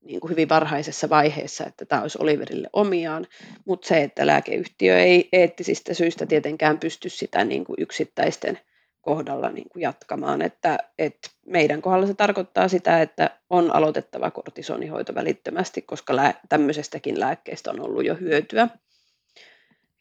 niin 0.00 0.20
kuin 0.20 0.30
hyvin 0.30 0.48
varhaisessa 0.48 1.10
vaiheessa, 1.10 1.66
että 1.66 1.84
tämä 1.84 2.02
olisi 2.02 2.18
Oliverille 2.20 2.68
omiaan, 2.72 3.26
mutta 3.64 3.88
se, 3.88 4.02
että 4.02 4.26
lääkeyhtiö 4.26 4.98
ei 4.98 5.28
eettisistä 5.32 5.94
syistä 5.94 6.26
tietenkään 6.26 6.78
pysty 6.78 7.08
sitä 7.08 7.44
niin 7.44 7.64
kuin 7.64 7.76
yksittäisten 7.78 8.58
kohdalla 9.00 9.50
niin 9.50 9.68
kuin 9.68 9.82
jatkamaan, 9.82 10.42
että, 10.42 10.78
että 10.98 11.30
meidän 11.46 11.82
kohdalla 11.82 12.06
se 12.06 12.14
tarkoittaa 12.14 12.68
sitä, 12.68 13.02
että 13.02 13.30
on 13.50 13.74
aloitettava 13.74 14.30
kortisonihoito 14.30 15.14
välittömästi, 15.14 15.82
koska 15.82 16.16
lää, 16.16 16.40
tämmöisestäkin 16.48 17.20
lääkkeestä 17.20 17.70
on 17.70 17.80
ollut 17.80 18.04
jo 18.04 18.14
hyötyä. 18.14 18.68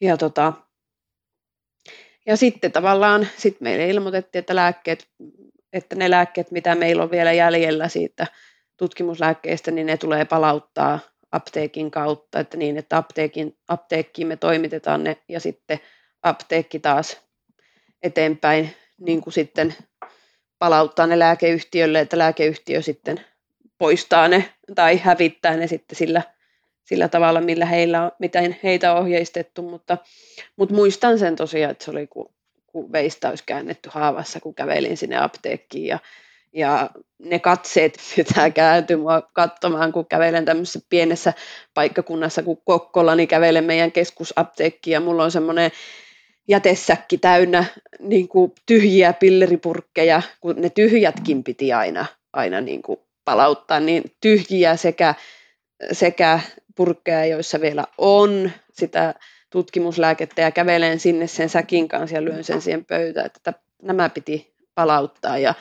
Ja, 0.00 0.16
tota, 0.16 0.52
ja 2.26 2.36
sitten 2.36 2.72
tavallaan 2.72 3.28
sit 3.36 3.60
meille 3.60 3.88
ilmoitettiin, 3.88 4.40
että, 4.40 4.56
lääkkeet, 4.56 5.06
että 5.72 5.96
ne 5.96 6.10
lääkkeet, 6.10 6.50
mitä 6.50 6.74
meillä 6.74 7.02
on 7.02 7.10
vielä 7.10 7.32
jäljellä 7.32 7.88
siitä 7.88 8.26
tutkimuslääkkeistä, 8.76 9.70
niin 9.70 9.86
ne 9.86 9.96
tulee 9.96 10.24
palauttaa 10.24 10.98
apteekin 11.32 11.90
kautta, 11.90 12.40
että 12.40 12.56
niin, 12.56 12.76
että 12.76 12.96
apteekin, 12.96 13.56
apteekkiin 13.68 14.28
me 14.28 14.36
toimitetaan 14.36 15.04
ne 15.04 15.16
ja 15.28 15.40
sitten 15.40 15.80
apteekki 16.22 16.78
taas 16.78 17.22
eteenpäin 18.02 18.74
niin 19.00 19.20
kuin 19.20 19.34
sitten 19.34 19.74
palauttaa 20.58 21.06
ne 21.06 21.18
lääkeyhtiölle, 21.18 22.00
että 22.00 22.18
lääkeyhtiö 22.18 22.82
sitten 22.82 23.20
poistaa 23.78 24.28
ne 24.28 24.52
tai 24.74 24.96
hävittää 24.96 25.56
ne 25.56 25.66
sitten 25.66 25.96
sillä, 25.96 26.22
sillä 26.84 27.08
tavalla, 27.08 27.40
millä 27.40 27.66
heillä 27.66 28.02
on, 28.02 28.12
miten 28.18 28.56
heitä 28.62 28.92
on 28.92 28.98
ohjeistettu, 28.98 29.62
mutta, 29.62 29.98
mutta 30.56 30.74
muistan 30.74 31.18
sen 31.18 31.36
tosiaan, 31.36 31.70
että 31.70 31.84
se 31.84 31.90
oli 31.90 32.06
kun, 32.06 32.34
kun 32.66 32.92
veistä 32.92 33.28
olisi 33.28 33.44
käännetty 33.46 33.90
haavassa, 33.92 34.40
kun 34.40 34.54
kävelin 34.54 34.96
sinne 34.96 35.16
apteekkiin 35.16 35.86
ja 35.86 35.98
ja 36.52 36.90
ne 37.18 37.38
katseet, 37.38 37.98
mitä 38.16 38.50
kääntyy 38.50 38.96
mua 38.96 39.22
katsomaan, 39.32 39.92
kun 39.92 40.06
kävelen 40.06 40.44
tämmöisessä 40.44 40.80
pienessä 40.90 41.32
paikkakunnassa 41.74 42.42
kuin 42.42 42.58
Kokkola, 42.64 43.14
niin 43.14 43.28
kävelen 43.28 43.64
meidän 43.64 43.92
keskusapteekkiin 43.92 44.92
ja 44.92 45.00
mulla 45.00 45.24
on 45.24 45.30
semmoinen 45.30 45.70
jätesäkki 46.50 47.18
täynnä 47.18 47.64
niin 47.98 48.28
kuin 48.28 48.52
tyhjiä 48.66 49.12
pilleripurkkeja, 49.12 50.22
kun 50.40 50.56
ne 50.58 50.70
tyhjätkin 50.70 51.44
piti 51.44 51.72
aina, 51.72 52.06
aina 52.32 52.60
niin 52.60 52.82
kuin 52.82 52.98
palauttaa, 53.24 53.80
niin 53.80 54.02
tyhjiä 54.20 54.76
sekä, 54.76 55.14
sekä 55.92 56.40
purkkeja, 56.76 57.24
joissa 57.24 57.60
vielä 57.60 57.84
on 57.98 58.50
sitä 58.72 59.14
tutkimuslääkettä 59.50 60.42
ja 60.42 60.50
kävelen 60.50 61.00
sinne 61.00 61.26
sen 61.26 61.48
säkin 61.48 61.88
kanssa 61.88 62.16
ja 62.16 62.24
lyön 62.24 62.44
sen 62.44 62.62
siihen 62.62 62.84
pöytään, 62.84 63.26
että 63.26 63.54
nämä 63.82 64.08
piti 64.08 64.54
palauttaa 64.74 65.38
ja 65.38 65.54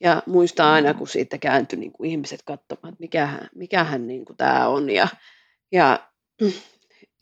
ja 0.00 0.22
muistaa 0.26 0.72
aina, 0.72 0.94
kun 0.94 1.08
siitä 1.08 1.38
kääntyi 1.38 1.78
niin 1.78 1.92
kuin 1.92 2.10
ihmiset 2.10 2.40
katsomaan, 2.44 2.92
että 2.92 3.00
mikähän, 3.00 3.48
mikähän 3.54 4.06
niin 4.06 4.24
kuin 4.24 4.36
tämä 4.36 4.68
on. 4.68 4.90
Ja, 4.90 5.08
ja, 5.72 6.08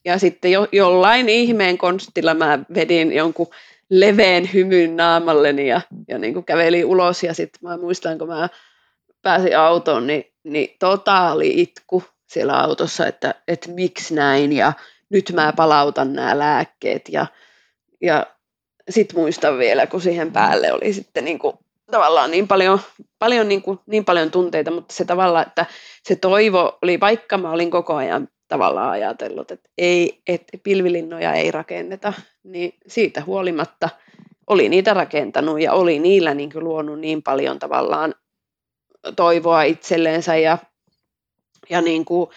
ja 0.05 0.19
sitten 0.19 0.53
jo, 0.53 0.69
jollain 0.73 1.29
ihmeen 1.29 1.79
konstilla 1.79 2.35
mä 2.35 2.59
vedin 2.75 3.13
jonkun 3.13 3.47
leveen 3.91 4.51
hymyn 4.53 4.97
naamalleni 4.97 5.69
ja, 5.69 5.81
ja 6.09 6.19
niin 6.19 6.35
kuin 6.35 6.45
kävelin 6.45 6.85
ulos. 6.85 7.23
Ja 7.23 7.35
sitten 7.35 7.61
mä 7.63 7.77
muistan, 7.77 8.19
kun 8.19 8.29
mä 8.29 8.49
pääsin 9.23 9.59
autoon, 9.59 10.07
niin, 10.07 10.25
niin 10.45 10.77
totaali 10.79 11.61
itku 11.61 12.05
siellä 12.27 12.61
autossa, 12.61 13.07
että, 13.07 13.35
että 13.49 13.71
miksi 13.71 14.15
näin 14.15 14.53
ja 14.53 14.73
nyt 15.11 15.33
mä 15.35 15.53
palautan 15.57 16.13
nämä 16.13 16.39
lääkkeet. 16.39 17.09
Ja, 17.09 17.27
ja 18.01 18.27
sitten 18.91 19.21
muistan 19.21 19.59
vielä, 19.59 19.87
kun 19.87 20.01
siihen 20.01 20.33
päälle 20.33 20.73
oli 20.73 20.93
sitten 20.93 21.25
niin 21.25 21.39
kuin 21.39 21.57
tavallaan 21.91 22.31
niin 22.31 22.49
paljon, 22.49 22.81
paljon, 23.19 23.49
niin, 23.49 23.63
kuin, 23.63 23.79
niin 23.87 24.05
paljon 24.05 24.31
tunteita, 24.31 24.71
mutta 24.71 24.95
se 24.95 25.05
tavalla, 25.05 25.43
että 25.43 25.67
se 26.03 26.17
toivo 26.17 26.79
oli, 26.83 27.01
vaikka 27.01 27.39
mä 27.39 27.51
olin 27.51 27.71
koko 27.71 27.95
ajan 27.95 28.29
tavallaan 28.51 28.91
ajatellut, 28.91 29.51
että 29.51 29.69
ei, 29.79 30.23
että 30.27 30.59
pilvilinnoja 30.63 31.33
ei 31.33 31.51
rakenneta, 31.51 32.13
niin 32.45 32.75
siitä 32.87 33.23
huolimatta 33.27 33.89
oli 34.47 34.69
niitä 34.69 34.95
rakentanut 34.95 35.61
ja 35.61 35.73
oli 35.73 35.99
niillä 35.99 36.35
niin 36.35 36.53
kuin 36.53 36.65
luonut 36.65 37.01
niin 37.01 37.23
paljon 37.23 37.59
tavallaan 37.59 38.15
toivoa 39.17 39.63
itselleensä 39.63 40.37
ja, 40.37 40.59
ja, 41.71 41.81
niin 41.81 42.05
kuin, 42.05 42.31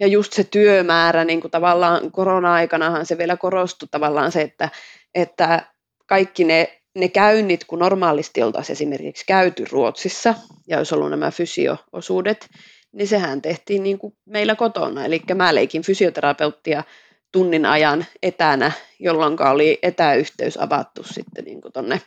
ja 0.00 0.06
just 0.06 0.32
se 0.32 0.44
työmäärä, 0.44 1.24
niin 1.24 1.40
kuin 1.40 1.50
tavallaan 1.50 2.12
korona-aikanahan 2.12 3.06
se 3.06 3.18
vielä 3.18 3.36
korostui 3.36 3.88
tavallaan 3.90 4.32
se, 4.32 4.42
että, 4.42 4.68
että 5.14 5.62
kaikki 6.06 6.44
ne 6.44 6.78
ne 6.98 7.08
käynnit, 7.08 7.64
kun 7.64 7.78
normaalisti 7.78 8.42
oltaisiin 8.42 8.74
esimerkiksi 8.74 9.24
käyty 9.26 9.64
Ruotsissa 9.70 10.34
ja 10.66 10.78
olisi 10.78 10.94
ollut 10.94 11.10
nämä 11.10 11.30
fysio-osuudet, 11.30 12.48
niin 12.92 13.08
sehän 13.08 13.42
tehtiin 13.42 13.82
niin 13.82 13.98
kuin 13.98 14.16
meillä 14.26 14.54
kotona. 14.54 15.04
Eli 15.04 15.22
mä 15.34 15.54
leikin 15.54 15.82
fysioterapeuttia 15.82 16.84
tunnin 17.32 17.66
ajan 17.66 18.06
etänä, 18.22 18.72
jolloin 18.98 19.42
oli 19.42 19.78
etäyhteys 19.82 20.56
avattu 20.56 21.02
sitten 21.04 21.44
niin 21.44 21.60
kuin 21.60 21.72
tonne, 21.72 22.00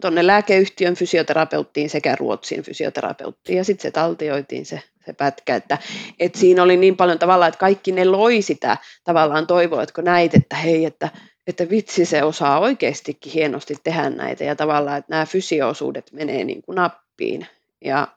tonne 0.00 0.26
lääkeyhtiön 0.26 0.94
fysioterapeuttiin 0.94 1.90
sekä 1.90 2.16
Ruotsin 2.16 2.62
fysioterapeuttiin. 2.62 3.58
Ja 3.58 3.64
sitten 3.64 3.82
se 3.82 3.90
taltioitiin 3.90 4.66
se, 4.66 4.82
se 5.06 5.12
pätkä, 5.12 5.56
että, 5.56 5.78
että 6.20 6.38
siinä 6.38 6.62
oli 6.62 6.76
niin 6.76 6.96
paljon 6.96 7.18
tavallaan, 7.18 7.48
että 7.48 7.58
kaikki 7.58 7.92
ne 7.92 8.04
loi 8.04 8.42
sitä 8.42 8.76
tavallaan 9.04 9.46
toivoa, 9.46 9.82
että 9.82 9.94
kun 9.94 10.04
näit, 10.04 10.34
että 10.34 10.56
hei, 10.56 10.84
että 10.84 11.08
että 11.46 11.70
vitsi 11.70 12.04
se 12.04 12.22
osaa 12.22 12.58
oikeastikin 12.58 13.32
hienosti 13.32 13.74
tehdä 13.84 14.10
näitä 14.10 14.44
ja 14.44 14.56
tavallaan, 14.56 14.98
että 14.98 15.10
nämä 15.10 15.26
fysioosuudet 15.26 16.12
menee 16.12 16.44
niin 16.44 16.62
kuin 16.62 16.76
nappiin. 16.76 17.46
Ja, 17.84 18.08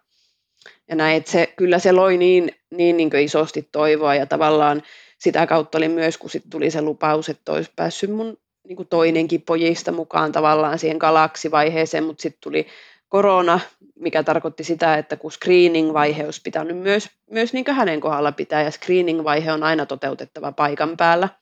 ja 0.89 0.95
näin, 0.95 1.17
että 1.17 1.31
se, 1.31 1.53
kyllä 1.55 1.79
se 1.79 1.91
loi 1.91 2.17
niin, 2.17 2.51
niin, 2.71 2.97
niin 2.97 3.15
isosti 3.15 3.69
toivoa 3.71 4.15
ja 4.15 4.25
tavallaan 4.25 4.83
sitä 5.19 5.47
kautta 5.47 5.77
oli 5.77 5.87
myös, 5.87 6.17
kun 6.17 6.29
sitten 6.29 6.49
tuli 6.49 6.71
se 6.71 6.81
lupaus, 6.81 7.29
että 7.29 7.51
olisi 7.51 7.71
päässyt 7.75 8.11
mun 8.11 8.37
niin 8.67 8.75
kuin 8.75 8.87
toinenkin 8.87 9.41
pojista 9.41 9.91
mukaan 9.91 10.31
tavallaan 10.31 10.79
siihen 10.79 10.97
galaksivaiheeseen, 10.97 12.03
mutta 12.03 12.21
sitten 12.21 12.41
tuli 12.41 12.67
korona, 13.09 13.59
mikä 13.95 14.23
tarkoitti 14.23 14.63
sitä, 14.63 14.97
että 14.97 15.15
kun 15.15 15.31
screening-vaihe 15.31 16.25
olisi 16.25 16.41
pitänyt 16.43 16.77
myös, 16.77 17.09
myös 17.31 17.53
niin 17.53 17.65
hänen 17.71 18.01
kohdalla 18.01 18.31
pitää, 18.31 18.63
ja 18.63 18.71
screening-vaihe 18.71 19.51
on 19.51 19.63
aina 19.63 19.85
toteutettava 19.85 20.51
paikan 20.51 20.97
päällä– 20.97 21.29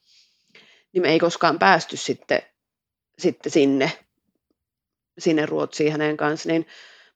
niin 0.96 1.02
me 1.02 1.08
ei 1.08 1.18
koskaan 1.18 1.58
päästy 1.58 1.96
sitten, 1.96 2.42
sitten 3.18 3.52
sinne, 3.52 3.92
sinne 5.18 5.46
Ruotsiin 5.46 5.92
hänen 5.92 6.16
kanssa, 6.16 6.48
niin 6.48 6.66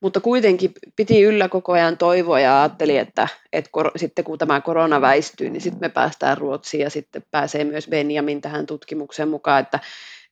mutta 0.01 0.20
kuitenkin 0.20 0.72
piti 0.96 1.22
yllä 1.22 1.48
koko 1.48 1.72
ajan 1.72 1.98
toivoa 1.98 2.40
ja 2.40 2.62
ajatteli, 2.62 2.98
että, 2.98 3.28
että 3.53 3.70
kor- 3.72 3.92
sitten 3.96 4.24
kun 4.24 4.38
tämä 4.38 4.61
korona 4.61 5.01
väistyy, 5.01 5.51
niin 5.51 5.61
sitten 5.61 5.80
me 5.80 5.88
päästään 5.88 6.38
Ruotsiin 6.38 6.80
ja 6.80 6.90
sitten 6.90 7.22
pääsee 7.30 7.64
myös 7.64 7.88
Benjamin 7.88 8.40
tähän 8.40 8.66
tutkimukseen 8.66 9.28
mukaan, 9.28 9.61
että, 9.61 9.80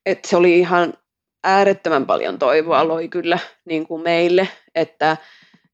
että 0.06 0.28
se 0.28 0.36
oli 0.36 0.58
ihan 0.58 0.94
äärettömän 1.44 2.06
paljon 2.06 2.38
toivoa 2.38 2.88
loi 2.88 3.08
kyllä 3.08 3.38
niin 3.64 3.86
kuin 3.86 4.02
meille, 4.02 4.48
että, 4.74 5.16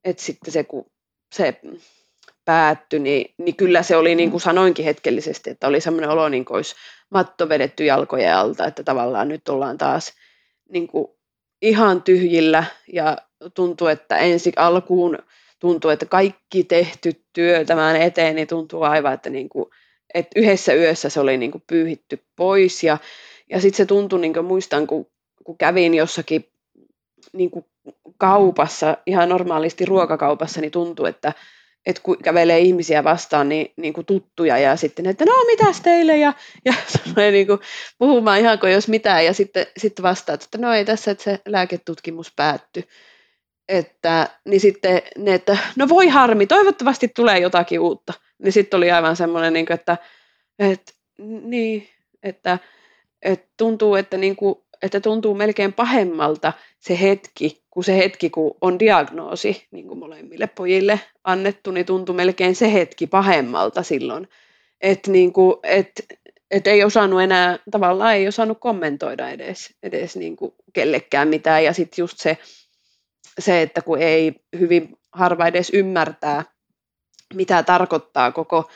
että 0.04 0.22
sitten 0.22 0.52
se 0.52 0.64
kun 0.64 0.86
se 1.34 1.60
päättyi, 2.44 2.98
niin, 2.98 3.34
niin 3.38 3.56
kyllä 3.56 3.82
se 3.82 3.96
oli 3.96 4.14
niin 4.14 4.30
kuin 4.30 4.40
sanoinkin 4.40 4.84
hetkellisesti, 4.84 5.50
että 5.50 5.66
oli 5.66 5.80
semmoinen 5.80 6.10
olo, 6.10 6.28
niin 6.28 6.44
kuin 6.44 6.56
olisi 6.56 6.74
matto 7.10 7.48
vedetty 7.48 7.84
jalkojen 7.84 8.36
alta, 8.36 8.66
että 8.66 8.82
tavallaan 8.82 9.28
nyt 9.28 9.48
ollaan 9.48 9.78
taas 9.78 10.12
niin 10.68 10.86
kuin 10.86 11.06
ihan 11.62 12.02
tyhjillä 12.02 12.64
ja 12.92 13.16
tuntuu, 13.50 13.86
että 13.86 14.16
ensi 14.18 14.52
alkuun 14.56 15.18
tuntuu, 15.58 15.90
että 15.90 16.06
kaikki 16.06 16.64
tehty 16.64 17.12
työ 17.32 17.64
tämän 17.64 17.96
eteen, 17.96 18.36
niin 18.36 18.48
tuntuu 18.48 18.82
aivan, 18.82 19.12
että, 19.14 19.30
niin 19.30 19.48
kuin, 19.48 19.70
että 20.14 20.40
yhdessä 20.40 20.74
yössä 20.74 21.08
se 21.08 21.20
oli 21.20 21.36
niin 21.36 21.50
kuin 21.50 21.64
pyyhitty 21.66 22.24
pois. 22.36 22.82
Ja, 22.82 22.98
ja 23.50 23.60
sitten 23.60 23.76
se 23.76 23.86
tuntui, 23.86 24.20
niin 24.20 24.34
kuin 24.34 24.46
muistan, 24.46 24.86
kun, 24.86 25.06
kun 25.44 25.58
kävin 25.58 25.94
jossakin 25.94 26.48
niin 27.32 27.50
kuin 27.50 27.64
kaupassa, 28.18 28.96
ihan 29.06 29.28
normaalisti 29.28 29.84
ruokakaupassa, 29.84 30.60
niin 30.60 30.70
tuntui, 30.70 31.08
että, 31.08 31.32
että 31.86 32.02
kun 32.02 32.18
kävelee 32.18 32.58
ihmisiä 32.58 33.04
vastaan, 33.04 33.48
niin, 33.48 33.72
niin 33.76 33.92
kuin 33.92 34.06
tuttuja 34.06 34.58
ja 34.58 34.76
sitten, 34.76 35.06
että 35.06 35.24
no 35.24 35.44
mitäs 35.46 35.80
teille? 35.80 36.16
Ja, 36.16 36.32
ja 36.64 36.74
niin 37.30 37.46
kuin 37.46 37.60
puhumaan 37.98 38.40
ihan 38.40 38.58
kuin 38.58 38.72
jos 38.72 38.88
mitään. 38.88 39.24
Ja 39.24 39.32
sitten, 39.32 39.66
sitten 39.76 40.02
vastaat, 40.02 40.42
että 40.42 40.58
no 40.58 40.72
ei 40.72 40.84
tässä, 40.84 41.10
että 41.10 41.24
se 41.24 41.40
lääketutkimus 41.46 42.32
päättyi. 42.36 42.84
Että, 43.68 44.28
niin 44.44 44.60
sitten 44.60 45.02
ne, 45.18 45.34
että 45.34 45.58
no 45.76 45.88
voi 45.88 46.08
harmi, 46.08 46.46
toivottavasti 46.46 47.08
tulee 47.08 47.38
jotakin 47.38 47.80
uutta. 47.80 48.12
Niin 48.38 48.52
sitten 48.52 48.76
oli 48.76 48.90
aivan 48.90 49.16
semmoinen, 49.16 49.52
niin 49.52 49.72
että, 49.72 49.98
että, 50.58 50.92
niin, 51.42 51.88
että, 52.22 52.58
että 53.22 53.48
tuntuu, 53.56 53.94
että, 53.94 54.16
niin 54.16 54.36
kuin, 54.36 54.54
että 54.82 55.00
tuntuu 55.00 55.34
melkein 55.34 55.72
pahemmalta 55.72 56.52
se 56.78 57.00
hetki, 57.00 57.64
kuin 57.70 57.84
se 57.84 57.96
hetki, 57.96 58.30
kun 58.30 58.56
on 58.60 58.78
diagnoosi 58.78 59.66
niin 59.70 59.88
kuin 59.88 59.98
molemmille 59.98 60.46
pojille 60.46 61.00
annettu, 61.24 61.70
niin 61.70 61.86
tuntui 61.86 62.14
melkein 62.14 62.54
se 62.54 62.72
hetki 62.72 63.06
pahemmalta 63.06 63.82
silloin. 63.82 64.28
Että 64.80 65.10
niin 65.10 65.32
kuin, 65.32 65.56
et, 65.62 65.92
et 66.50 66.66
ei 66.66 66.84
osannut 66.84 67.22
enää, 67.22 67.58
tavallaan 67.70 68.14
ei 68.14 68.28
osannut 68.28 68.60
kommentoida 68.60 69.30
edes, 69.30 69.74
edes 69.82 70.16
niin 70.16 70.36
kuin 70.36 70.52
kellekään 70.72 71.28
mitään. 71.28 71.64
Ja 71.64 71.72
sitten 71.72 72.02
just 72.02 72.18
se, 72.18 72.38
se, 73.38 73.62
että 73.62 73.82
kun 73.82 73.98
ei 73.98 74.44
hyvin 74.58 74.98
harva 75.12 75.46
edes 75.46 75.70
ymmärtää, 75.70 76.44
mitä 77.34 77.62
tarkoittaa 77.62 78.32
koko, 78.32 78.70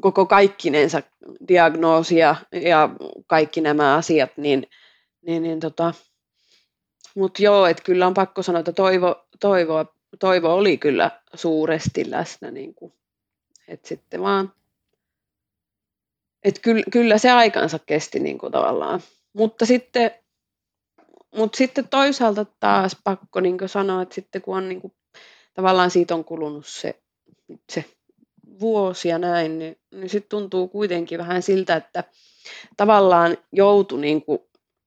koko 0.00 0.26
kaikkinensa 0.26 1.02
diagnoosia 1.48 2.36
ja 2.52 2.88
kaikki 3.26 3.60
nämä 3.60 3.94
asiat, 3.94 4.30
niin, 4.36 4.66
niin, 5.22 5.42
niin 5.42 5.60
tota, 5.60 5.94
mutta 7.14 7.42
joo, 7.42 7.66
että 7.66 7.82
kyllä 7.82 8.06
on 8.06 8.14
pakko 8.14 8.42
sanoa, 8.42 8.60
että 8.60 8.72
toivo, 8.72 9.26
toivo, 9.40 9.84
toivo 10.18 10.54
oli 10.54 10.78
kyllä 10.78 11.10
suuresti 11.34 12.10
läsnä. 12.10 12.50
Niin 12.50 12.74
että 13.68 13.88
sitten 13.88 14.22
vaan, 14.22 14.52
että 16.44 16.60
kyllä, 16.60 16.82
kyllä 16.92 17.18
se 17.18 17.30
aikansa 17.30 17.78
kesti 17.78 18.18
niin 18.20 18.38
kuin 18.38 18.52
tavallaan. 18.52 19.00
Mutta 19.32 19.66
sitten, 19.66 20.10
mutta 21.36 21.56
sitten 21.56 21.88
toisaalta 21.88 22.46
taas 22.60 22.96
pakko 23.04 23.40
niin 23.40 23.58
sanoa, 23.66 24.02
että 24.02 24.14
sitten 24.14 24.42
kun 24.42 24.56
on 24.56 24.68
niin 24.68 24.80
kuin, 24.80 24.92
tavallaan 25.54 25.90
siitä 25.90 26.14
on 26.14 26.24
kulunut 26.24 26.66
se, 26.66 26.94
se 27.72 27.84
vuosi 28.60 29.08
ja 29.08 29.18
näin, 29.18 29.58
niin, 29.58 29.76
niin 29.90 30.08
sitten 30.08 30.28
tuntuu 30.28 30.68
kuitenkin 30.68 31.18
vähän 31.18 31.42
siltä, 31.42 31.76
että 31.76 32.04
tavallaan 32.76 33.36
joutui 33.52 34.00
niin 34.00 34.22
kuin 34.22 34.40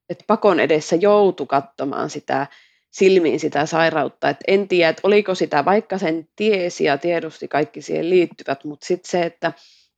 että 0.10 0.24
pakon 0.28 0.60
edessä 0.60 0.96
joutu 0.96 1.46
katsomaan 1.46 2.10
sitä 2.10 2.48
silmiin 2.92 3.40
sitä 3.40 3.66
sairautta. 3.66 4.30
Et 4.30 4.38
en 4.48 4.68
tiedä, 4.68 4.90
että 4.90 5.02
oliko 5.04 5.36
sitä, 5.36 5.66
vaikka 5.66 5.98
sen 5.98 6.28
tiesi 6.36 6.84
ja 6.84 6.98
tiedosti 6.98 7.48
kaikki 7.48 7.82
siihen 7.82 8.10
liittyvät, 8.10 8.64
mutta 8.64 8.86
sitten 8.86 9.12
se, 9.12 9.22
että 9.22 9.54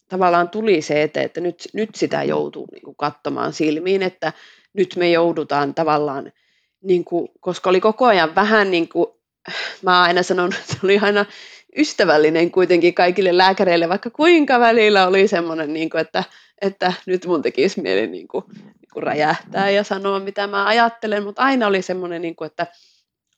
tavallaan 0.08 0.50
tuli 0.50 0.82
se 0.82 1.04
eteen, 1.04 1.26
että 1.26 1.42
nyt, 1.42 1.68
nyt 1.74 1.90
sitä 1.96 2.24
joutuu 2.24 2.68
niin 2.72 2.96
katsomaan 2.98 3.54
silmiin, 3.54 4.04
että 4.04 4.34
nyt 4.74 4.96
me 4.96 5.10
joudutaan 5.12 5.74
tavallaan, 5.74 6.32
niin 6.84 7.06
kuin, 7.06 7.30
koska 7.40 7.70
oli 7.70 7.82
koko 7.82 8.06
ajan 8.06 8.36
vähän 8.36 8.72
niin 8.72 8.90
kuin, 8.90 9.08
mä 9.86 10.02
aina 10.02 10.24
sanon, 10.24 10.54
että 10.62 10.78
oli 10.84 11.00
aina 11.02 11.26
ystävällinen 11.78 12.52
kuitenkin 12.52 12.94
kaikille 12.94 13.38
lääkäreille, 13.38 13.90
vaikka 13.90 14.10
kuinka 14.10 14.60
välillä 14.60 15.08
oli 15.08 15.28
semmoinen, 15.28 15.74
niin 15.74 15.90
kuin, 15.90 16.02
että, 16.02 16.24
että 16.62 16.94
nyt 17.06 17.26
mun 17.26 17.42
tekisi 17.42 17.82
mieli 17.82 18.08
niin 18.08 18.28
kuin, 18.28 18.44
kuin 18.94 19.04
räjähtää 19.04 19.70
ja 19.70 19.84
sanoa, 19.84 20.20
mitä 20.20 20.48
mä 20.48 20.66
ajattelen, 20.66 21.24
mutta 21.24 21.42
aina 21.42 21.68
oli 21.68 21.82
semmoinen, 21.82 22.22
niin 22.22 22.36
kuin, 22.36 22.46
että 22.46 22.68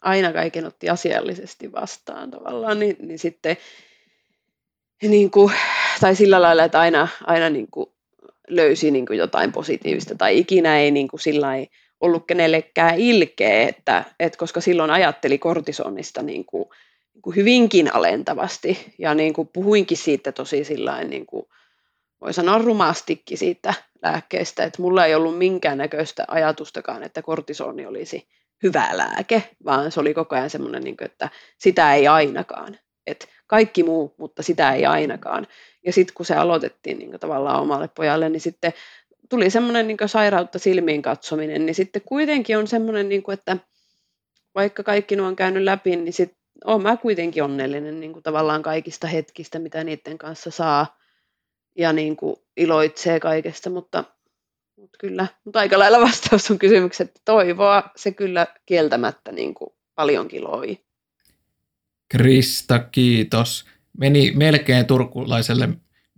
aina 0.02 0.34
kaiken 0.34 0.66
otti 0.66 0.90
asiallisesti 0.90 1.72
vastaan 1.72 2.32
tavallaan, 2.32 2.80
niin, 2.80 2.96
niin 3.00 3.20
sitten 3.20 3.58
niin 5.02 5.32
kuin, 5.32 5.54
tai 6.02 6.16
sillä 6.16 6.42
lailla, 6.42 6.64
että 6.64 6.80
aina, 6.80 7.08
aina 7.24 7.50
niin 7.50 7.68
kuin 7.72 7.90
löysi 8.50 8.92
niin 8.92 9.06
kuin 9.06 9.20
jotain 9.20 9.52
positiivista 9.52 10.16
tai 10.16 10.38
ikinä 10.38 10.80
ei 10.80 10.92
niin 10.92 11.08
kuin 11.08 11.20
sillä 11.20 11.56
ei 11.56 11.70
ollut 12.04 12.28
kenellekään 12.28 13.00
ilkeä, 13.00 13.68
että, 13.68 14.04
että 14.20 14.38
koska 14.38 14.62
silloin 14.62 14.92
ajatteli 14.92 15.38
kortisonista 15.38 16.22
niin 16.22 16.46
kuin, 16.46 16.70
niin 17.14 17.22
kuin 17.22 17.36
hyvinkin 17.36 17.96
alentavasti 17.96 18.94
ja 18.98 19.14
niin 19.14 19.34
kuin 19.34 19.50
puhuinkin 19.54 19.98
siitä 19.98 20.32
tosi 20.32 20.64
sillä 20.64 21.04
niin 21.04 21.26
kuin, 21.26 21.46
voi 22.22 22.34
sanoa 22.34 22.58
rumastikin 22.58 23.38
siitä 23.38 23.74
lääkkeestä, 24.04 24.64
että 24.64 24.82
mulla 24.82 25.06
ei 25.06 25.16
ollut 25.16 25.38
minkäännäköistä 25.38 26.26
ajatustakaan, 26.28 27.04
että 27.04 27.22
kortisoni 27.22 27.86
olisi 27.86 28.28
hyvä 28.64 28.88
lääke, 28.92 29.44
vaan 29.66 29.92
se 29.92 30.00
oli 30.00 30.14
koko 30.14 30.36
ajan 30.36 30.50
semmoinen, 30.50 30.84
niin 30.84 30.96
että 31.02 31.30
sitä 31.58 31.94
ei 31.94 32.08
ainakaan. 32.08 32.78
Että 33.08 33.28
kaikki 33.48 33.84
muu, 33.84 34.16
mutta 34.18 34.44
sitä 34.44 34.74
ei 34.74 34.86
ainakaan. 34.86 35.48
Ja 35.86 35.94
sitten 35.94 36.14
kun 36.14 36.26
se 36.26 36.36
aloitettiin 36.36 37.00
niin 37.00 37.20
tavallaan 37.20 37.62
omalle 37.62 37.88
pojalle, 37.88 38.30
niin 38.30 38.42
sitten 38.42 38.74
tuli 39.30 39.50
semmoinen 39.50 39.88
niin 39.88 39.98
sairautta 40.06 40.60
silmiin 40.60 41.02
katsominen, 41.02 41.66
niin 41.66 41.76
sitten 41.76 42.02
kuitenkin 42.06 42.58
on 42.58 42.68
semmoinen, 42.68 43.10
niin 43.10 43.24
kuin, 43.24 43.34
että 43.34 43.58
vaikka 44.56 44.84
kaikki 44.84 45.16
nuo 45.16 45.28
on 45.28 45.36
käynyt 45.36 45.64
läpi, 45.64 45.96
niin 45.96 46.14
sitten 46.14 46.38
olen 46.66 46.82
mä 46.82 46.98
kuitenkin 46.98 47.44
onnellinen 47.44 48.00
niin 48.00 48.14
kuin 48.14 48.24
tavallaan 48.24 48.62
kaikista 48.62 49.08
hetkistä, 49.08 49.60
mitä 49.60 49.84
niiden 49.84 50.18
kanssa 50.18 50.52
saa 50.52 51.00
ja 51.78 51.94
niin 51.94 52.16
kuin 52.16 52.36
iloitsee 52.58 53.20
kaikesta, 53.20 53.70
mutta, 53.70 54.04
mutta 54.76 54.98
kyllä, 55.00 55.28
mutta 55.46 55.60
aika 55.60 55.80
lailla 55.80 56.02
vastaus 56.02 56.52
on 56.52 56.60
kysymykseen, 56.60 57.08
että 57.08 57.22
toivoa 57.26 57.84
se 57.96 58.12
kyllä 58.12 58.48
kieltämättä 58.66 59.32
niin 59.32 59.54
kuin 59.54 59.74
paljonkin 59.96 60.44
loi. 60.44 60.78
Krista, 62.10 62.80
kiitos. 62.80 63.66
Meni 63.98 64.32
melkein 64.36 64.86
turkulaiselle 64.86 65.70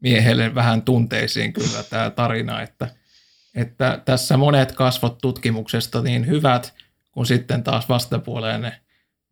miehelle 0.05 0.55
vähän 0.55 0.81
tunteisiin 0.81 1.53
kyllä 1.53 1.83
tämä 1.89 2.09
tarina, 2.09 2.61
että, 2.61 2.87
että 3.55 4.01
tässä 4.05 4.37
monet 4.37 4.71
kasvot 4.71 5.17
tutkimuksesta 5.17 6.01
niin 6.01 6.27
hyvät, 6.27 6.73
kuin 7.11 7.25
sitten 7.25 7.63
taas 7.63 7.89
vastapuoleen 7.89 8.61
ne 8.61 8.81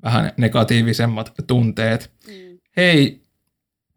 vähän 0.04 0.32
negatiivisemmat 0.38 1.34
tunteet. 1.48 2.12
Mm. 2.28 2.60
Hei, 2.78 3.22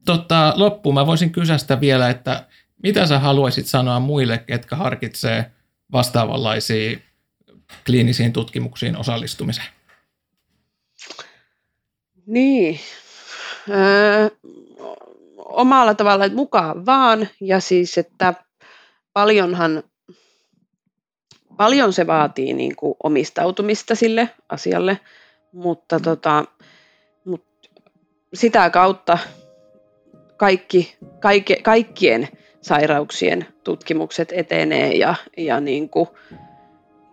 tota, 0.05 0.53
loppuun 0.57 0.95
mä 0.95 1.07
voisin 1.07 1.33
kysästä 1.33 1.81
vielä, 1.81 2.11
että 2.11 2.47
mitä 2.83 3.07
sä 3.07 3.19
haluaisit 3.19 3.67
sanoa 3.67 4.01
muille, 4.01 4.39
ketkä 4.39 4.77
harkitsee 4.77 5.51
vastaavanlaisiin 5.93 7.03
kliinisiin 7.87 8.33
tutkimuksiin 8.33 8.97
osallistumiseen? 8.97 9.69
Niin, 12.27 12.81
öö, 13.71 14.29
omalla 15.49 15.95
tavalla 15.95 16.25
että 16.25 16.37
mukaan 16.37 16.87
vaan 16.87 17.29
ja 17.41 17.61
siis, 17.61 17.99
että 17.99 18.35
paljonhan 19.13 19.83
paljon 21.57 21.93
se 21.93 22.07
vaatii 22.07 22.53
niin 22.53 22.77
kuin 22.77 22.95
omistautumista 23.03 23.95
sille 23.95 24.31
asialle, 24.49 25.01
mutta 25.53 26.01
tota, 26.01 26.45
mut 27.25 27.45
sitä 28.35 28.71
kautta 28.71 29.19
kaikki, 30.37 30.97
kaikki, 31.21 31.57
kaikkien 31.63 32.29
sairauksien 32.61 33.47
tutkimukset 33.65 34.33
etenee 34.33 34.93
ja, 34.93 35.15
ja, 35.37 35.61
niin 35.61 35.89
kuin, 35.89 36.09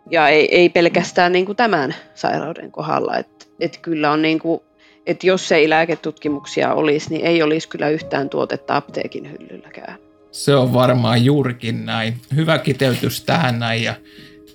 ja 0.09 0.29
ei, 0.29 0.55
ei 0.55 0.69
pelkästään 0.69 1.31
niin 1.31 1.45
kuin 1.45 1.55
tämän 1.55 1.95
sairauden 2.15 2.71
kohdalla. 2.71 3.17
Että 3.17 3.45
et 3.59 3.77
kyllä 3.77 4.11
on 4.11 4.21
niin 4.21 4.39
kuin, 4.39 4.61
että 5.05 5.27
jos 5.27 5.51
ei 5.51 5.69
lääketutkimuksia 5.69 6.73
olisi, 6.73 7.09
niin 7.09 7.25
ei 7.25 7.43
olisi 7.43 7.67
kyllä 7.67 7.89
yhtään 7.89 8.29
tuotetta 8.29 8.75
apteekin 8.75 9.31
hyllylläkään. 9.31 9.95
Se 10.31 10.55
on 10.55 10.73
varmaan 10.73 11.25
juurikin 11.25 11.85
näin. 11.85 12.17
Hyvä 12.35 12.57
kiteytys 12.57 13.23
tähän 13.23 13.59
näin 13.59 13.83
ja 13.83 13.95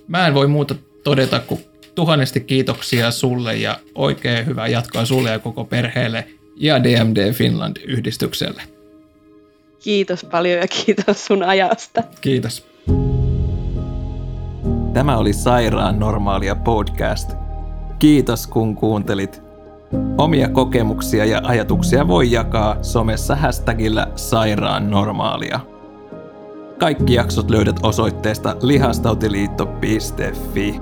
mä 0.07 0.27
en 0.27 0.33
voi 0.33 0.47
muuta 0.47 0.75
todeta, 1.03 1.39
kun 1.39 1.59
tuhannesti 1.95 2.39
kiitoksia 2.39 3.11
sulle 3.11 3.55
ja 3.55 3.79
oikein 3.95 4.45
hyvää 4.45 4.67
jatkoa 4.67 5.05
sulle 5.05 5.29
ja 5.29 5.39
koko 5.39 5.63
perheelle 5.65 6.27
ja 6.55 6.83
DMD 6.83 7.33
Finland-yhdistykselle. 7.33 8.61
Kiitos 9.83 10.23
paljon 10.23 10.59
ja 10.59 10.67
kiitos 10.67 11.25
sun 11.25 11.43
ajasta. 11.43 12.03
Kiitos. 12.21 12.67
Tämä 14.93 15.17
oli 15.17 15.33
Sairaan 15.33 15.99
normaalia 15.99 16.55
podcast. 16.55 17.31
Kiitos 17.99 18.47
kun 18.47 18.75
kuuntelit. 18.75 19.48
Omia 20.17 20.49
kokemuksia 20.49 21.25
ja 21.25 21.41
ajatuksia 21.43 22.07
voi 22.07 22.31
jakaa 22.31 22.83
somessa 22.83 23.35
hashtagillä 23.35 24.07
sairaan 24.15 24.91
normaalia. 24.91 25.59
Kaikki 26.79 27.13
jaksot 27.13 27.49
löydät 27.49 27.79
osoitteesta 27.83 28.55
lihastautiliitto.fi. 28.61 30.81